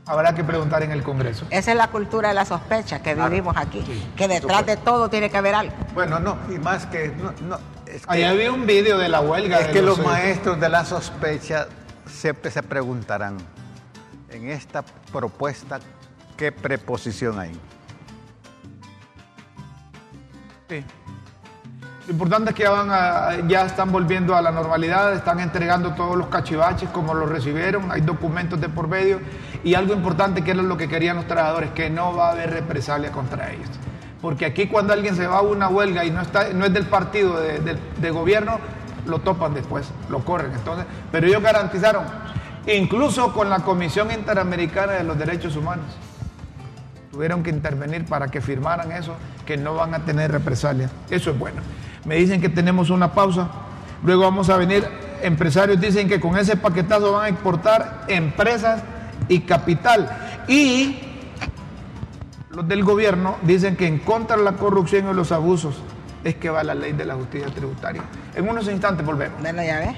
Habrá 0.06 0.36
que 0.36 0.44
preguntar 0.44 0.84
en 0.84 0.92
el 0.92 1.04
Congreso. 1.04 1.46
Esa 1.50 1.72
es 1.72 1.78
la 1.78 1.88
cultura 1.88 2.30
de 2.30 2.36
la 2.36 2.44
sospecha 2.44 3.02
que 3.02 3.14
Claro. 3.14 3.30
vivimos 3.30 3.56
aquí. 3.56 3.82
Que 4.18 4.28
detrás 4.28 4.66
de 4.66 4.76
todo 4.76 5.10
tiene 5.10 5.30
que 5.30 5.38
haber 5.38 5.56
algo. 5.56 5.74
Bueno, 5.94 6.20
no, 6.20 6.38
y 6.54 6.58
más 6.60 6.86
que... 6.88 7.10
No, 7.10 7.32
no, 7.48 7.58
es 7.86 8.06
que, 8.06 8.12
Ahí 8.12 8.24
había 8.24 8.52
un 8.52 8.66
vídeo 8.66 8.98
de 8.98 9.08
la 9.08 9.22
huelga. 9.22 9.60
es 9.60 9.68
de 9.68 9.74
que 9.74 9.82
los 9.82 10.00
maestros 10.04 10.60
de 10.60 10.68
la 10.68 10.84
sospecha 10.84 11.68
siempre 12.08 12.52
se 12.52 12.62
preguntarán, 12.64 13.38
en 14.30 14.50
esta 14.50 14.84
propuesta, 15.14 15.80
¿qué 16.36 16.52
preposición 16.52 17.40
hay? 17.40 17.52
Sí. 20.70 20.84
Lo 22.08 22.14
importante 22.14 22.50
es 22.50 22.56
que 22.56 22.64
ya, 22.64 22.72
van 22.72 23.48
ya 23.48 23.64
están 23.64 23.92
volviendo 23.92 24.36
a 24.36 24.42
la 24.42 24.52
normalidad, 24.52 25.14
están 25.14 25.40
entregando 25.40 25.94
todos 25.94 26.18
los 26.18 26.28
cachivaches 26.28 26.90
como 26.90 27.14
los 27.14 27.30
recibieron, 27.30 27.92
hay 27.92 28.02
documentos 28.02 28.60
de 28.60 28.70
por 28.70 28.88
medio 28.88 29.20
y 29.64 29.76
algo 29.76 29.94
importante 29.94 30.44
que 30.44 30.52
era 30.52 30.64
lo 30.64 30.78
que 30.78 30.88
querían 30.88 31.18
los 31.18 31.28
trabajadores, 31.28 31.70
que 31.72 31.92
no 31.92 32.16
va 32.16 32.30
a 32.30 32.32
haber 32.32 32.50
represalia 32.50 33.12
contra 33.12 33.52
ellos. 33.52 33.70
Porque 34.20 34.46
aquí 34.46 34.66
cuando 34.66 34.94
alguien 34.94 35.16
se 35.16 35.28
va 35.28 35.38
a 35.38 35.42
una 35.42 35.68
huelga 35.68 36.04
y 36.04 36.10
no, 36.10 36.22
está, 36.22 36.50
no 36.54 36.66
es 36.66 36.74
del 36.74 36.88
partido 36.88 37.40
de, 37.40 38.12
gobierno, 38.12 38.60
lo 39.06 39.20
topan 39.20 39.54
después, 39.54 39.88
lo 40.10 40.26
corren. 40.26 40.54
Entonces, 40.54 40.86
pero 41.12 41.28
ellos 41.28 41.44
garantizaron, 41.44 42.04
incluso 42.66 43.32
con 43.32 43.50
la 43.50 43.60
Comisión 43.60 44.12
Interamericana 44.12 44.94
de 44.94 45.04
los 45.04 45.20
Derechos 45.20 45.56
Humanos, 45.56 45.86
tuvieron 47.12 47.44
que 47.44 47.52
intervenir 47.52 48.06
para 48.06 48.30
que 48.30 48.42
firmaran 48.42 48.92
eso, 48.92 49.16
que 49.46 49.56
no 49.58 49.76
van 49.76 49.94
a 49.94 50.00
tener 50.00 50.32
represalia. 50.32 50.90
Eso 51.10 51.30
es 51.30 51.38
bueno. 51.38 51.62
Me 52.06 52.16
dicen 52.16 52.42
que 52.42 52.50
tenemos 52.50 52.90
una 52.90 53.14
pausa. 53.14 53.50
Luego 54.04 54.24
vamos 54.24 54.50
a 54.50 54.58
venir. 54.58 54.88
Empresarios 55.22 55.80
dicen 55.80 56.08
que 56.08 56.20
con 56.20 56.38
ese 56.38 56.58
paquetazo 56.58 57.12
van 57.14 57.26
a 57.26 57.30
exportar 57.30 58.06
empresas 58.08 58.82
y 59.28 59.42
capital. 59.42 60.10
Y 60.48 61.00
los 62.50 62.68
del 62.68 62.84
gobierno 62.84 63.38
dicen 63.44 63.76
que 63.76 63.88
en 63.88 64.00
contra 64.00 64.38
de 64.38 64.44
la 64.44 64.54
corrupción 64.54 65.10
y 65.10 65.14
los 65.14 65.32
abusos 65.32 65.76
es 66.24 66.36
que 66.36 66.50
va 66.50 66.64
la 66.64 66.76
ley 66.76 66.94
de 66.94 67.06
la 67.06 67.16
justicia 67.16 67.48
tributaria. 67.48 68.04
En 68.36 68.50
unos 68.50 68.68
instantes 68.68 69.06
volvemos. 69.06 69.42
De 69.42 69.54
la 69.54 69.64
llave. 69.64 69.96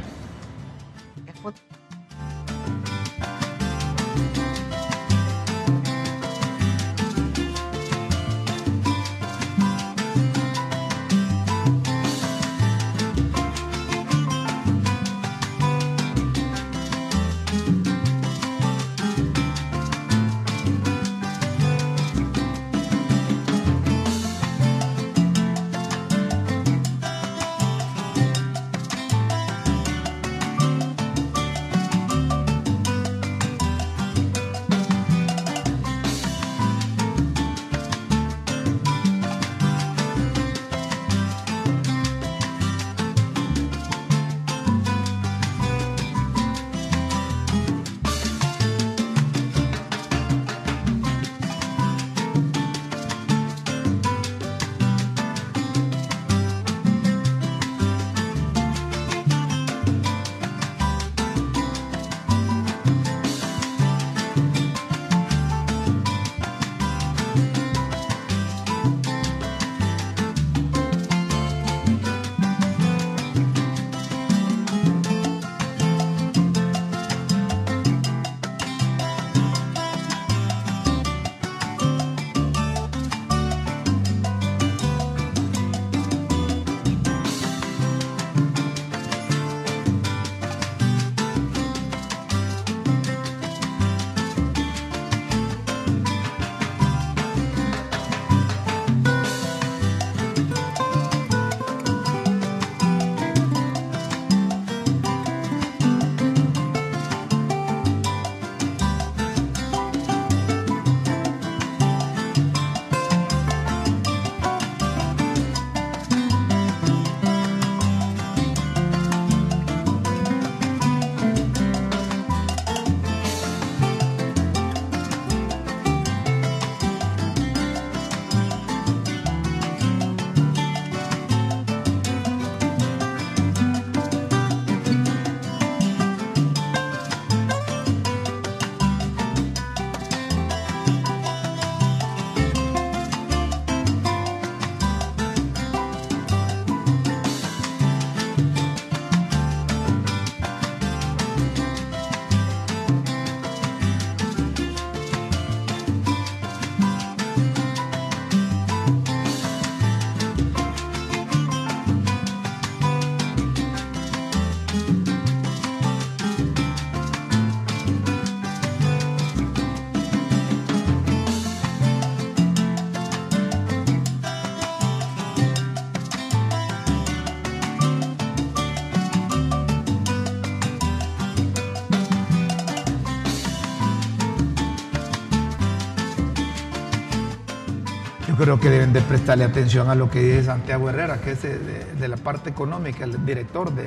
Creo 188.43 188.59
que 188.59 188.69
deben 188.69 188.91
de 188.91 188.99
prestarle 188.99 189.45
atención 189.45 189.89
a 189.89 189.95
lo 189.95 190.09
que 190.09 190.19
dice 190.19 190.43
Santiago 190.43 190.89
Herrera, 190.89 191.21
que 191.21 191.31
es 191.31 191.43
de, 191.43 192.07
la 192.09 192.17
parte 192.17 192.49
económica, 192.49 193.05
el 193.05 193.25
director 193.25 193.73
de, 193.73 193.85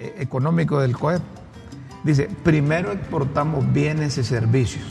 eh, 0.00 0.16
económico 0.18 0.78
del 0.80 0.94
COEP. 0.94 1.22
Dice, 2.04 2.28
primero 2.44 2.92
exportamos 2.92 3.72
bienes 3.72 4.18
y 4.18 4.24
servicios, 4.24 4.84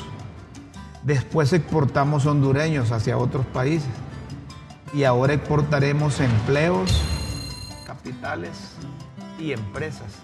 después 1.03 1.53
exportamos 1.53 2.25
hondureños 2.25 2.91
hacia 2.91 3.19
otros 3.19 3.45
países 3.45 3.91
y 4.91 5.03
ahora 5.03 5.33
exportaremos 5.33 6.19
empleos, 6.19 7.03
capitales 7.85 8.73
y 9.37 9.51
empresas. 9.51 10.15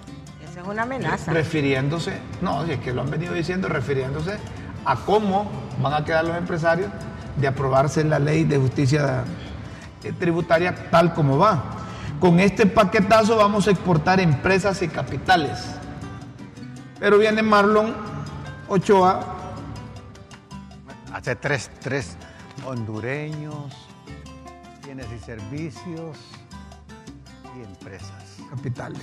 Esa 0.43 0.61
es 0.61 0.67
una 0.67 0.81
amenaza. 0.81 1.31
Refiriéndose, 1.31 2.17
no, 2.41 2.65
si 2.65 2.71
es 2.71 2.79
que 2.79 2.93
lo 2.93 3.03
han 3.03 3.11
venido 3.11 3.35
diciendo, 3.35 3.67
refiriéndose 3.67 4.37
a 4.85 4.95
cómo 4.95 5.51
van 5.83 5.93
a 5.93 6.03
quedar 6.03 6.25
los 6.25 6.35
empresarios 6.35 6.89
de 7.37 7.47
aprobarse 7.47 8.03
la 8.03 8.19
ley 8.19 8.43
de 8.43 8.57
justicia 8.57 9.23
eh, 10.03 10.13
tributaria 10.17 10.89
tal 10.89 11.13
como 11.13 11.37
va. 11.37 11.63
Con 12.19 12.39
este 12.39 12.65
paquetazo 12.65 13.35
vamos 13.37 13.67
a 13.67 13.71
exportar 13.71 14.19
empresas 14.19 14.81
y 14.81 14.87
capitales. 14.87 15.59
Pero 16.99 17.17
viene 17.17 17.41
Marlon 17.41 17.93
Ochoa. 18.67 19.19
Hace 21.13 21.35
tres, 21.35 21.69
tres 21.81 22.17
hondureños, 22.65 23.73
bienes 24.85 25.07
y 25.15 25.19
servicios 25.19 26.17
y 27.57 27.63
empresas. 27.63 28.37
Capitales. 28.49 29.01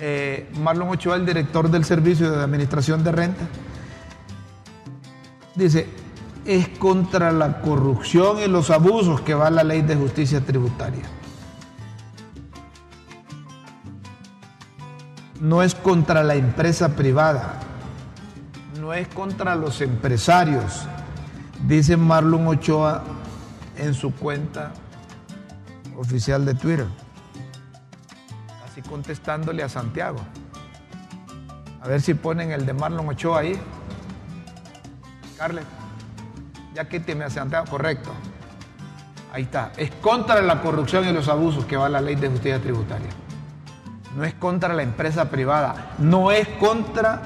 Eh, 0.00 0.50
Marlon 0.60 0.88
Ochoa, 0.88 1.16
el 1.16 1.26
director 1.26 1.70
del 1.70 1.84
Servicio 1.84 2.30
de 2.30 2.42
Administración 2.42 3.04
de 3.04 3.12
Renta, 3.12 3.46
dice, 5.54 5.86
es 6.44 6.68
contra 6.68 7.32
la 7.32 7.60
corrupción 7.60 8.38
y 8.38 8.48
los 8.48 8.70
abusos 8.70 9.20
que 9.20 9.34
va 9.34 9.50
la 9.50 9.64
ley 9.64 9.82
de 9.82 9.96
justicia 9.96 10.40
tributaria. 10.40 11.04
No 15.40 15.62
es 15.62 15.74
contra 15.74 16.22
la 16.22 16.34
empresa 16.34 16.96
privada, 16.96 17.60
no 18.78 18.92
es 18.92 19.08
contra 19.08 19.54
los 19.54 19.80
empresarios, 19.80 20.86
dice 21.66 21.96
Marlon 21.96 22.46
Ochoa 22.46 23.02
en 23.76 23.94
su 23.94 24.14
cuenta 24.14 24.72
oficial 25.96 26.44
de 26.44 26.54
Twitter, 26.54 26.86
así 28.68 28.82
contestándole 28.82 29.62
a 29.62 29.68
Santiago. 29.68 30.18
A 31.80 31.88
ver 31.88 32.02
si 32.02 32.12
ponen 32.12 32.52
el 32.52 32.66
de 32.66 32.74
Marlon 32.74 33.08
Ochoa 33.08 33.40
ahí. 33.40 33.58
Carles 35.38 35.64
ya 36.74 36.88
que 36.88 37.00
te 37.00 37.14
me 37.14 37.24
a 37.24 37.30
Santiago, 37.30 37.66
correcto. 37.66 38.10
Ahí 39.32 39.42
está. 39.42 39.72
Es 39.76 39.90
contra 39.92 40.42
la 40.42 40.60
corrupción 40.60 41.08
y 41.08 41.12
los 41.12 41.28
abusos 41.28 41.64
que 41.64 41.76
va 41.76 41.88
la 41.88 42.00
ley 42.00 42.16
de 42.16 42.28
justicia 42.28 42.60
tributaria. 42.60 43.10
No 44.16 44.24
es 44.24 44.34
contra 44.34 44.74
la 44.74 44.82
empresa 44.82 45.30
privada, 45.30 45.92
no 45.98 46.32
es 46.32 46.48
contra 46.48 47.22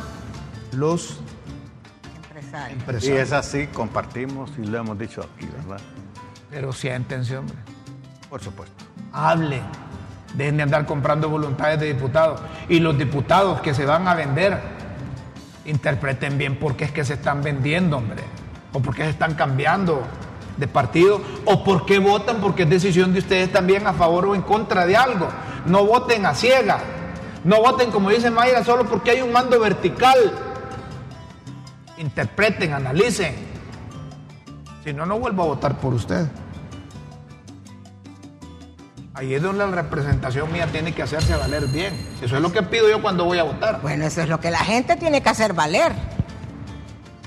los 0.73 1.19
empresarios. 2.71 3.05
Y 3.05 3.13
es 3.13 3.33
así, 3.33 3.69
compartimos 3.69 4.51
y 4.59 4.67
lo 4.67 4.79
hemos 4.79 4.99
dicho 4.99 5.23
aquí, 5.23 5.47
¿verdad? 5.47 5.81
Pero 6.51 6.73
siéntense, 6.73 7.39
hombre. 7.39 7.57
Por 8.29 8.43
supuesto. 8.43 8.85
Hablen. 9.13 9.63
Dejen 10.35 10.57
de 10.57 10.63
andar 10.65 10.85
comprando 10.85 11.29
voluntades 11.31 11.81
de 11.81 11.87
diputados. 11.87 12.41
Y 12.69 12.81
los 12.81 12.99
diputados 12.99 13.61
que 13.61 13.73
se 13.73 13.87
van 13.87 14.07
a 14.09 14.15
vender, 14.15 14.61
interpreten 15.65 16.37
bien 16.37 16.59
por 16.59 16.77
qué 16.77 16.85
es 16.85 16.93
que 16.93 17.05
se 17.05 17.15
están 17.15 17.43
vendiendo, 17.43 17.97
hombre. 17.97 18.23
O 18.75 18.81
por 18.81 18.95
qué 18.95 19.05
se 19.05 19.11
están 19.11 19.35
cambiando 19.35 20.03
de 20.59 20.69
partido. 20.69 21.23
O 21.47 21.65
por 21.65 21.87
qué 21.87 21.99
votan, 21.99 22.43
porque 22.43 22.65
es 22.65 22.71
decisión 22.71 23.15
de 23.15 23.21
ustedes 23.21 23.51
también 23.51 23.87
a 23.87 23.95
favor 23.95 24.27
o 24.27 24.35
en 24.35 24.43
contra 24.43 24.85
de 24.85 24.97
algo. 24.97 25.29
No 25.65 25.87
voten 25.87 26.27
a 26.27 26.35
ciega. 26.35 26.81
No 27.45 27.61
voten, 27.61 27.91
como 27.91 28.11
dice 28.11 28.31
Mayra, 28.31 28.65
solo 28.65 28.85
porque 28.85 29.13
hay 29.13 29.23
un 29.23 29.33
mando 29.33 29.59
vertical. 29.59 30.19
Interpreten, 31.99 32.73
analicen. 32.73 33.35
Si 34.83 34.93
no, 34.93 35.07
no 35.07 35.19
vuelvo 35.19 35.45
a 35.45 35.47
votar 35.47 35.79
por 35.79 35.95
usted. 35.95 36.27
Ahí 39.15 39.33
es 39.33 39.41
donde 39.41 39.65
la 39.65 39.71
representación 39.71 40.53
mía 40.53 40.67
tiene 40.67 40.93
que 40.93 41.03
hacerse 41.03 41.37
valer 41.37 41.69
bien. 41.69 41.95
Eso 42.21 42.35
es 42.35 42.43
lo 42.43 42.51
que 42.51 42.63
pido 42.63 42.91
yo 42.91 43.01
cuando 43.01 43.25
voy 43.25 43.39
a 43.39 43.45
votar. 43.45 43.81
Bueno, 43.81 44.05
eso 44.05 44.23
es 44.23 44.29
lo 44.29 44.41
que 44.41 44.51
la 44.51 44.59
gente 44.59 44.97
tiene 44.97 45.23
que 45.23 45.29
hacer 45.29 45.53
valer. 45.53 45.93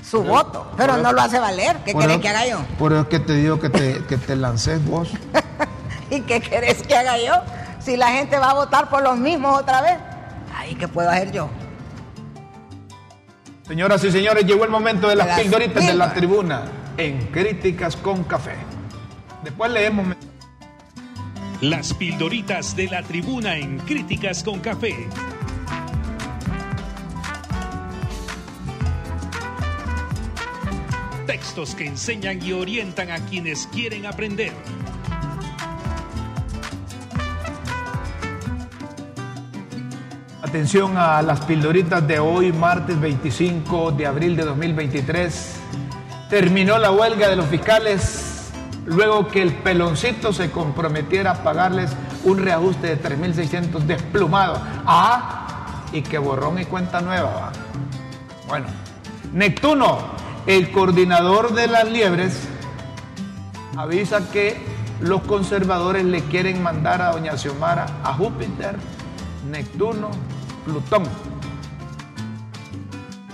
Su 0.08 0.22
voto. 0.22 0.70
Pero 0.76 0.96
no 0.96 1.12
lo 1.12 1.20
hace 1.20 1.38
valer. 1.38 1.76
¿Qué 1.84 1.92
querés 1.94 2.18
que 2.18 2.28
haga 2.28 2.46
yo? 2.46 2.60
Por 2.78 2.92
eso 2.92 3.02
es 3.02 3.08
que 3.08 3.18
te 3.18 3.34
digo 3.34 3.60
que 3.60 3.68
te, 3.68 4.04
que 4.06 4.16
te 4.16 4.36
lances 4.36 4.82
vos. 4.86 5.10
¿Y 6.10 6.22
qué 6.22 6.40
querés 6.40 6.82
que 6.82 6.96
haga 6.96 7.18
yo? 7.18 7.34
Si 7.78 7.96
la 7.96 8.08
gente 8.12 8.38
va 8.38 8.50
a 8.50 8.54
votar 8.54 8.88
por 8.88 9.02
los 9.02 9.18
mismos 9.18 9.60
otra 9.60 9.82
vez. 9.82 9.98
Ahí, 10.56 10.74
¿qué 10.76 10.88
puedo 10.88 11.10
hacer 11.10 11.30
yo? 11.32 11.50
Señoras 13.66 14.02
y 14.02 14.10
señores, 14.10 14.46
llegó 14.46 14.64
el 14.64 14.70
momento 14.70 15.08
de 15.08 15.16
las, 15.16 15.26
las 15.26 15.40
pildoritas 15.40 15.86
de 15.86 15.94
la 15.94 16.14
tribuna 16.14 16.62
en 16.96 17.26
Críticas 17.26 17.94
con 17.96 18.24
Café. 18.24 18.54
Después 19.44 19.70
leemos. 19.70 20.16
Las 21.60 21.92
pildoritas 21.92 22.74
de 22.76 22.86
la 22.86 23.02
tribuna 23.02 23.58
en 23.58 23.78
Críticas 23.80 24.42
con 24.42 24.60
Café. 24.60 25.06
Textos 31.38 31.76
que 31.76 31.86
enseñan 31.86 32.42
y 32.42 32.52
orientan 32.52 33.12
a 33.12 33.18
quienes 33.18 33.68
quieren 33.68 34.06
aprender. 34.06 34.52
Atención 40.42 40.96
a 40.96 41.22
las 41.22 41.40
pildoritas 41.42 42.06
de 42.08 42.18
hoy, 42.18 42.52
martes 42.52 43.00
25 43.00 43.92
de 43.92 44.06
abril 44.06 44.34
de 44.34 44.46
2023. 44.46 45.60
Terminó 46.28 46.76
la 46.76 46.90
huelga 46.90 47.28
de 47.28 47.36
los 47.36 47.46
fiscales 47.46 48.50
luego 48.86 49.28
que 49.28 49.40
el 49.40 49.52
peloncito 49.54 50.32
se 50.32 50.50
comprometiera 50.50 51.30
a 51.30 51.42
pagarles 51.44 51.92
un 52.24 52.38
reajuste 52.38 52.96
de 52.96 53.00
3.600 53.00 53.78
desplumados. 53.82 54.58
Ah, 54.84 55.84
y 55.92 56.02
que 56.02 56.18
borrón 56.18 56.58
y 56.58 56.64
cuenta 56.64 57.00
nueva. 57.00 57.30
¿va? 57.30 57.52
Bueno, 58.48 58.66
Neptuno, 59.32 60.18
el 60.48 60.72
coordinador 60.72 61.52
de 61.52 61.66
las 61.66 61.86
liebres, 61.86 62.48
avisa 63.76 64.30
que 64.32 64.56
los 64.98 65.20
conservadores 65.24 66.06
le 66.06 66.22
quieren 66.22 66.62
mandar 66.62 67.02
a 67.02 67.12
doña 67.12 67.36
Xiomara 67.36 67.84
a 68.02 68.14
Júpiter, 68.14 68.76
Neptuno, 69.50 70.08
Plutón. 70.64 71.02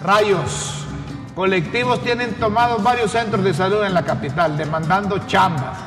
Rayos. 0.02 0.84
Colectivos 1.36 2.02
tienen 2.02 2.34
tomados 2.34 2.82
varios 2.82 3.12
centros 3.12 3.44
de 3.44 3.54
salud 3.54 3.84
en 3.84 3.94
la 3.94 4.04
capital, 4.04 4.56
demandando 4.56 5.18
chambas, 5.28 5.78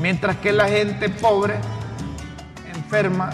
mientras 0.00 0.38
que 0.38 0.52
la 0.52 0.68
gente 0.68 1.08
pobre, 1.08 1.54
enferma, 2.74 3.30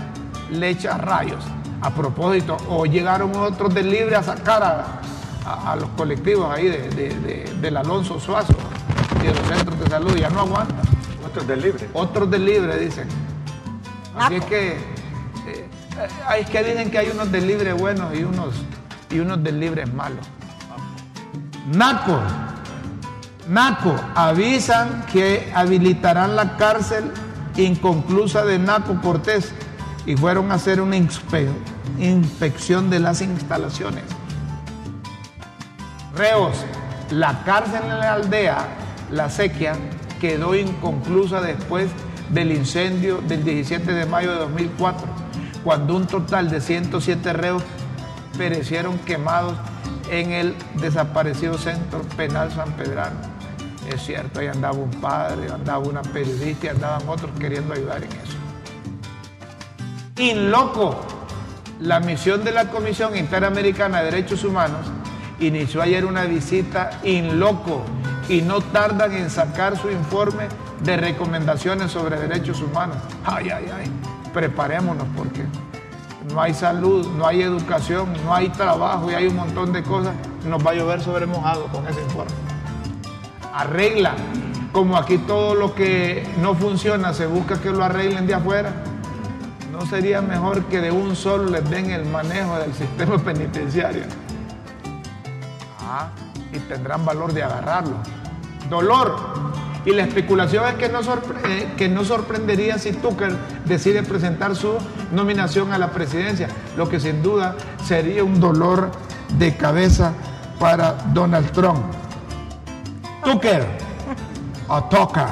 le 0.50 0.68
echa 0.68 0.98
rayos. 0.98 1.42
A 1.80 1.88
propósito, 1.88 2.58
o 2.68 2.84
llegaron 2.84 3.34
otros 3.34 3.72
del 3.72 3.90
Libre 3.90 4.14
a 4.14 4.22
sacar 4.22 4.62
a, 4.62 5.00
a, 5.52 5.72
a 5.72 5.76
los 5.76 5.88
colectivos 5.90 6.52
ahí 6.52 6.66
de, 6.66 6.88
de, 6.90 7.08
de, 7.20 7.54
del 7.60 7.76
Alonso 7.76 8.18
Suazo 8.20 8.54
y 9.22 9.26
de 9.26 9.34
los 9.34 9.46
centros 9.48 9.78
de 9.80 9.88
salud, 9.88 10.16
ya 10.16 10.30
no 10.30 10.40
aguantan. 10.40 10.76
Otros 11.26 11.46
del 11.46 11.62
Libre. 11.62 11.88
Otros 11.92 12.30
del 12.30 12.44
Libre, 12.44 12.78
dicen. 12.78 13.08
Así 14.16 14.36
es 14.36 14.44
que, 14.46 14.70
eh, 15.46 15.68
es 16.38 16.50
que 16.50 16.62
dicen 16.64 16.90
que 16.90 16.98
hay 16.98 17.10
unos 17.10 17.30
del 17.30 17.46
Libre 17.46 17.72
buenos 17.72 18.16
y 18.16 18.24
unos, 18.24 18.54
y 19.10 19.18
unos 19.20 19.42
del 19.42 19.60
Libre 19.60 19.86
malos. 19.86 20.26
Naco, 21.72 22.18
Naco, 23.48 23.94
avisan 24.14 25.04
que 25.12 25.52
habilitarán 25.54 26.34
la 26.34 26.56
cárcel 26.56 27.12
inconclusa 27.56 28.44
de 28.44 28.58
Naco 28.58 29.00
Cortés 29.02 29.52
y 30.06 30.16
fueron 30.16 30.50
a 30.50 30.54
hacer 30.54 30.80
una 30.80 30.96
inspe 30.96 31.48
inspección 31.98 32.88
de 32.88 33.00
las 33.00 33.20
instalaciones. 33.20 34.04
Reos, 36.14 36.56
la 37.10 37.44
cárcel 37.44 37.82
en 37.84 37.98
la 37.98 38.14
aldea, 38.14 38.68
la 39.10 39.30
sequía, 39.30 39.74
quedó 40.20 40.54
inconclusa 40.54 41.40
después 41.40 41.90
del 42.30 42.52
incendio 42.52 43.18
del 43.18 43.44
17 43.44 43.92
de 43.92 44.06
mayo 44.06 44.32
de 44.32 44.38
2004, 44.38 45.06
cuando 45.64 45.96
un 45.96 46.06
total 46.06 46.50
de 46.50 46.60
107 46.60 47.32
reos 47.32 47.62
perecieron 48.36 48.98
quemados 48.98 49.56
en 50.10 50.32
el 50.32 50.54
desaparecido 50.80 51.58
centro 51.58 52.02
penal 52.16 52.50
San 52.52 52.72
Pedrano. 52.72 53.16
Es 53.88 54.02
cierto, 54.02 54.40
ahí 54.40 54.48
andaba 54.48 54.76
un 54.76 54.90
padre, 54.90 55.50
andaba 55.50 55.78
una 55.78 56.02
periodista 56.02 56.66
y 56.66 56.68
andaban 56.70 57.08
otros 57.08 57.30
queriendo 57.38 57.74
ayudar 57.74 58.02
en 58.02 58.10
eso. 58.12 58.36
In 60.18 60.50
loco, 60.50 61.00
la 61.80 61.98
misión 62.00 62.44
de 62.44 62.52
la 62.52 62.66
Comisión 62.66 63.16
Interamericana 63.16 63.98
de 63.98 64.10
Derechos 64.10 64.44
Humanos 64.44 64.86
inició 65.40 65.82
ayer 65.82 66.04
una 66.04 66.24
visita 66.24 67.00
in 67.02 67.40
loco 67.40 67.82
y 68.28 68.42
no 68.42 68.60
tardan 68.60 69.12
en 69.14 69.30
sacar 69.30 69.76
su 69.76 69.90
informe 69.90 70.44
de 70.84 70.96
recomendaciones 70.96 71.90
sobre 71.90 72.18
derechos 72.18 72.60
humanos. 72.62 72.96
Ay, 73.24 73.50
ay, 73.50 73.66
ay, 73.74 73.90
preparémonos 74.32 75.06
porque 75.16 75.44
no 76.32 76.40
hay 76.40 76.54
salud, 76.54 77.06
no 77.16 77.26
hay 77.26 77.42
educación, 77.42 78.08
no 78.24 78.34
hay 78.34 78.50
trabajo 78.50 79.10
y 79.10 79.14
hay 79.14 79.26
un 79.26 79.36
montón 79.36 79.72
de 79.72 79.82
cosas, 79.82 80.14
nos 80.46 80.64
va 80.64 80.70
a 80.70 80.74
llover 80.74 81.00
sobre 81.00 81.26
mojado 81.26 81.66
con 81.66 81.86
ese 81.88 82.00
informe. 82.02 82.32
Arregla, 83.52 84.14
como 84.72 84.96
aquí 84.96 85.18
todo 85.18 85.54
lo 85.54 85.74
que 85.74 86.24
no 86.40 86.54
funciona 86.54 87.12
se 87.12 87.26
busca 87.26 87.60
que 87.60 87.70
lo 87.70 87.82
arreglen 87.82 88.26
de 88.26 88.34
afuera. 88.34 88.72
¿No 89.72 89.86
sería 89.86 90.20
mejor 90.20 90.64
que 90.64 90.80
de 90.80 90.92
un 90.92 91.16
solo 91.16 91.48
les 91.50 91.68
den 91.70 91.90
el 91.90 92.04
manejo 92.04 92.58
del 92.58 92.74
sistema 92.74 93.18
penitenciario? 93.24 94.04
Y 96.52 96.58
tendrán 96.60 97.04
valor 97.04 97.32
de 97.32 97.42
agarrarlo. 97.42 97.96
Dolor, 98.68 99.16
y 99.84 99.92
la 99.92 100.02
especulación 100.02 100.66
es 100.68 100.74
que 100.74 100.88
no, 100.88 101.00
eh, 101.00 101.72
que 101.76 101.88
no, 101.88 102.04
sorprendería 102.04 102.78
si 102.78 102.92
Tucker 102.92 103.34
decide 103.64 104.02
presentar 104.02 104.54
su 104.54 104.74
nominación 105.12 105.72
a 105.72 105.78
la 105.78 105.90
presidencia, 105.90 106.48
lo 106.76 106.88
que 106.88 107.00
sin 107.00 107.22
duda 107.22 107.56
sería 107.84 108.22
un 108.22 108.40
dolor 108.40 108.90
de 109.38 109.56
cabeza 109.56 110.12
para 110.58 110.92
Donald 111.14 111.50
Trump. 111.52 111.82
Tucker, 113.24 113.66
o 114.68 114.84
Tucker, 114.84 115.26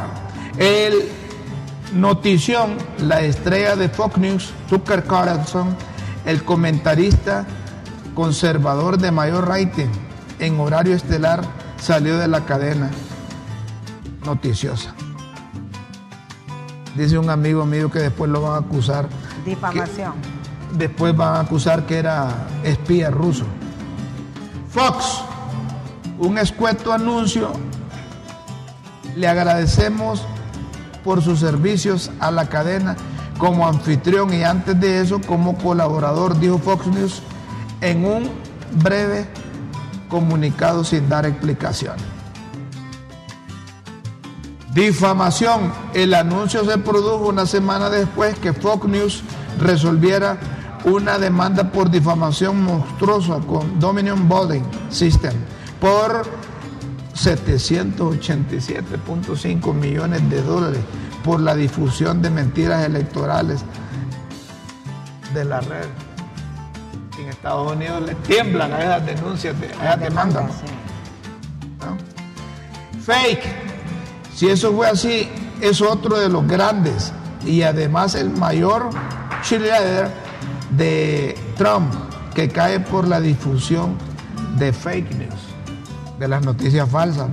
el 0.57 0.95
notición, 1.93 2.77
la 2.99 3.21
estrella 3.21 3.77
de 3.77 3.89
Fox 3.89 4.17
News, 4.17 4.53
Tucker 4.69 5.05
Carlson, 5.05 5.77
el 6.25 6.43
comentarista 6.43 7.47
conservador 8.15 8.99
de 8.99 9.11
mayor 9.11 9.47
rating 9.47 9.89
en 10.39 10.59
horario 10.61 10.95
estelar, 10.95 11.43
salió 11.81 12.19
de 12.19 12.29
la 12.29 12.45
cadena 12.45 12.91
noticiosa. 14.25 14.95
Dice 16.97 17.19
un 17.19 17.31
amigo 17.31 17.65
mío 17.65 17.91
que 17.91 18.01
después 18.01 18.31
lo 18.31 18.43
van 18.43 18.55
a 18.55 18.67
acusar. 18.67 19.09
Difamación. 19.45 20.15
después 20.77 21.17
van 21.17 21.37
a 21.37 21.41
acusar 21.41 21.87
que 21.87 21.99
era 21.99 22.49
espía 22.65 23.11
ruso. 23.11 23.45
Fox, 24.71 25.23
un 26.19 26.39
escueto 26.39 26.93
anuncio. 26.93 27.53
Le 29.17 29.27
agradecemos 29.27 30.23
por 31.05 31.23
sus 31.23 31.41
servicios 31.41 32.11
a 32.21 32.31
la 32.31 32.49
cadena 32.49 32.97
como 33.39 33.67
anfitrión 33.67 34.35
y 34.35 34.43
antes 34.43 34.79
de 34.79 35.01
eso 35.01 35.21
como 35.21 35.57
colaborador, 35.57 36.39
dijo 36.39 36.59
Fox 36.59 36.87
News 36.89 37.23
en 37.81 38.05
un 38.05 38.31
breve 38.83 39.27
comunicado 40.09 40.85
sin 40.85 41.09
dar 41.09 41.27
explicaciones. 41.27 42.05
Difamación. 44.75 45.73
El 45.95 46.15
anuncio 46.15 46.65
se 46.65 46.79
produjo 46.79 47.29
una 47.29 47.47
semana 47.47 47.91
después 47.91 48.39
que 48.39 48.53
Fox 48.53 48.87
News 48.87 49.25
resolviera 49.59 50.39
una 50.85 51.19
demanda 51.19 51.73
por 51.73 51.91
difamación 51.91 52.63
monstruosa 52.63 53.41
con 53.41 53.81
Dominion 53.81 54.29
Voting 54.29 54.63
System 54.91 55.35
por 55.81 56.25
787.5 57.15 59.75
millones 59.75 60.31
de 60.31 60.41
dólares 60.43 60.83
por 61.25 61.41
la 61.41 61.57
difusión 61.57 62.23
de 62.23 62.31
mentiras 62.31 62.85
electorales 62.85 63.65
de 65.35 65.45
la 65.45 65.61
red. 65.61 66.08
En 67.19 67.29
Estados 67.29 67.73
Unidos 67.73 68.03
le 68.03 68.15
tiemblan 68.15 68.73
a 68.73 68.81
esas 68.81 69.07
denuncias, 69.07 69.61
de, 69.61 69.67
a 69.67 69.87
esas 69.87 70.01
demandas. 70.01 70.45
Fake. 73.05 73.43
Si 74.35 74.49
eso 74.49 74.73
fue 74.73 74.89
así, 74.89 75.29
es 75.61 75.81
otro 75.81 76.19
de 76.19 76.29
los 76.29 76.47
grandes 76.47 77.13
y 77.45 77.63
además 77.63 78.15
el 78.15 78.31
mayor 78.31 78.91
cheerleader 79.43 80.11
de 80.71 81.37
Trump 81.57 81.93
que 82.35 82.49
cae 82.49 82.79
por 82.79 83.09
la 83.09 83.21
difusión 83.21 83.97
de 84.57 84.73
fake 84.73 85.11
news, 85.17 85.41
de 86.19 86.29
las 86.29 86.45
noticias 86.45 86.89
falsas. 86.89 87.29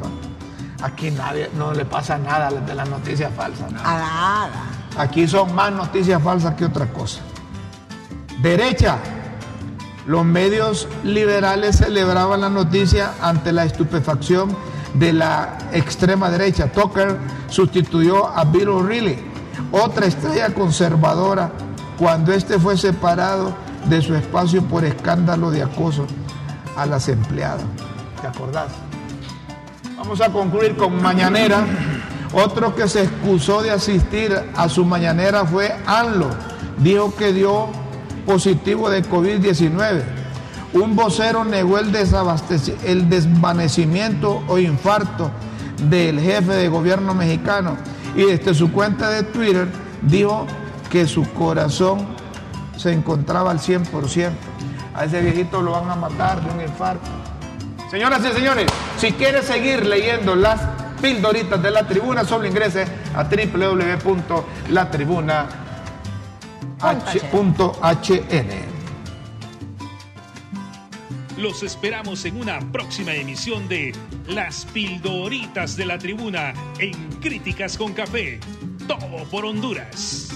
Aquí 0.82 1.12
nadie, 1.12 1.50
no 1.58 1.74
le 1.74 1.86
pasa 1.86 2.18
nada 2.18 2.50
de 2.50 2.74
las 2.74 2.90
noticias 2.90 3.32
falsas. 3.36 3.72
Nada. 3.72 4.50
Aquí 4.98 5.28
son 5.28 5.54
más 5.54 5.72
noticias 5.72 6.22
falsas 6.24 6.56
que 6.56 6.66
otra 6.66 6.88
cosa. 6.88 7.22
Derecha. 8.42 8.98
Los 10.06 10.24
medios 10.24 10.88
liberales 11.04 11.78
celebraban 11.78 12.42
la 12.42 12.50
noticia 12.50 13.14
ante 13.22 13.52
la 13.52 13.66
estupefacción 13.66 14.56
de 14.94 15.14
la 15.14 15.58
extrema 15.72 16.30
derecha. 16.30 16.72
Tucker 16.72 17.18
sustituyó 17.50 18.28
a 18.28 18.46
Bill 18.46 18.70
O'Reilly, 18.70 19.18
otra 19.72 20.06
estrella 20.06 20.54
conservadora, 20.54 21.52
cuando 21.98 22.34
este 22.34 22.60
fue 22.60 22.78
separado 22.78 23.56
de 23.90 24.02
su 24.02 24.16
espacio 24.16 24.62
por 24.64 24.86
escándalo 24.86 25.50
de 25.50 25.64
acoso 25.64 26.06
a 26.76 26.86
las 26.86 27.08
empleadas. 27.10 27.66
¿Te 28.22 28.28
acordás? 28.28 28.68
Vamos 29.98 30.22
a 30.22 30.32
concluir 30.32 30.76
con 30.76 31.02
Mañanera. 31.02 31.66
Otro 32.34 32.76
que 32.76 32.88
se 32.88 33.04
excusó 33.04 33.62
de 33.62 33.72
asistir 33.72 34.36
a 34.56 34.68
su 34.68 34.84
mañanera 34.84 35.46
fue 35.46 35.74
ANLO. 35.86 36.30
Dijo 36.78 37.16
que 37.16 37.32
dio 37.32 37.70
positivo 38.26 38.90
de 38.90 39.04
COVID-19. 39.04 40.04
Un 40.74 40.96
vocero 40.96 41.46
negó 41.46 41.78
el, 41.80 41.96
el 42.84 43.10
desvanecimiento 43.10 44.44
o 44.48 44.58
infarto 44.58 45.32
del 45.90 46.20
jefe 46.20 46.54
de 46.54 46.68
gobierno 46.68 47.14
mexicano 47.14 47.78
y 48.16 48.24
desde 48.24 48.54
su 48.54 48.72
cuenta 48.72 49.10
de 49.10 49.24
Twitter 49.24 49.68
dijo 50.02 50.48
que 50.90 51.08
su 51.08 51.24
corazón 51.34 52.06
se 52.78 52.92
encontraba 52.92 53.52
al 53.52 53.60
100%. 53.60 54.32
A 54.94 55.06
ese 55.06 55.22
viejito 55.22 55.62
lo 55.62 55.72
van 55.72 55.90
a 55.90 55.96
matar 55.96 56.42
de 56.42 56.52
un 56.54 56.62
infarto. 56.62 57.10
Señoras 57.92 58.22
y 58.26 58.32
señores, 58.34 58.66
si 58.98 59.12
quieres 59.12 59.46
seguir 59.46 59.86
leyendo 59.86 60.36
las 60.36 60.62
pildoritas 61.02 61.62
de 61.62 61.72
la 61.72 61.86
tribuna, 61.86 62.24
solo 62.24 62.46
ingrese 62.46 62.86
a 63.14 63.28
www.latribuna.hn. 66.94 68.76
Los 71.38 71.64
esperamos 71.64 72.24
en 72.26 72.38
una 72.38 72.60
próxima 72.72 73.14
emisión 73.14 73.68
de 73.68 73.94
Las 74.28 74.66
Pildoritas 74.66 75.76
de 75.76 75.86
la 75.86 75.98
Tribuna 75.98 76.54
en 76.80 76.94
Críticas 77.20 77.78
con 77.78 77.94
Café. 77.94 78.40
Todo 78.88 79.24
por 79.30 79.46
Honduras. 79.46 80.30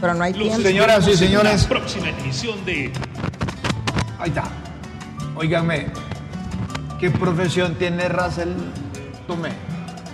Pero 0.00 0.14
no 0.14 0.24
hay 0.24 0.32
Los 0.32 0.48
tiempo. 0.48 0.68
Señoras 0.68 1.08
y 1.08 1.16
señores. 1.16 1.64
próxima 1.64 2.10
emisión 2.10 2.64
de 2.64 2.92
Ahí 4.18 4.28
está. 4.28 4.44
Óiganme, 5.34 5.86
¿qué 6.98 7.10
profesión 7.10 7.74
tiene 7.76 8.06
Russell 8.10 8.52
Tomé? 9.26 9.69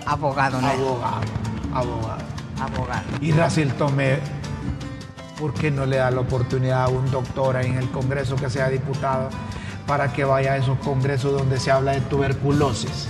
Abogado, 0.07 0.61
¿no? 0.61 0.69
Abogado, 0.69 1.27
abogado. 1.75 2.25
Abogado. 2.61 3.05
Y 3.21 3.33
Russell 3.33 3.71
Tomé, 3.73 4.21
¿por 5.39 5.53
qué 5.53 5.71
no 5.71 5.85
le 5.85 5.97
da 5.97 6.11
la 6.11 6.21
oportunidad 6.21 6.85
a 6.85 6.89
un 6.89 7.11
doctor 7.11 7.57
en 7.57 7.77
el 7.77 7.91
Congreso 7.91 8.37
que 8.37 8.49
sea 8.49 8.69
diputado 8.69 9.29
para 9.87 10.13
que 10.13 10.25
vaya 10.25 10.53
a 10.53 10.57
esos 10.57 10.79
congresos 10.79 11.33
donde 11.33 11.59
se 11.59 11.71
habla 11.71 11.93
de 11.93 12.01
tuberculosis? 12.03 13.09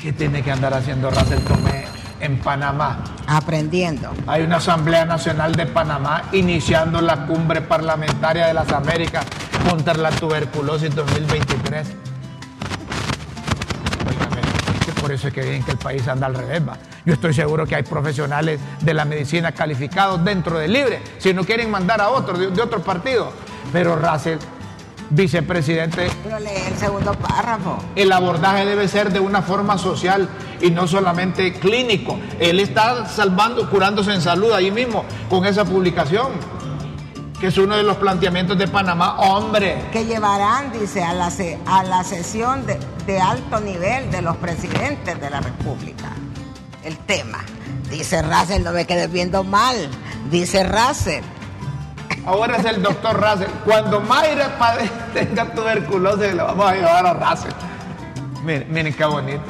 ¿Qué 0.00 0.12
tiene 0.12 0.42
que 0.42 0.50
andar 0.50 0.74
haciendo 0.74 1.10
Russell 1.10 1.40
Tomé 1.40 1.84
en 2.20 2.38
Panamá? 2.40 3.04
Aprendiendo. 3.26 4.10
Hay 4.26 4.42
una 4.42 4.56
Asamblea 4.56 5.04
Nacional 5.04 5.54
de 5.54 5.66
Panamá 5.66 6.24
iniciando 6.32 7.00
la 7.00 7.26
cumbre 7.26 7.60
parlamentaria 7.60 8.46
de 8.46 8.54
las 8.54 8.72
Américas 8.72 9.24
contra 9.68 9.94
la 9.94 10.10
tuberculosis 10.10 10.94
2023. 10.94 11.86
Por 15.04 15.12
eso 15.12 15.28
es 15.28 15.34
que 15.34 15.42
bien 15.42 15.62
que 15.62 15.72
el 15.72 15.76
país 15.78 16.08
anda 16.08 16.26
al 16.26 16.34
revés. 16.34 16.66
va. 16.66 16.78
Yo 17.04 17.12
estoy 17.12 17.34
seguro 17.34 17.66
que 17.66 17.76
hay 17.76 17.82
profesionales 17.82 18.58
de 18.80 18.94
la 18.94 19.04
medicina 19.04 19.52
calificados 19.52 20.24
dentro 20.24 20.58
del 20.58 20.72
libre, 20.72 21.02
si 21.18 21.34
no 21.34 21.44
quieren 21.44 21.70
mandar 21.70 22.00
a 22.00 22.08
otros 22.08 22.38
de, 22.38 22.46
de 22.50 22.62
otros 22.62 22.82
partidos. 22.82 23.28
Pero 23.70 23.96
Russell, 23.96 24.38
vicepresidente, 25.10 26.08
Pero 26.24 26.38
lee 26.38 26.48
el 26.66 26.76
segundo 26.78 27.12
párrafo. 27.12 27.78
el 27.94 28.10
abordaje 28.12 28.64
debe 28.64 28.88
ser 28.88 29.12
de 29.12 29.20
una 29.20 29.42
forma 29.42 29.76
social 29.76 30.26
y 30.62 30.70
no 30.70 30.86
solamente 30.86 31.52
clínico. 31.52 32.18
Él 32.40 32.58
está 32.60 33.06
salvando, 33.06 33.68
curándose 33.68 34.12
en 34.14 34.22
salud 34.22 34.52
ahí 34.52 34.70
mismo 34.70 35.04
con 35.28 35.44
esa 35.44 35.64
publicación, 35.66 36.32
que 37.38 37.48
es 37.48 37.58
uno 37.58 37.76
de 37.76 37.82
los 37.82 37.98
planteamientos 37.98 38.56
de 38.56 38.66
Panamá. 38.68 39.18
Hombre, 39.18 39.82
Que 39.92 40.06
llevarán, 40.06 40.72
dice, 40.72 41.02
a 41.04 41.12
la, 41.12 41.30
a 41.66 41.82
la 41.84 42.02
sesión 42.04 42.64
de, 42.64 42.78
de 43.06 43.20
alto 43.20 43.60
nivel 43.60 44.10
de 44.10 44.22
los 44.22 44.36
presidentes 44.36 45.20
de 45.20 45.30
la 45.30 45.40
República. 45.40 46.08
El 46.84 46.96
tema. 46.98 47.38
Dice 47.90 48.22
Russell, 48.22 48.62
no 48.62 48.72
me 48.72 48.86
quedes 48.86 49.10
viendo 49.12 49.44
mal. 49.44 49.76
Dice 50.30 50.64
Russell. 50.64 51.22
ahora 52.26 52.56
es 52.56 52.64
el 52.64 52.82
doctor 52.82 53.16
Russell. 53.20 53.50
Cuando 53.64 54.00
Mayra 54.00 54.56
tenga 55.12 55.52
tuberculosis, 55.52 56.34
le 56.34 56.42
vamos 56.42 56.66
a 56.70 56.74
llevar 56.74 57.06
a 57.06 57.14
Russell. 57.14 57.52
Miren, 58.44 58.72
miren 58.72 58.92
qué 58.94 59.04
bonito. 59.04 59.42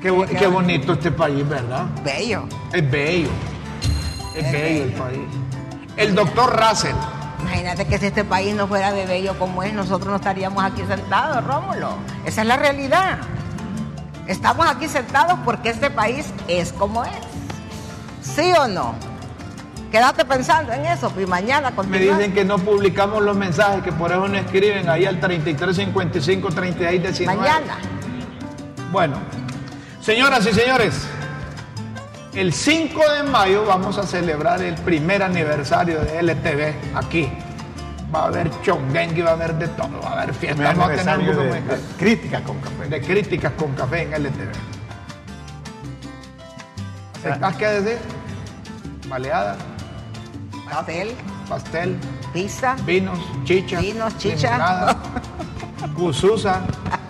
Qué, 0.00 0.10
bo- 0.10 0.24
qué 0.26 0.46
bonito 0.46 0.94
este 0.94 1.10
país, 1.12 1.46
¿verdad? 1.48 1.84
Bello. 2.02 2.44
Es 2.72 2.90
bello. 2.90 3.28
Es 4.34 4.44
Es 4.46 4.52
bello 4.52 4.82
el 4.84 4.90
bello. 4.90 5.04
país. 5.04 5.20
El 5.96 6.14
doctor 6.14 6.58
Russell. 6.58 6.94
Imagínate 7.50 7.84
que 7.84 7.98
si 7.98 8.06
este 8.06 8.24
país 8.24 8.54
no 8.54 8.68
fuera 8.68 8.92
de 8.92 9.06
bello 9.06 9.36
como 9.36 9.64
es, 9.64 9.74
nosotros 9.74 10.08
no 10.08 10.16
estaríamos 10.16 10.62
aquí 10.62 10.82
sentados, 10.86 11.44
Rómulo. 11.44 11.96
Esa 12.24 12.42
es 12.42 12.46
la 12.46 12.56
realidad. 12.56 13.18
Estamos 14.28 14.68
aquí 14.68 14.86
sentados 14.86 15.36
porque 15.44 15.70
este 15.70 15.90
país 15.90 16.32
es 16.46 16.72
como 16.72 17.04
es. 17.04 17.10
¿Sí 18.22 18.52
o 18.56 18.68
no? 18.68 18.94
Quédate 19.90 20.24
pensando 20.24 20.72
en 20.72 20.86
eso, 20.86 21.12
y 21.20 21.26
mañana 21.26 21.72
Me 21.88 21.98
dicen 21.98 22.32
que 22.32 22.44
no 22.44 22.56
publicamos 22.58 23.20
los 23.24 23.36
mensajes, 23.36 23.82
que 23.82 23.90
por 23.90 24.12
eso 24.12 24.28
no 24.28 24.38
escriben 24.38 24.88
ahí 24.88 25.04
al 25.04 25.18
3355 25.18 26.48
3619. 26.50 27.36
Mañana. 27.36 27.78
Bueno, 28.92 29.16
señoras 30.00 30.46
y 30.46 30.52
señores, 30.52 31.08
el 32.34 32.52
5 32.52 33.12
de 33.12 33.22
mayo 33.24 33.64
vamos 33.64 33.98
a 33.98 34.06
celebrar 34.06 34.62
el 34.62 34.74
primer 34.76 35.22
aniversario 35.22 36.00
de 36.00 36.22
LTV 36.22 36.96
aquí. 36.96 37.28
Va 38.14 38.24
a 38.24 38.26
haber 38.26 38.50
chongengue, 38.62 39.22
va 39.22 39.30
a 39.30 39.34
haber 39.34 39.54
de 39.54 39.68
todo, 39.68 40.00
va 40.02 40.10
a 40.10 40.22
haber 40.22 40.34
fiesta. 40.34 40.62
Vamos 40.62 40.90
a 40.90 40.94
tener 40.94 41.18
un 41.18 41.26
de, 41.26 41.32
grupo 41.32 41.54
de 41.54 41.80
crítica 41.98 42.42
con 42.42 42.60
café. 42.60 42.88
de 42.88 43.00
críticas 43.00 43.52
con 43.52 43.72
café 43.74 44.02
en 44.02 44.12
LTV. 44.14 44.50
¿Aceptás 47.18 47.56
qué 47.56 47.66
decir? 47.66 47.98
Baleada, 49.08 49.56
Pastel, 50.70 51.14
pastel, 51.48 51.98
pizza, 52.32 52.76
vinos, 52.84 53.18
chicha, 53.44 53.80
Vinos, 53.80 54.16
chicha. 54.18 54.96
cususa, 55.96 56.62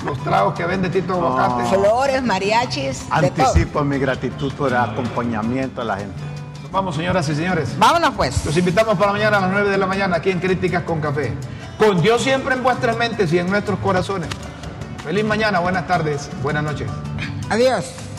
los 0.04 0.22
tragos 0.22 0.54
que 0.54 0.64
vende 0.64 0.88
Tito 0.88 1.14
Aguacate. 1.14 1.68
Flores, 1.68 2.22
mariachis, 2.22 3.04
de 3.20 3.30
todo. 3.30 3.46
Anticipo 3.46 3.84
mi 3.84 3.98
gratitud 3.98 4.52
por 4.54 4.70
el 4.70 4.76
acompañamiento 4.76 5.82
a 5.82 5.84
la 5.84 5.96
gente. 5.96 6.20
Vamos, 6.72 6.94
señoras 6.94 7.28
y 7.28 7.34
señores. 7.34 7.76
Vámonos 7.78 8.14
pues. 8.16 8.44
Los 8.44 8.56
invitamos 8.56 8.96
para 8.96 9.12
mañana 9.12 9.38
a 9.38 9.40
las 9.40 9.50
9 9.50 9.70
de 9.70 9.78
la 9.78 9.86
mañana 9.86 10.16
aquí 10.16 10.30
en 10.30 10.38
Críticas 10.38 10.84
con 10.84 11.00
Café. 11.00 11.32
Con 11.78 12.00
Dios 12.00 12.22
siempre 12.22 12.54
en 12.54 12.62
vuestras 12.62 12.96
mentes 12.96 13.32
y 13.32 13.38
en 13.38 13.50
nuestros 13.50 13.78
corazones. 13.80 14.28
Feliz 15.04 15.24
mañana, 15.24 15.58
buenas 15.60 15.86
tardes, 15.86 16.28
buenas 16.42 16.62
noches. 16.62 16.88
Adiós. 17.48 18.09